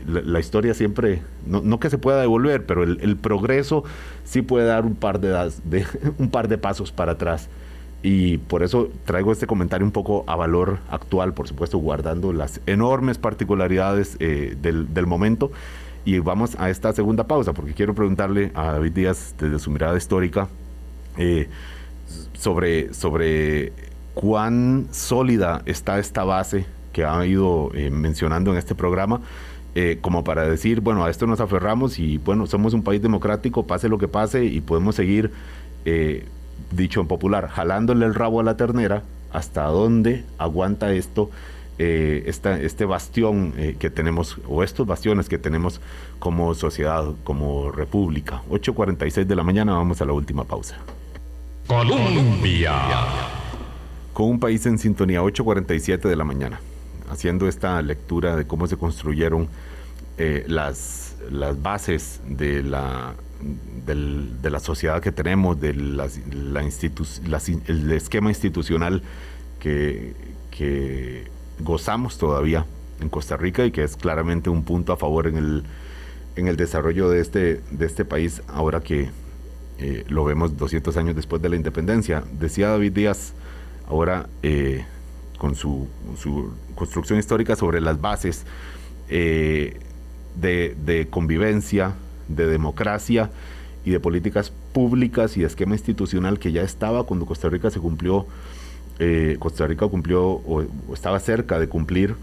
la, 0.07 0.41
historia 0.41 0.75
siempre, 0.75 1.23
no, 1.47 1.81
que 1.81 1.91
se 1.91 1.99
pueda 1.99 2.21
devolver, 2.21 2.65
pero 2.65 2.85
el, 2.85 3.17
progreso 3.17 3.85
sí 4.25 4.43
puede 4.43 4.67
dar 4.67 4.85
un 4.85 4.95
par 4.95 5.21
de, 5.21 5.29
de, 5.65 5.87
un 6.19 6.31
par 6.31 6.49
de 6.49 6.59
pasos 6.59 6.93
para 6.93 7.13
atrás. 7.13 7.49
Y 8.03 8.39
por 8.39 8.63
eso 8.63 8.89
traigo 9.05 9.31
este 9.31 9.47
comentario 9.47 9.85
un 9.85 9.93
poco 9.93 10.25
a 10.27 10.35
valor 10.35 10.79
actual, 10.91 11.35
por 11.35 11.49
supuesto, 11.49 11.79
guardando 11.79 12.33
las 12.33 12.61
enormes 12.67 13.19
particularidades 13.19 14.17
eh, 14.21 14.57
del, 14.61 15.07
momento. 15.07 15.53
Y 16.07 16.19
vamos 16.19 16.57
a 16.59 16.71
esta 16.71 16.93
segunda 16.95 17.27
pausa, 17.27 17.53
porque 17.53 17.75
quiero 17.75 17.95
preguntarle 17.95 18.53
a 18.55 18.73
David 18.73 18.93
Díaz, 18.93 19.35
desde 19.39 19.59
su 19.59 19.71
mirada 19.71 19.99
histórica, 19.99 20.49
eh, 21.19 21.49
sobre, 22.33 22.95
sobre 22.95 23.73
cuán 24.15 24.89
sólida 24.91 25.63
está 25.67 25.99
esta 25.99 26.25
base 26.25 26.65
que 26.95 27.05
ha 27.05 27.25
ido 27.27 27.71
eh, 27.75 27.91
mencionando 27.91 28.51
en 28.51 28.57
este 28.57 28.75
programa 28.75 29.21
eh, 29.75 29.99
como 30.01 30.25
para 30.25 30.49
decir, 30.49 30.81
bueno, 30.81 31.05
a 31.05 31.11
esto 31.11 31.27
nos 31.29 31.41
aferramos 31.41 31.99
y 32.01 32.19
bueno, 32.19 32.47
somos 32.47 32.75
un 32.75 32.83
país 32.83 33.01
democrático, 33.01 33.67
pase 33.67 33.89
lo 33.89 33.99
que 33.99 34.09
pase 34.09 34.45
y 34.45 34.61
podemos 34.61 34.97
seguir, 34.97 35.31
dicho 36.73 37.01
en 37.01 37.07
popular, 37.07 37.49
jalándole 37.49 38.07
el 38.07 38.15
rabo 38.15 38.41
a 38.41 38.43
la 38.43 38.57
ternera 38.57 39.03
hasta 39.33 39.65
dónde 39.65 40.25
aguanta 40.39 40.93
esto, 40.93 41.31
eh, 41.79 42.25
este 42.27 42.85
bastión 42.85 43.55
que 43.79 43.91
tenemos, 43.91 44.39
o 44.49 44.63
estos 44.63 44.87
bastiones 44.87 45.29
que 45.29 45.39
tenemos 45.39 45.81
como 46.19 46.55
sociedad, 46.55 47.05
como 47.25 47.71
república. 47.71 48.43
8.46 48.51 49.25
de 49.25 49.37
la 49.37 49.45
mañana, 49.45 49.73
vamos 49.75 50.03
a 50.03 50.05
la 50.05 50.13
última 50.13 50.45
pausa. 50.45 50.77
Colombia. 51.67 52.75
Con 54.13 54.31
un 54.31 54.41
país 54.41 54.67
en 54.67 54.79
sintonía, 54.79 55.23
8.47 55.23 56.01
de 56.01 56.17
la 56.17 56.25
mañana 56.25 56.61
haciendo 57.11 57.49
esta 57.49 57.83
lectura 57.83 58.37
de 58.37 58.47
cómo 58.47 58.67
se 58.67 58.77
construyeron 58.77 59.49
eh, 60.17 60.45
las, 60.47 61.17
las 61.31 61.61
bases 61.61 62.21
de 62.27 62.63
la, 62.63 63.15
de 63.87 64.51
la 64.51 64.61
sociedad 64.61 65.03
que 65.03 65.13
tenemos, 65.13 65.61
de 65.61 65.75
la, 65.75 66.07
el 66.07 67.93
esquema 67.93 68.31
institucional 68.31 69.03
que, 69.59 70.15
que 70.51 71.25
gozamos 71.59 72.19
todavía 72.19 72.67
en 73.01 73.09
Costa 73.09 73.37
Rica 73.37 73.65
y 73.65 73.71
que 73.71 73.83
es 73.83 73.97
claramente 73.97 74.51
un 74.51 74.63
punto 74.63 74.93
a 74.93 74.97
favor 74.97 75.27
en 75.27 75.37
el, 75.37 75.65
en 76.37 76.49
el 76.49 76.57
desarrollo 76.57 77.09
de 77.09 77.21
este, 77.21 77.61
de 77.71 77.87
este 77.87 78.05
país 78.05 78.43
ahora 78.49 78.81
que 78.81 79.11
eh, 79.79 80.05
lo 80.09 80.25
vemos 80.25 80.57
200 80.59 80.95
años 80.99 81.17
después 81.17 81.41
de 81.41 81.49
la 81.49 81.57
independencia. 81.57 82.23
Decía 82.39 82.69
David 82.69 82.93
Díaz, 82.93 83.33
ahora 83.89 84.29
eh, 84.43 84.85
con 85.39 85.55
su, 85.55 85.89
construcción 86.75 87.19
histórica 87.19 87.57
sobre 87.57 87.81
las 87.81 87.99
bases 88.01 88.45
eh, 89.09 89.81
de, 90.37 91.09
convivencia, 91.09 91.95
de 92.37 92.47
democracia 92.47 93.31
y 93.85 93.91
de 93.91 94.01
políticas 94.01 94.53
públicas 94.73 95.37
y 95.37 95.41
de 95.41 95.47
esquema 95.47 95.75
institucional 95.75 96.39
que 96.39 96.53
ya 96.53 96.63
estaba 96.63 97.05
cuando 97.05 97.27
Costa 97.27 97.49
Rica 97.49 97.71
se 97.71 97.81
cumplió, 97.81 98.27
eh, 98.99 99.37
Costa 99.39 99.67
Rica 99.67 99.87
cumplió 99.89 100.23
o, 100.23 100.65
estaba 100.93 101.19
cerca 101.21 101.59
de 101.59 101.69
cumplir 101.69 102.15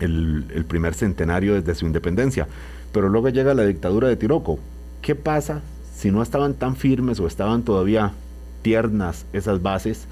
el, 0.00 0.64
primer 0.68 0.94
centenario 0.94 1.54
desde 1.54 1.74
su 1.74 1.86
independencia. 1.86 2.48
Pero 2.92 3.08
luego 3.08 3.28
llega 3.28 3.54
la 3.54 3.64
dictadura 3.64 4.08
de 4.08 4.16
Tiroco. 4.16 4.58
¿Qué 5.02 5.14
pasa 5.14 5.62
si 5.94 6.10
no 6.10 6.22
estaban 6.22 6.54
tan 6.54 6.76
firmes 6.76 7.20
o 7.20 7.26
estaban 7.26 7.62
todavía 7.62 8.12
tiernas 8.62 9.26
esas 9.32 9.62
bases 9.62 10.06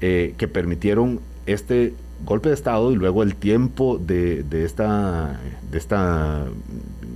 eh, 0.00 0.34
que 0.38 0.48
permitieron 0.48 1.20
este 1.46 1.92
golpe 2.24 2.48
de 2.48 2.54
Estado 2.54 2.92
y 2.92 2.96
luego 2.96 3.22
el 3.22 3.34
tiempo 3.34 3.98
de, 3.98 4.42
de 4.42 4.64
esta, 4.64 5.40
de 5.70 5.78
esta 5.78 6.46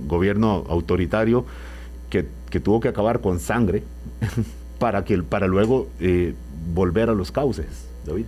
gobierno 0.09 0.65
autoritario 0.67 1.45
que, 2.09 2.25
tuvo 2.59 2.81
que 2.81 2.89
acabar 2.89 3.21
con 3.21 3.39
sangre 3.39 3.83
para, 4.79 5.05
que, 5.05 5.17
para 5.19 5.47
luego 5.47 5.87
eh, 6.01 6.33
volver 6.73 7.09
a 7.09 7.13
los 7.13 7.31
cauces, 7.31 7.87
David. 8.05 8.25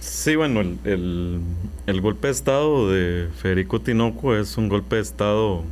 Sí, 0.00 0.36
bueno, 0.36 0.60
el, 0.84 1.40
golpe 2.00 2.28
de 2.28 2.32
Estado 2.32 2.90
de 2.90 3.28
Federico 3.36 3.80
Tinoco 3.80 4.36
es 4.36 4.56
un 4.56 4.68
golpe 4.68 4.96
de 4.96 5.02
Estado 5.02 5.64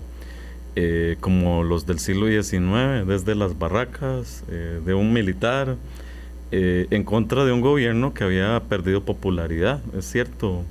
eh, 0.74 1.16
como 1.20 1.62
los 1.62 1.86
del 1.86 2.00
siglo 2.00 2.26
XIX, 2.26 3.06
desde 3.06 3.36
las 3.36 3.56
barracas 3.58 4.42
eh, 4.50 4.80
de 4.84 4.94
un 4.94 5.12
militar, 5.12 5.76
eh, 6.56 6.86
en 6.90 7.02
contra 7.02 7.44
de 7.44 7.50
un 7.50 7.60
gobierno 7.60 8.14
que 8.14 8.22
había 8.22 8.62
perdido 8.68 9.04
popularidad, 9.04 9.80
es 9.98 10.04
cierto, 10.04 10.64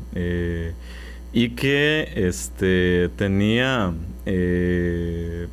y 1.34 1.50
que 1.50 2.10
este, 2.16 3.10
tenía 3.18 3.92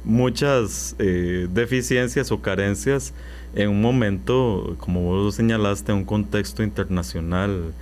muchas 0.05 0.95
deficiencias 0.99 2.31
o 2.31 2.41
carencias 2.41 3.13
en 3.57 3.71
un 3.71 3.83
momento, 3.83 4.77
como 4.79 5.03
vos 5.03 5.25
lo 5.25 5.33
señalaste, 5.33 5.93
un 5.93 6.05
contexto 6.05 6.63
internacional 6.63 7.73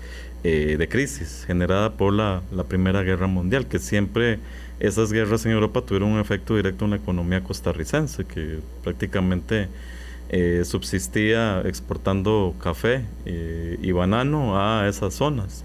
de 0.43 0.89
crisis 0.89 1.45
generada 1.47 1.99
por 1.99 2.15
la, 2.15 2.41
la 2.51 2.65
Primera 2.65 3.03
Guerra 3.03 3.27
Mundial, 3.27 3.67
que 3.67 3.79
siempre 3.79 4.39
esas 4.81 5.13
guerras 5.13 5.45
en 5.45 5.53
Europa 5.53 5.83
tuvieron 5.83 6.11
un 6.13 6.21
efecto 6.21 6.57
directo 6.57 6.85
en 6.85 6.93
la 6.93 6.97
economía 6.97 7.43
costarricense, 7.43 8.25
que 8.25 8.61
prácticamente 8.83 9.69
eh, 10.31 10.63
subsistía 10.65 11.63
exportando 11.65 12.55
café 12.63 13.07
eh, 13.25 13.79
y 13.81 13.93
banano 13.93 14.61
a 14.61 14.87
esas 14.87 15.15
zonas. 15.15 15.65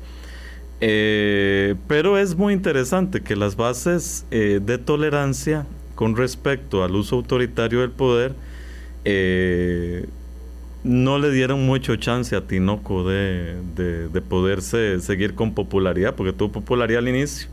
Eh, 0.80 1.76
pero 1.88 2.18
es 2.18 2.36
muy 2.36 2.54
interesante 2.54 3.22
que 3.22 3.36
las 3.36 3.56
bases 3.56 4.26
de 4.30 4.78
tolerancia 4.78 5.66
con 5.96 6.16
respecto 6.16 6.84
al 6.84 6.96
uso 6.96 7.18
autoritario 7.18 7.82
del 7.82 7.92
poder 7.92 8.36
no 10.84 11.20
le 11.20 11.32
dieron 11.32 11.66
mucho 11.66 11.96
chance 11.96 12.36
a 12.36 12.48
Tinoco 12.48 13.08
de, 13.08 13.58
de 13.76 14.22
poderse 14.22 15.00
seguir 15.00 15.36
con 15.36 15.54
popularidad, 15.54 16.16
porque 16.16 16.34
tuvo 16.34 16.52
popularidad 16.52 17.00
al 17.00 17.10
inicio 17.10 17.50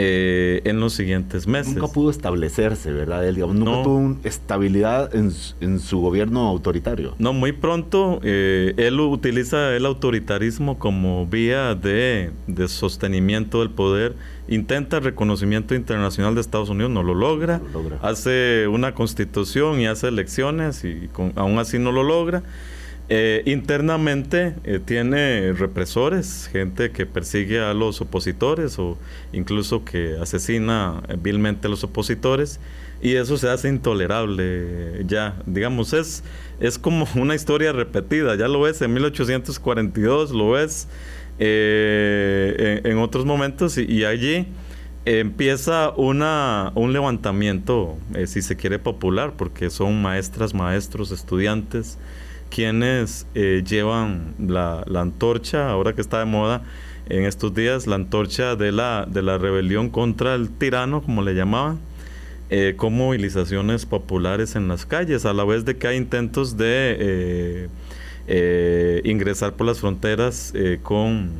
eh, 0.00 0.60
en 0.64 0.78
los 0.78 0.92
siguientes 0.92 1.48
meses. 1.48 1.74
Nunca 1.74 1.92
pudo 1.92 2.10
establecerse, 2.10 2.92
¿verdad? 2.92 3.26
Él, 3.26 3.34
digamos, 3.34 3.56
nunca 3.56 3.82
tuvo 3.82 4.16
estabilidad 4.22 5.12
en, 5.12 5.32
su 5.80 6.00
gobierno 6.00 6.46
autoritario. 6.46 7.16
No, 7.18 7.32
muy 7.32 7.50
pronto 7.50 8.20
eh, 8.22 8.74
él 8.76 9.00
utiliza 9.00 9.74
el 9.74 9.84
autoritarismo 9.86 10.78
como 10.78 11.26
vía 11.26 11.74
de, 11.74 12.30
sostenimiento 12.68 13.58
del 13.58 13.70
poder. 13.70 14.14
Intenta 14.46 15.00
reconocimiento 15.00 15.74
internacional 15.74 16.36
de 16.36 16.42
Estados 16.42 16.68
Unidos, 16.68 16.92
no 16.92 17.02
lo 17.02 17.14
logra. 17.14 17.60
Hace 18.00 18.68
una 18.68 18.94
constitución 18.94 19.80
y 19.80 19.88
hace 19.88 20.06
elecciones 20.06 20.84
y 20.84 21.10
aún 21.34 21.58
así 21.58 21.80
no 21.80 21.90
lo 21.90 22.04
logra. 22.04 22.44
Eh, 23.10 23.42
internamente 23.46 24.54
eh, 24.64 24.80
tiene 24.84 25.54
represores, 25.54 26.50
gente 26.52 26.90
que 26.90 27.06
persigue 27.06 27.58
a 27.58 27.72
los 27.72 28.02
opositores 28.02 28.78
o 28.78 28.98
incluso 29.32 29.82
que 29.82 30.18
asesina 30.20 31.02
eh, 31.08 31.16
vilmente 31.18 31.68
a 31.68 31.70
los 31.70 31.84
opositores 31.84 32.60
y 33.00 33.14
eso 33.14 33.38
se 33.38 33.48
hace 33.48 33.70
intolerable 33.70 35.06
ya, 35.06 35.36
digamos, 35.46 35.94
es, 35.94 36.22
es 36.60 36.78
como 36.78 37.08
una 37.14 37.34
historia 37.34 37.72
repetida, 37.72 38.34
ya 38.34 38.46
lo 38.46 38.60
ves 38.60 38.82
en 38.82 38.92
1842, 38.92 40.32
lo 40.32 40.50
ves 40.50 40.86
en, 41.38 42.98
otros 42.98 43.24
momentos 43.24 43.78
y, 43.78 44.04
allí 44.04 44.48
empieza 45.06 45.90
una, 45.96 46.72
un 46.74 46.92
levantamiento, 46.92 47.96
si 48.26 48.42
se 48.42 48.56
quiere, 48.56 48.78
popular, 48.78 49.32
porque 49.38 49.70
son 49.70 50.02
maestras, 50.02 50.52
maestros, 50.52 51.12
estudiantes, 51.12 51.96
quienes 52.50 53.26
eh, 53.34 53.62
llevan 53.66 54.34
la, 54.38 54.84
antorcha, 54.96 55.70
ahora 55.70 55.94
que 55.94 56.00
está 56.00 56.20
de 56.20 56.24
moda 56.24 56.62
en 57.08 57.24
estos 57.24 57.54
días, 57.54 57.86
la 57.86 57.96
antorcha 57.96 58.56
de 58.56 58.72
la, 58.72 59.06
de 59.08 59.22
la 59.22 59.38
rebelión 59.38 59.90
contra 59.90 60.34
el 60.34 60.50
tirano, 60.50 61.02
como 61.02 61.22
le 61.22 61.34
llamaban, 61.34 61.78
eh, 62.50 62.74
con 62.76 62.94
movilizaciones 62.94 63.86
populares 63.86 64.56
en 64.56 64.68
las 64.68 64.86
calles, 64.86 65.24
a 65.26 65.32
la 65.32 65.44
vez 65.44 65.64
de 65.64 65.76
que 65.76 65.86
hay 65.86 65.96
intentos 65.96 66.56
de 66.56 67.68
eh, 68.28 69.00
ingresar 69.04 69.54
por 69.54 69.66
las 69.66 69.80
fronteras 69.80 70.52
con 70.82 71.32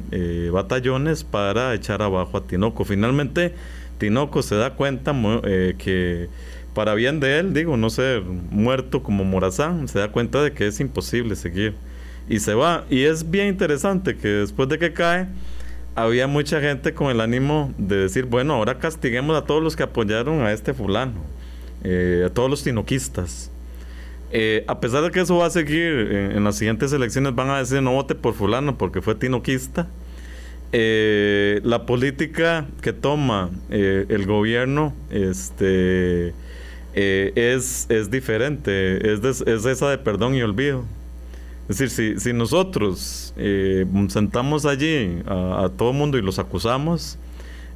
batallones 0.53 1.23
para 1.25 1.75
echar 1.75 2.01
abajo 2.01 2.39
a 2.39 2.47
Tinoco. 2.47 2.85
Finalmente, 2.85 3.55
Tinoco 3.99 4.43
se 4.43 4.55
da 4.55 4.75
cuenta 4.75 5.15
que 5.77 6.29
para 6.79 6.95
bien 6.95 7.19
de 7.19 7.41
él, 7.41 7.55
digo, 7.55 7.77
no 7.77 7.91
ser 7.91 8.23
muerto 8.23 9.03
como 9.03 9.25
Morazán, 9.25 9.89
se 9.89 9.99
da 9.99 10.13
cuenta 10.13 10.41
de 10.45 10.53
que 10.53 10.69
es 10.69 10.79
imposible 10.79 11.35
seguir. 11.35 11.75
Y 12.29 12.39
se 12.39 12.55
va. 12.55 12.85
Y 12.89 13.03
es 13.03 13.29
bien 13.29 13.49
interesante 13.49 14.17
que 14.17 14.29
después 14.29 14.69
de 14.69 14.79
que 14.79 14.93
cae, 14.93 15.27
había 15.97 16.29
mucha 16.29 16.61
gente 16.61 16.95
con 16.95 17.11
el 17.11 17.21
ánimo 17.21 17.75
de 17.79 17.97
decir, 17.97 18.27
bueno, 18.27 18.55
ahora 18.55 18.79
castiguemos 18.79 19.37
a 19.37 19.45
todos 19.45 19.61
los 19.61 19.75
que 19.75 19.83
apoyaron 19.83 20.43
a 20.43 20.53
este 20.53 20.73
fulano, 20.73 21.21
eh, 21.83 22.23
a 22.25 22.29
todos 22.33 22.49
los 22.49 22.63
tinoquistas. 22.63 23.51
Eh, 24.31 24.63
a 24.69 24.79
pesar 24.79 25.03
de 25.03 25.11
que 25.11 25.19
eso 25.19 25.37
va 25.37 25.47
a 25.47 25.51
seguir 25.51 26.13
en, 26.33 26.45
las 26.45 26.59
siguientes 26.59 26.93
elecciones, 26.93 27.35
van 27.35 27.51
a 27.51 27.59
decir 27.59 27.83
no 27.83 27.91
vote 27.91 28.15
por 28.15 28.35
fulano 28.35 28.79
porque 28.79 29.03
fue 29.03 29.17
tinoquista. 29.17 29.89
Eh, 30.71 31.61
la 31.65 31.87
política 31.87 32.69
que 32.83 32.93
toma 32.93 33.51
el 33.69 34.27
gobierno, 34.27 34.95
este 35.11 36.35
eh, 37.01 37.33
es, 37.37 37.87
es 37.91 38.11
diferente, 38.11 39.13
es, 39.13 39.23
es 39.23 39.65
esa 39.65 39.89
de 39.89 39.99
perdón 39.99 40.35
y 40.35 40.43
olvido. 40.43 40.85
Es 41.69 41.79
decir, 41.79 41.91
si, 41.91 42.21
si 42.21 42.33
nosotros 42.33 43.35
eh, 43.37 43.87
sentamos 44.09 44.67
allí 44.67 45.23
a, 45.27 45.71
todo 45.77 45.93
mundo 45.93 46.19
y 46.19 46.23
los 46.23 46.41
acusamos, 46.41 47.17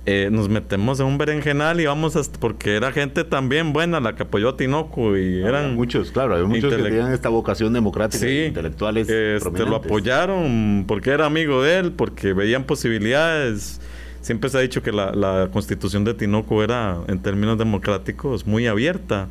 eh, 0.07 0.29
nos 0.33 0.49
metemos 0.49 0.99
en 0.99 1.07
un 1.07 1.19
berenjenal 1.19 1.81
y 1.81 1.87
vamos 1.87 2.17
hasta, 2.17 2.41
porque 2.41 2.75
era 2.75 2.91
gente 2.91 3.23
también 3.23 3.73
buena 3.73 4.01
la 4.01 4.17
que 4.17 4.25
apoyó 4.25 4.49
a 4.49 4.57
Tinoco 4.57 5.17
y 5.17 5.41
eran 5.41 5.77
muchos, 5.77 6.11
claro, 6.11 6.35
hay 6.35 6.43
muchos 6.43 6.75
que 6.75 6.83
tenían 6.83 7.13
esta 7.13 7.29
vocación 7.29 7.73
democrática, 7.73 8.27
sí, 8.27 8.47
intelectuales. 8.47 9.09
Este, 9.09 9.65
lo 9.67 9.77
apoyaron 9.77 10.85
porque 10.89 11.11
era 11.11 11.27
amigo 11.27 11.63
de 11.63 11.79
él, 11.79 11.93
porque 11.93 12.33
veían 12.33 12.65
posibilidades 12.65 13.81
siempre 14.23 14.49
se 14.49 14.59
ha 14.59 14.61
dicho 14.61 14.83
que 14.83 14.93
la, 14.93 15.51
constitución 15.53 16.05
de 16.05 16.15
Tinoco 16.15 16.63
era, 16.63 17.03
en 17.09 17.21
términos 17.21 17.59
democráticos, 17.59 18.47
muy 18.47 18.67
abierta. 18.67 19.29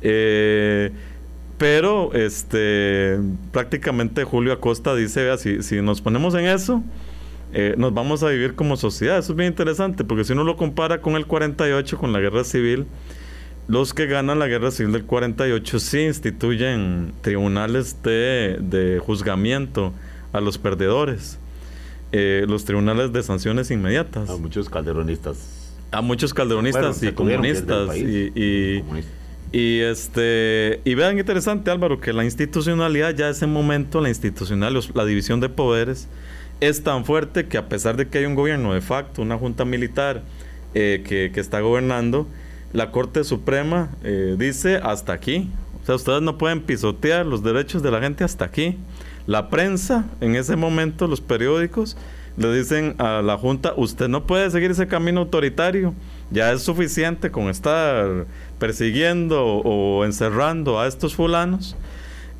Eh, 0.00 0.90
pero 1.58 2.12
este 2.12 3.20
prácticamente 3.52 4.24
Julio 4.24 4.52
Acosta 4.52 4.96
dice, 4.96 5.22
vea, 5.22 5.36
si, 5.36 5.80
nos 5.80 6.00
ponemos 6.00 6.34
en 6.34 6.46
eso, 6.46 6.82
eh, 7.52 7.74
nos 7.78 7.94
vamos 7.94 8.24
a 8.24 8.30
vivir 8.30 8.56
como 8.56 8.76
sociedad. 8.76 9.18
Eso 9.18 9.32
es 9.32 9.36
bien 9.36 9.50
interesante, 9.50 10.02
porque 10.02 10.24
si 10.24 10.32
uno 10.32 10.42
lo 10.42 10.56
compara 10.56 11.00
con 11.00 11.14
el 11.14 11.26
48, 11.26 11.98
con 11.98 12.12
la 12.12 12.18
guerra 12.18 12.42
civil, 12.42 12.86
los 13.68 13.94
que 13.94 14.06
ganan 14.06 14.40
la 14.40 14.48
guerra 14.48 14.72
civil 14.72 14.92
del 14.92 15.04
48 15.04 15.78
sí 15.78 16.00
instituyen 16.00 17.12
tribunales 17.20 18.02
de, 18.02 18.58
de 18.60 18.98
juzgamiento 18.98 19.92
a 20.32 20.40
los 20.40 20.58
perdedores. 20.58 21.38
Eh, 22.14 22.44
los 22.46 22.66
tribunales 22.66 23.10
de 23.14 23.22
sanciones 23.22 23.70
inmediatas. 23.70 24.28
A 24.28 24.36
muchos 24.36 24.68
calderonistas. 24.68 25.72
A 25.90 26.02
muchos 26.02 26.34
calderonistas 26.34 27.02
y 27.02 27.12
comunistas. 27.12 27.96
Y, 27.96 28.82
y, 29.50 29.80
este 29.80 30.80
y 30.84 30.94
vean 30.94 31.18
interesante 31.18 31.70
Álvaro 31.70 32.00
que 32.00 32.12
la 32.12 32.24
institucionalidad 32.24 33.14
ya 33.14 33.28
ese 33.28 33.46
momento 33.46 34.00
la 34.00 34.08
institucional 34.08 34.78
la 34.94 35.04
división 35.04 35.40
de 35.40 35.50
poderes 35.50 36.08
es 36.60 36.82
tan 36.82 37.04
fuerte 37.04 37.48
que 37.48 37.58
a 37.58 37.68
pesar 37.68 37.98
de 37.98 38.08
que 38.08 38.16
hay 38.16 38.24
un 38.24 38.34
gobierno 38.34 38.72
de 38.72 38.80
facto 38.80 39.20
una 39.20 39.36
junta 39.36 39.66
militar 39.66 40.22
eh, 40.72 41.02
que, 41.06 41.38
está 41.38 41.60
gobernando 41.60 42.26
la 42.72 42.90
Corte 42.92 43.24
Suprema 43.24 43.90
eh, 44.04 44.36
dice 44.38 44.76
hasta 44.76 45.12
aquí 45.12 45.50
o 45.82 45.84
sea 45.84 45.96
ustedes 45.96 46.22
no 46.22 46.38
pueden 46.38 46.62
pisotear 46.62 47.26
los 47.26 47.42
derechos 47.42 47.82
de 47.82 47.90
la 47.90 48.00
gente 48.00 48.24
hasta 48.24 48.46
aquí 48.46 48.78
la 49.26 49.48
prensa, 49.48 50.06
en 50.20 50.36
ese 50.36 50.56
momento, 50.56 51.06
los 51.06 51.20
periódicos, 51.20 51.96
le 52.36 52.52
dicen 52.54 52.94
a 52.98 53.22
la 53.22 53.36
Junta, 53.36 53.74
usted 53.76 54.08
no 54.08 54.26
puede 54.26 54.50
seguir 54.50 54.70
ese 54.70 54.86
camino 54.86 55.20
autoritario, 55.20 55.94
ya 56.30 56.52
es 56.52 56.62
suficiente 56.62 57.30
con 57.30 57.48
estar 57.48 58.26
persiguiendo 58.58 59.44
o 59.44 60.04
encerrando 60.04 60.80
a 60.80 60.86
estos 60.86 61.14
fulanos. 61.14 61.76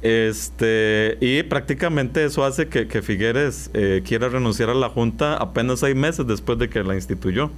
Este, 0.01 1.17
y 1.21 1.45
prácticamente 1.45 2.25
eso 2.25 2.45
hace 2.45 2.69
que, 2.69 3.03
Figueres 3.03 3.71
eh, 3.73 4.03
quiera 4.05 4.29
renunciar 4.29 4.71
a 4.71 4.75
la 4.75 4.89
Junta 4.89 5.37
apenas 5.37 5.81
seis 5.81 5.95
meses 5.95 6.27
después 6.27 6.59
de 6.59 6.69
que 6.69 6.83
la 6.83 6.95
instituyó. 6.95 7.51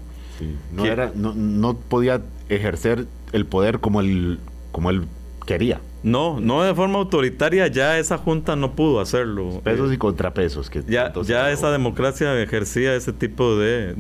no, 0.72 0.85
era, 0.85 1.12
no, 1.14 1.35
no 1.35 1.77
podía 1.77 2.20
ejercer 2.51 3.07
el 3.33 3.47
poder 3.47 3.81
como 3.81 4.01
él, 4.01 4.41
como 4.72 4.91
él 4.91 5.07
quería. 5.47 5.81
No, 6.05 6.39
no 6.39 6.63
de 6.63 6.75
forma 6.75 6.99
autoritaria, 6.99 7.67
ya 7.69 7.99
esa 7.99 8.19
junta 8.19 8.57
no 8.57 8.73
pudo 8.73 9.01
hacerlo. 9.01 9.63
Pesos 9.65 9.91
y 9.91 9.97
contrapesos. 9.97 10.69
Que 10.69 10.85
ya 10.87 11.11
ya 11.23 11.51
esa 11.51 11.71
democracia 11.71 12.39
ejercía 12.43 12.95
ese 12.95 13.15
tipo 13.15 13.57
de, 13.57 13.95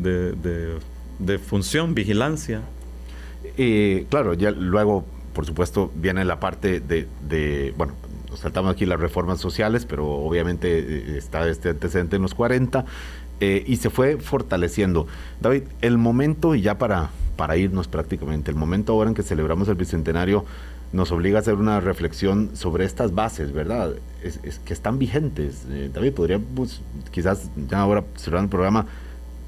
de, 1.18 1.38
función, 1.38 1.94
vigilancia. 1.94 2.60
Y 3.56 4.04
claro, 4.04 4.34
ya 4.34 4.50
luego, 4.50 5.06
por 5.32 5.46
supuesto, 5.46 5.90
viene 5.94 6.26
la 6.26 6.38
parte 6.40 6.80
de, 6.80 7.72
bueno, 7.78 7.94
nos 8.28 8.40
saltamos 8.40 8.72
aquí 8.72 8.84
las 8.84 9.00
reformas 9.00 9.40
sociales, 9.40 9.86
pero 9.86 10.06
obviamente 10.06 10.78
eh, 10.80 11.16
está 11.16 11.48
este 11.48 11.70
antecedente 11.70 12.16
en 12.16 12.22
los 12.22 12.34
40 12.34 12.84
eh, 13.40 13.64
y 13.66 13.76
se 13.76 13.88
fue 13.88 14.18
fortaleciendo. 14.18 15.06
David, 15.40 15.62
el 15.80 15.96
momento, 15.96 16.54
y 16.54 16.60
ya 16.60 16.76
para, 16.76 17.08
para 17.36 17.56
irnos 17.56 17.88
prácticamente. 17.88 18.50
El 18.50 18.58
momento 18.58 18.92
ahora 18.92 19.08
en 19.08 19.14
que 19.14 19.22
celebramos 19.22 19.68
el 19.68 19.76
Bicentenario 19.76 20.44
nos 20.94 21.10
obliga 21.10 21.38
a 21.38 21.40
hacer 21.40 21.54
una 21.54 21.80
reflexión 21.80 22.50
sobre 22.54 22.84
estas 22.84 23.14
bases, 23.14 23.52
¿verdad? 23.52 23.94
Es, 24.22 24.60
que 24.60 24.72
están 24.72 24.98
vigentes. 24.98 25.66
Eh, 25.68 25.90
David, 25.92 26.12
podríamos 26.12 26.80
quizás 27.10 27.50
ya 27.68 27.80
ahora 27.80 28.04
cerrar 28.16 28.44
el 28.44 28.48
programa 28.48 28.86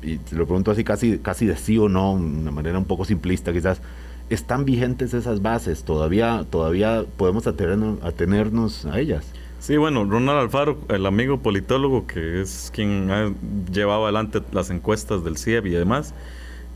y 0.03 0.19
te 0.19 0.35
lo 0.35 0.45
pregunto 0.45 0.73
así 0.73 0.83
casi, 0.83 1.19
casi 1.19 1.47
de 1.47 1.57
sí 1.57 1.79
o 1.79 1.89
no, 1.89 2.17
de 2.17 2.25
una 2.25 2.51
manera 2.51 2.79
un 2.79 2.85
poco 2.85 3.05
simplista 3.05 3.53
quizás. 3.53 3.81
¿Están 4.29 4.65
vigentes 4.65 5.15
esas 5.15 5.41
bases? 5.41 5.85
¿Todavía, 5.85 6.45
todavía 6.51 7.05
podemos 7.17 7.47
atenernos, 7.47 8.03
atenernos 8.03 8.85
a 8.87 8.99
ellas? 8.99 9.25
Sí, 9.61 9.77
bueno, 9.77 10.05
Ronald 10.05 10.41
Alfaro, 10.41 10.79
el 10.89 11.07
amigo 11.07 11.39
politólogo 11.39 12.09
que 12.09 12.43
es 12.43 12.73
quien 12.75 13.11
ha 13.13 13.33
llevado 13.73 14.03
adelante 14.03 14.43
las 14.53 14.71
encuestas 14.71 15.23
del 15.23 15.39
CIEB 15.39 15.67
y 15.67 15.71
demás, 15.71 16.13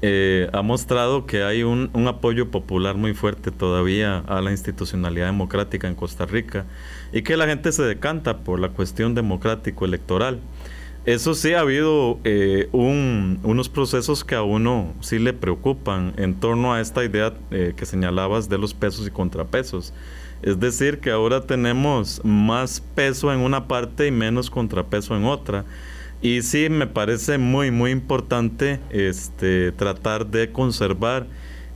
eh, 0.02 0.48
ha 0.52 0.62
mostrado 0.62 1.26
que 1.26 1.42
hay 1.42 1.62
un, 1.62 1.90
apoyo 2.08 2.50
popular 2.50 2.96
muy 2.96 3.12
fuerte 3.12 3.50
todavía 3.50 4.18
a 4.20 4.40
la 4.40 4.50
institucionalidad 4.50 5.26
democrática 5.26 5.88
en 5.88 5.94
Costa 5.94 6.24
Rica 6.24 6.64
y 7.12 7.22
que 7.22 7.36
la 7.36 7.46
gente 7.46 7.70
se 7.72 7.82
decanta 7.82 8.38
por 8.38 8.60
la 8.60 8.70
cuestión 8.70 9.14
democrático-electoral. 9.14 10.40
Eso 11.06 11.34
sí, 11.34 11.54
ha 11.54 11.60
habido 11.60 12.18
eh, 12.24 12.68
unos 12.72 13.68
procesos 13.68 14.22
que 14.24 14.34
a 14.34 14.42
uno 14.42 14.94
sí 15.00 15.18
le 15.18 15.32
preocupan 15.32 16.14
en 16.16 16.34
torno 16.34 16.72
a 16.72 16.80
esta 16.80 17.04
idea 17.04 17.34
eh, 17.50 17.74
que 17.76 17.86
señalabas 17.86 18.48
de 18.48 18.58
los 18.58 18.74
pesos 18.74 19.06
y 19.06 19.10
contrapesos. 19.10 19.92
Es 20.42 20.58
decir, 20.58 21.00
que 21.00 21.10
ahora 21.10 21.42
tenemos 21.42 22.22
más 22.24 22.80
peso 22.94 23.32
en 23.32 23.40
una 23.40 23.68
parte 23.68 24.06
y 24.06 24.10
menos 24.10 24.50
contrapeso 24.50 25.16
en 25.16 25.24
otra. 25.24 25.64
Y 26.22 26.42
sí, 26.42 26.68
me 26.68 26.86
parece 26.86 27.38
muy, 27.38 27.70
muy 27.70 27.90
importante 27.90 28.78
este, 28.90 29.72
tratar 29.72 30.26
de 30.26 30.52
conservar 30.52 31.26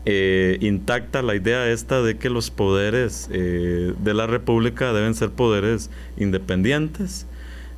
eh, 0.07 0.59
intacta 0.61 1.23
la 1.23 1.35
idea 1.35 1.71
esta 1.71 2.03
de 2.03 2.19
que 2.19 2.29
los 2.29 2.51
poderes 2.51 3.31
eh, 3.33 3.95
de 3.99 4.15
la 4.15 4.27
República 4.27 4.93
deben 4.93 5.15
ser 5.15 5.31
poderes 5.31 5.91
independientes 6.19 7.27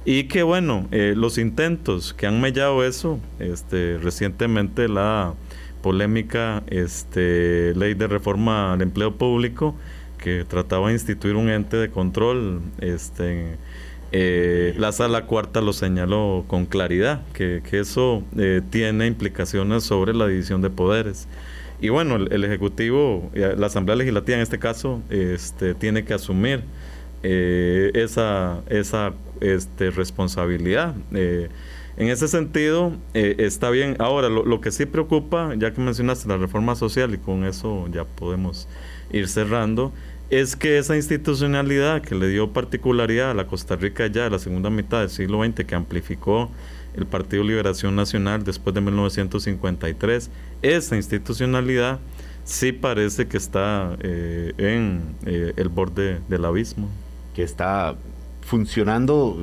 y 0.05 0.25
que 0.25 0.43
bueno, 0.43 0.89
eh, 0.91 1.15
los 1.17 1.39
intentos 1.39 2.15
que 2.15 2.27
han 2.27 2.41
mellado 2.41 2.85
eso, 2.85 3.21
este, 3.39 3.99
recientemente 3.99 4.89
la 4.89 5.35
polémica 5.83 6.65
este, 6.67 7.75
ley 7.77 7.95
de 7.95 8.09
reforma 8.09 8.73
al 8.73 8.83
empleo 8.83 9.17
público 9.17 9.77
que 10.19 10.45
trataba 10.45 10.89
de 10.89 10.95
instituir 10.95 11.37
un 11.37 11.49
ente 11.49 11.77
de 11.77 11.91
control 11.91 12.61
este, 12.81 13.57
eh, 14.19 14.73
la 14.79 14.93
sala 14.93 15.27
cuarta 15.27 15.61
lo 15.61 15.75
señaló 15.75 16.47
con 16.47 16.65
claridad, 16.65 17.21
que, 17.35 17.61
eso 17.73 18.23
eh, 18.39 18.63
tiene 18.71 19.07
implicaciones 19.07 19.85
sobre 19.85 20.15
la 20.15 20.27
división 20.27 20.63
de 20.63 20.71
poderes. 20.71 21.29
Y 21.83 21.91
bueno, 21.91 22.17
el, 22.17 22.43
Ejecutivo, 22.43 23.31
la 23.35 23.67
Asamblea 23.67 23.95
Legislativa 23.95 24.37
en 24.37 24.43
este 24.43 24.59
caso, 24.59 25.03
este, 25.11 25.75
tiene 25.75 26.07
que 26.07 26.15
asumir 26.15 26.63
eh, 27.23 27.91
esa, 27.93 28.63
esa 28.71 29.13
este, 29.43 29.91
responsabilidad. 29.91 30.95
en 31.13 32.09
ese 32.09 32.27
sentido, 32.27 32.93
está 33.13 33.69
bien. 33.69 33.97
Ahora, 33.99 34.31
lo, 34.31 34.47
lo, 34.47 34.63
que 34.63 34.71
sí 34.71 34.87
preocupa, 34.87 35.53
ya 35.59 35.75
que 35.75 35.81
mencionaste 35.83 36.27
la 36.27 36.39
reforma 36.39 36.75
social, 36.75 37.13
y 37.13 37.19
con 37.19 37.45
eso 37.45 37.87
ya 37.93 38.05
podemos 38.05 38.67
ir 39.13 39.29
cerrando, 39.29 39.93
es 40.31 40.57
que 40.57 40.79
esa 40.79 40.97
institucionalidad 40.97 42.03
que 42.03 42.15
le 42.15 42.29
dio 42.29 42.53
particularidad 42.53 43.31
a 43.31 43.35
la 43.35 43.47
Costa 43.47 43.77
Rica 43.77 44.07
ya 44.09 44.25
de 44.25 44.31
la 44.31 44.39
segunda 44.39 44.71
mitad 44.71 45.01
del 45.01 45.11
siglo 45.11 45.45
XX, 45.45 45.65
que 45.65 45.75
amplificó 45.75 46.51
el 46.97 47.07
Partido 47.07 47.45
Liberación 47.45 47.95
Nacional 47.95 48.43
después 48.43 48.75
de 48.75 48.81
1953, 48.81 50.31
esa 50.63 50.97
institucionalidad 50.97 52.01
sí 52.45 52.73
parece 52.73 53.29
que 53.29 53.37
está 53.37 53.97
eh, 54.01 54.53
en 54.57 55.15
eh, 55.27 55.53
el 55.57 55.69
borde 55.69 56.21
del 56.29 56.45
abismo. 56.45 56.89
Que 57.35 57.43
está 57.43 57.97
funcionando 58.41 59.37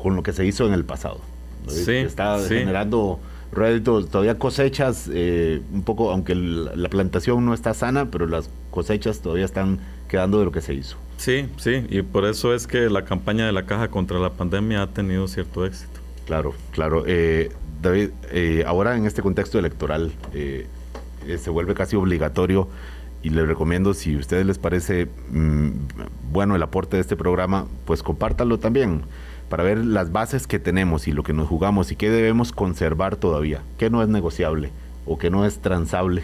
con 0.00 0.14
lo 0.14 0.22
que 0.22 0.32
se 0.32 0.46
hizo 0.46 0.66
en 0.66 0.74
el 0.74 0.84
pasado. 0.84 1.20
Sí, 1.66 1.92
está 1.92 2.38
generando 2.46 3.18
réditos, 3.50 4.10
todavía 4.10 4.38
cosechas, 4.38 5.08
eh, 5.12 5.62
un 5.72 5.82
poco, 5.82 6.10
aunque 6.10 6.34
la 6.34 6.88
plantación 6.88 7.44
no 7.46 7.54
está 7.54 7.72
sana, 7.72 8.10
pero 8.10 8.26
las 8.26 8.50
cosechas 8.70 9.20
todavía 9.20 9.46
están 9.46 9.80
quedando 10.14 10.38
de 10.38 10.44
lo 10.44 10.52
que 10.52 10.60
se 10.60 10.74
hizo. 10.74 10.96
Sí, 11.16 11.48
sí, 11.56 11.84
y 11.90 12.02
por 12.02 12.24
eso 12.24 12.54
es 12.54 12.68
que 12.68 12.88
la 12.88 13.04
campaña 13.04 13.46
de 13.46 13.52
la 13.52 13.66
caja 13.66 13.88
contra 13.88 14.20
la 14.20 14.30
pandemia 14.30 14.82
ha 14.82 14.86
tenido 14.86 15.26
cierto 15.26 15.66
éxito. 15.66 15.98
Claro, 16.24 16.54
claro. 16.70 17.02
Eh, 17.04 17.50
David, 17.82 18.10
eh, 18.30 18.62
ahora 18.64 18.96
en 18.96 19.06
este 19.06 19.22
contexto 19.22 19.58
electoral 19.58 20.12
eh, 20.32 20.68
se 21.36 21.50
vuelve 21.50 21.74
casi 21.74 21.96
obligatorio 21.96 22.68
y 23.24 23.30
les 23.30 23.48
recomiendo, 23.48 23.92
si 23.92 24.14
a 24.14 24.18
ustedes 24.18 24.46
les 24.46 24.58
parece 24.58 25.08
mm, 25.32 25.70
bueno 26.30 26.54
el 26.54 26.62
aporte 26.62 26.96
de 26.96 27.00
este 27.00 27.16
programa, 27.16 27.66
pues 27.86 28.04
compártanlo 28.04 28.60
también 28.60 29.02
para 29.48 29.64
ver 29.64 29.78
las 29.78 30.12
bases 30.12 30.46
que 30.46 30.60
tenemos 30.60 31.08
y 31.08 31.12
lo 31.12 31.24
que 31.24 31.32
nos 31.32 31.48
jugamos 31.48 31.90
y 31.90 31.96
qué 31.96 32.08
debemos 32.08 32.52
conservar 32.52 33.16
todavía, 33.16 33.62
qué 33.78 33.90
no 33.90 34.00
es 34.00 34.08
negociable 34.08 34.70
o 35.06 35.18
qué 35.18 35.28
no 35.28 35.44
es 35.44 35.58
transable 35.58 36.22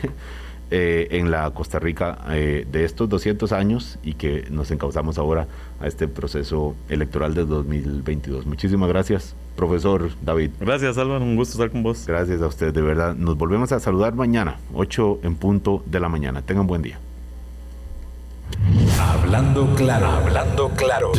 eh, 0.70 1.08
en 1.10 1.30
la 1.30 1.50
Costa 1.50 1.78
Rica 1.78 2.18
eh, 2.30 2.66
de 2.70 2.84
estos 2.84 3.08
200 3.08 3.52
años 3.52 3.98
y 4.02 4.14
que 4.14 4.46
nos 4.50 4.70
encauzamos 4.70 5.18
ahora 5.18 5.48
a 5.80 5.86
este 5.86 6.06
proceso 6.06 6.76
electoral 6.88 7.34
de 7.34 7.44
2022. 7.44 8.46
Muchísimas 8.46 8.88
gracias, 8.88 9.34
profesor 9.56 10.10
David. 10.22 10.50
Gracias, 10.60 10.96
Álvaro, 10.98 11.24
un 11.24 11.36
gusto 11.36 11.54
estar 11.54 11.70
con 11.70 11.82
vos. 11.82 12.06
Gracias 12.06 12.40
a 12.40 12.46
usted, 12.46 12.72
de 12.72 12.82
verdad. 12.82 13.14
Nos 13.14 13.36
volvemos 13.36 13.72
a 13.72 13.80
saludar 13.80 14.14
mañana, 14.14 14.58
8 14.74 15.20
en 15.24 15.34
punto 15.34 15.82
de 15.86 16.00
la 16.00 16.08
mañana. 16.08 16.42
Tengan 16.42 16.66
buen 16.66 16.82
día. 16.82 17.00
Hablando 19.00 19.74
claro, 19.74 20.06
hablando 20.06 20.68
claro. 20.70 21.12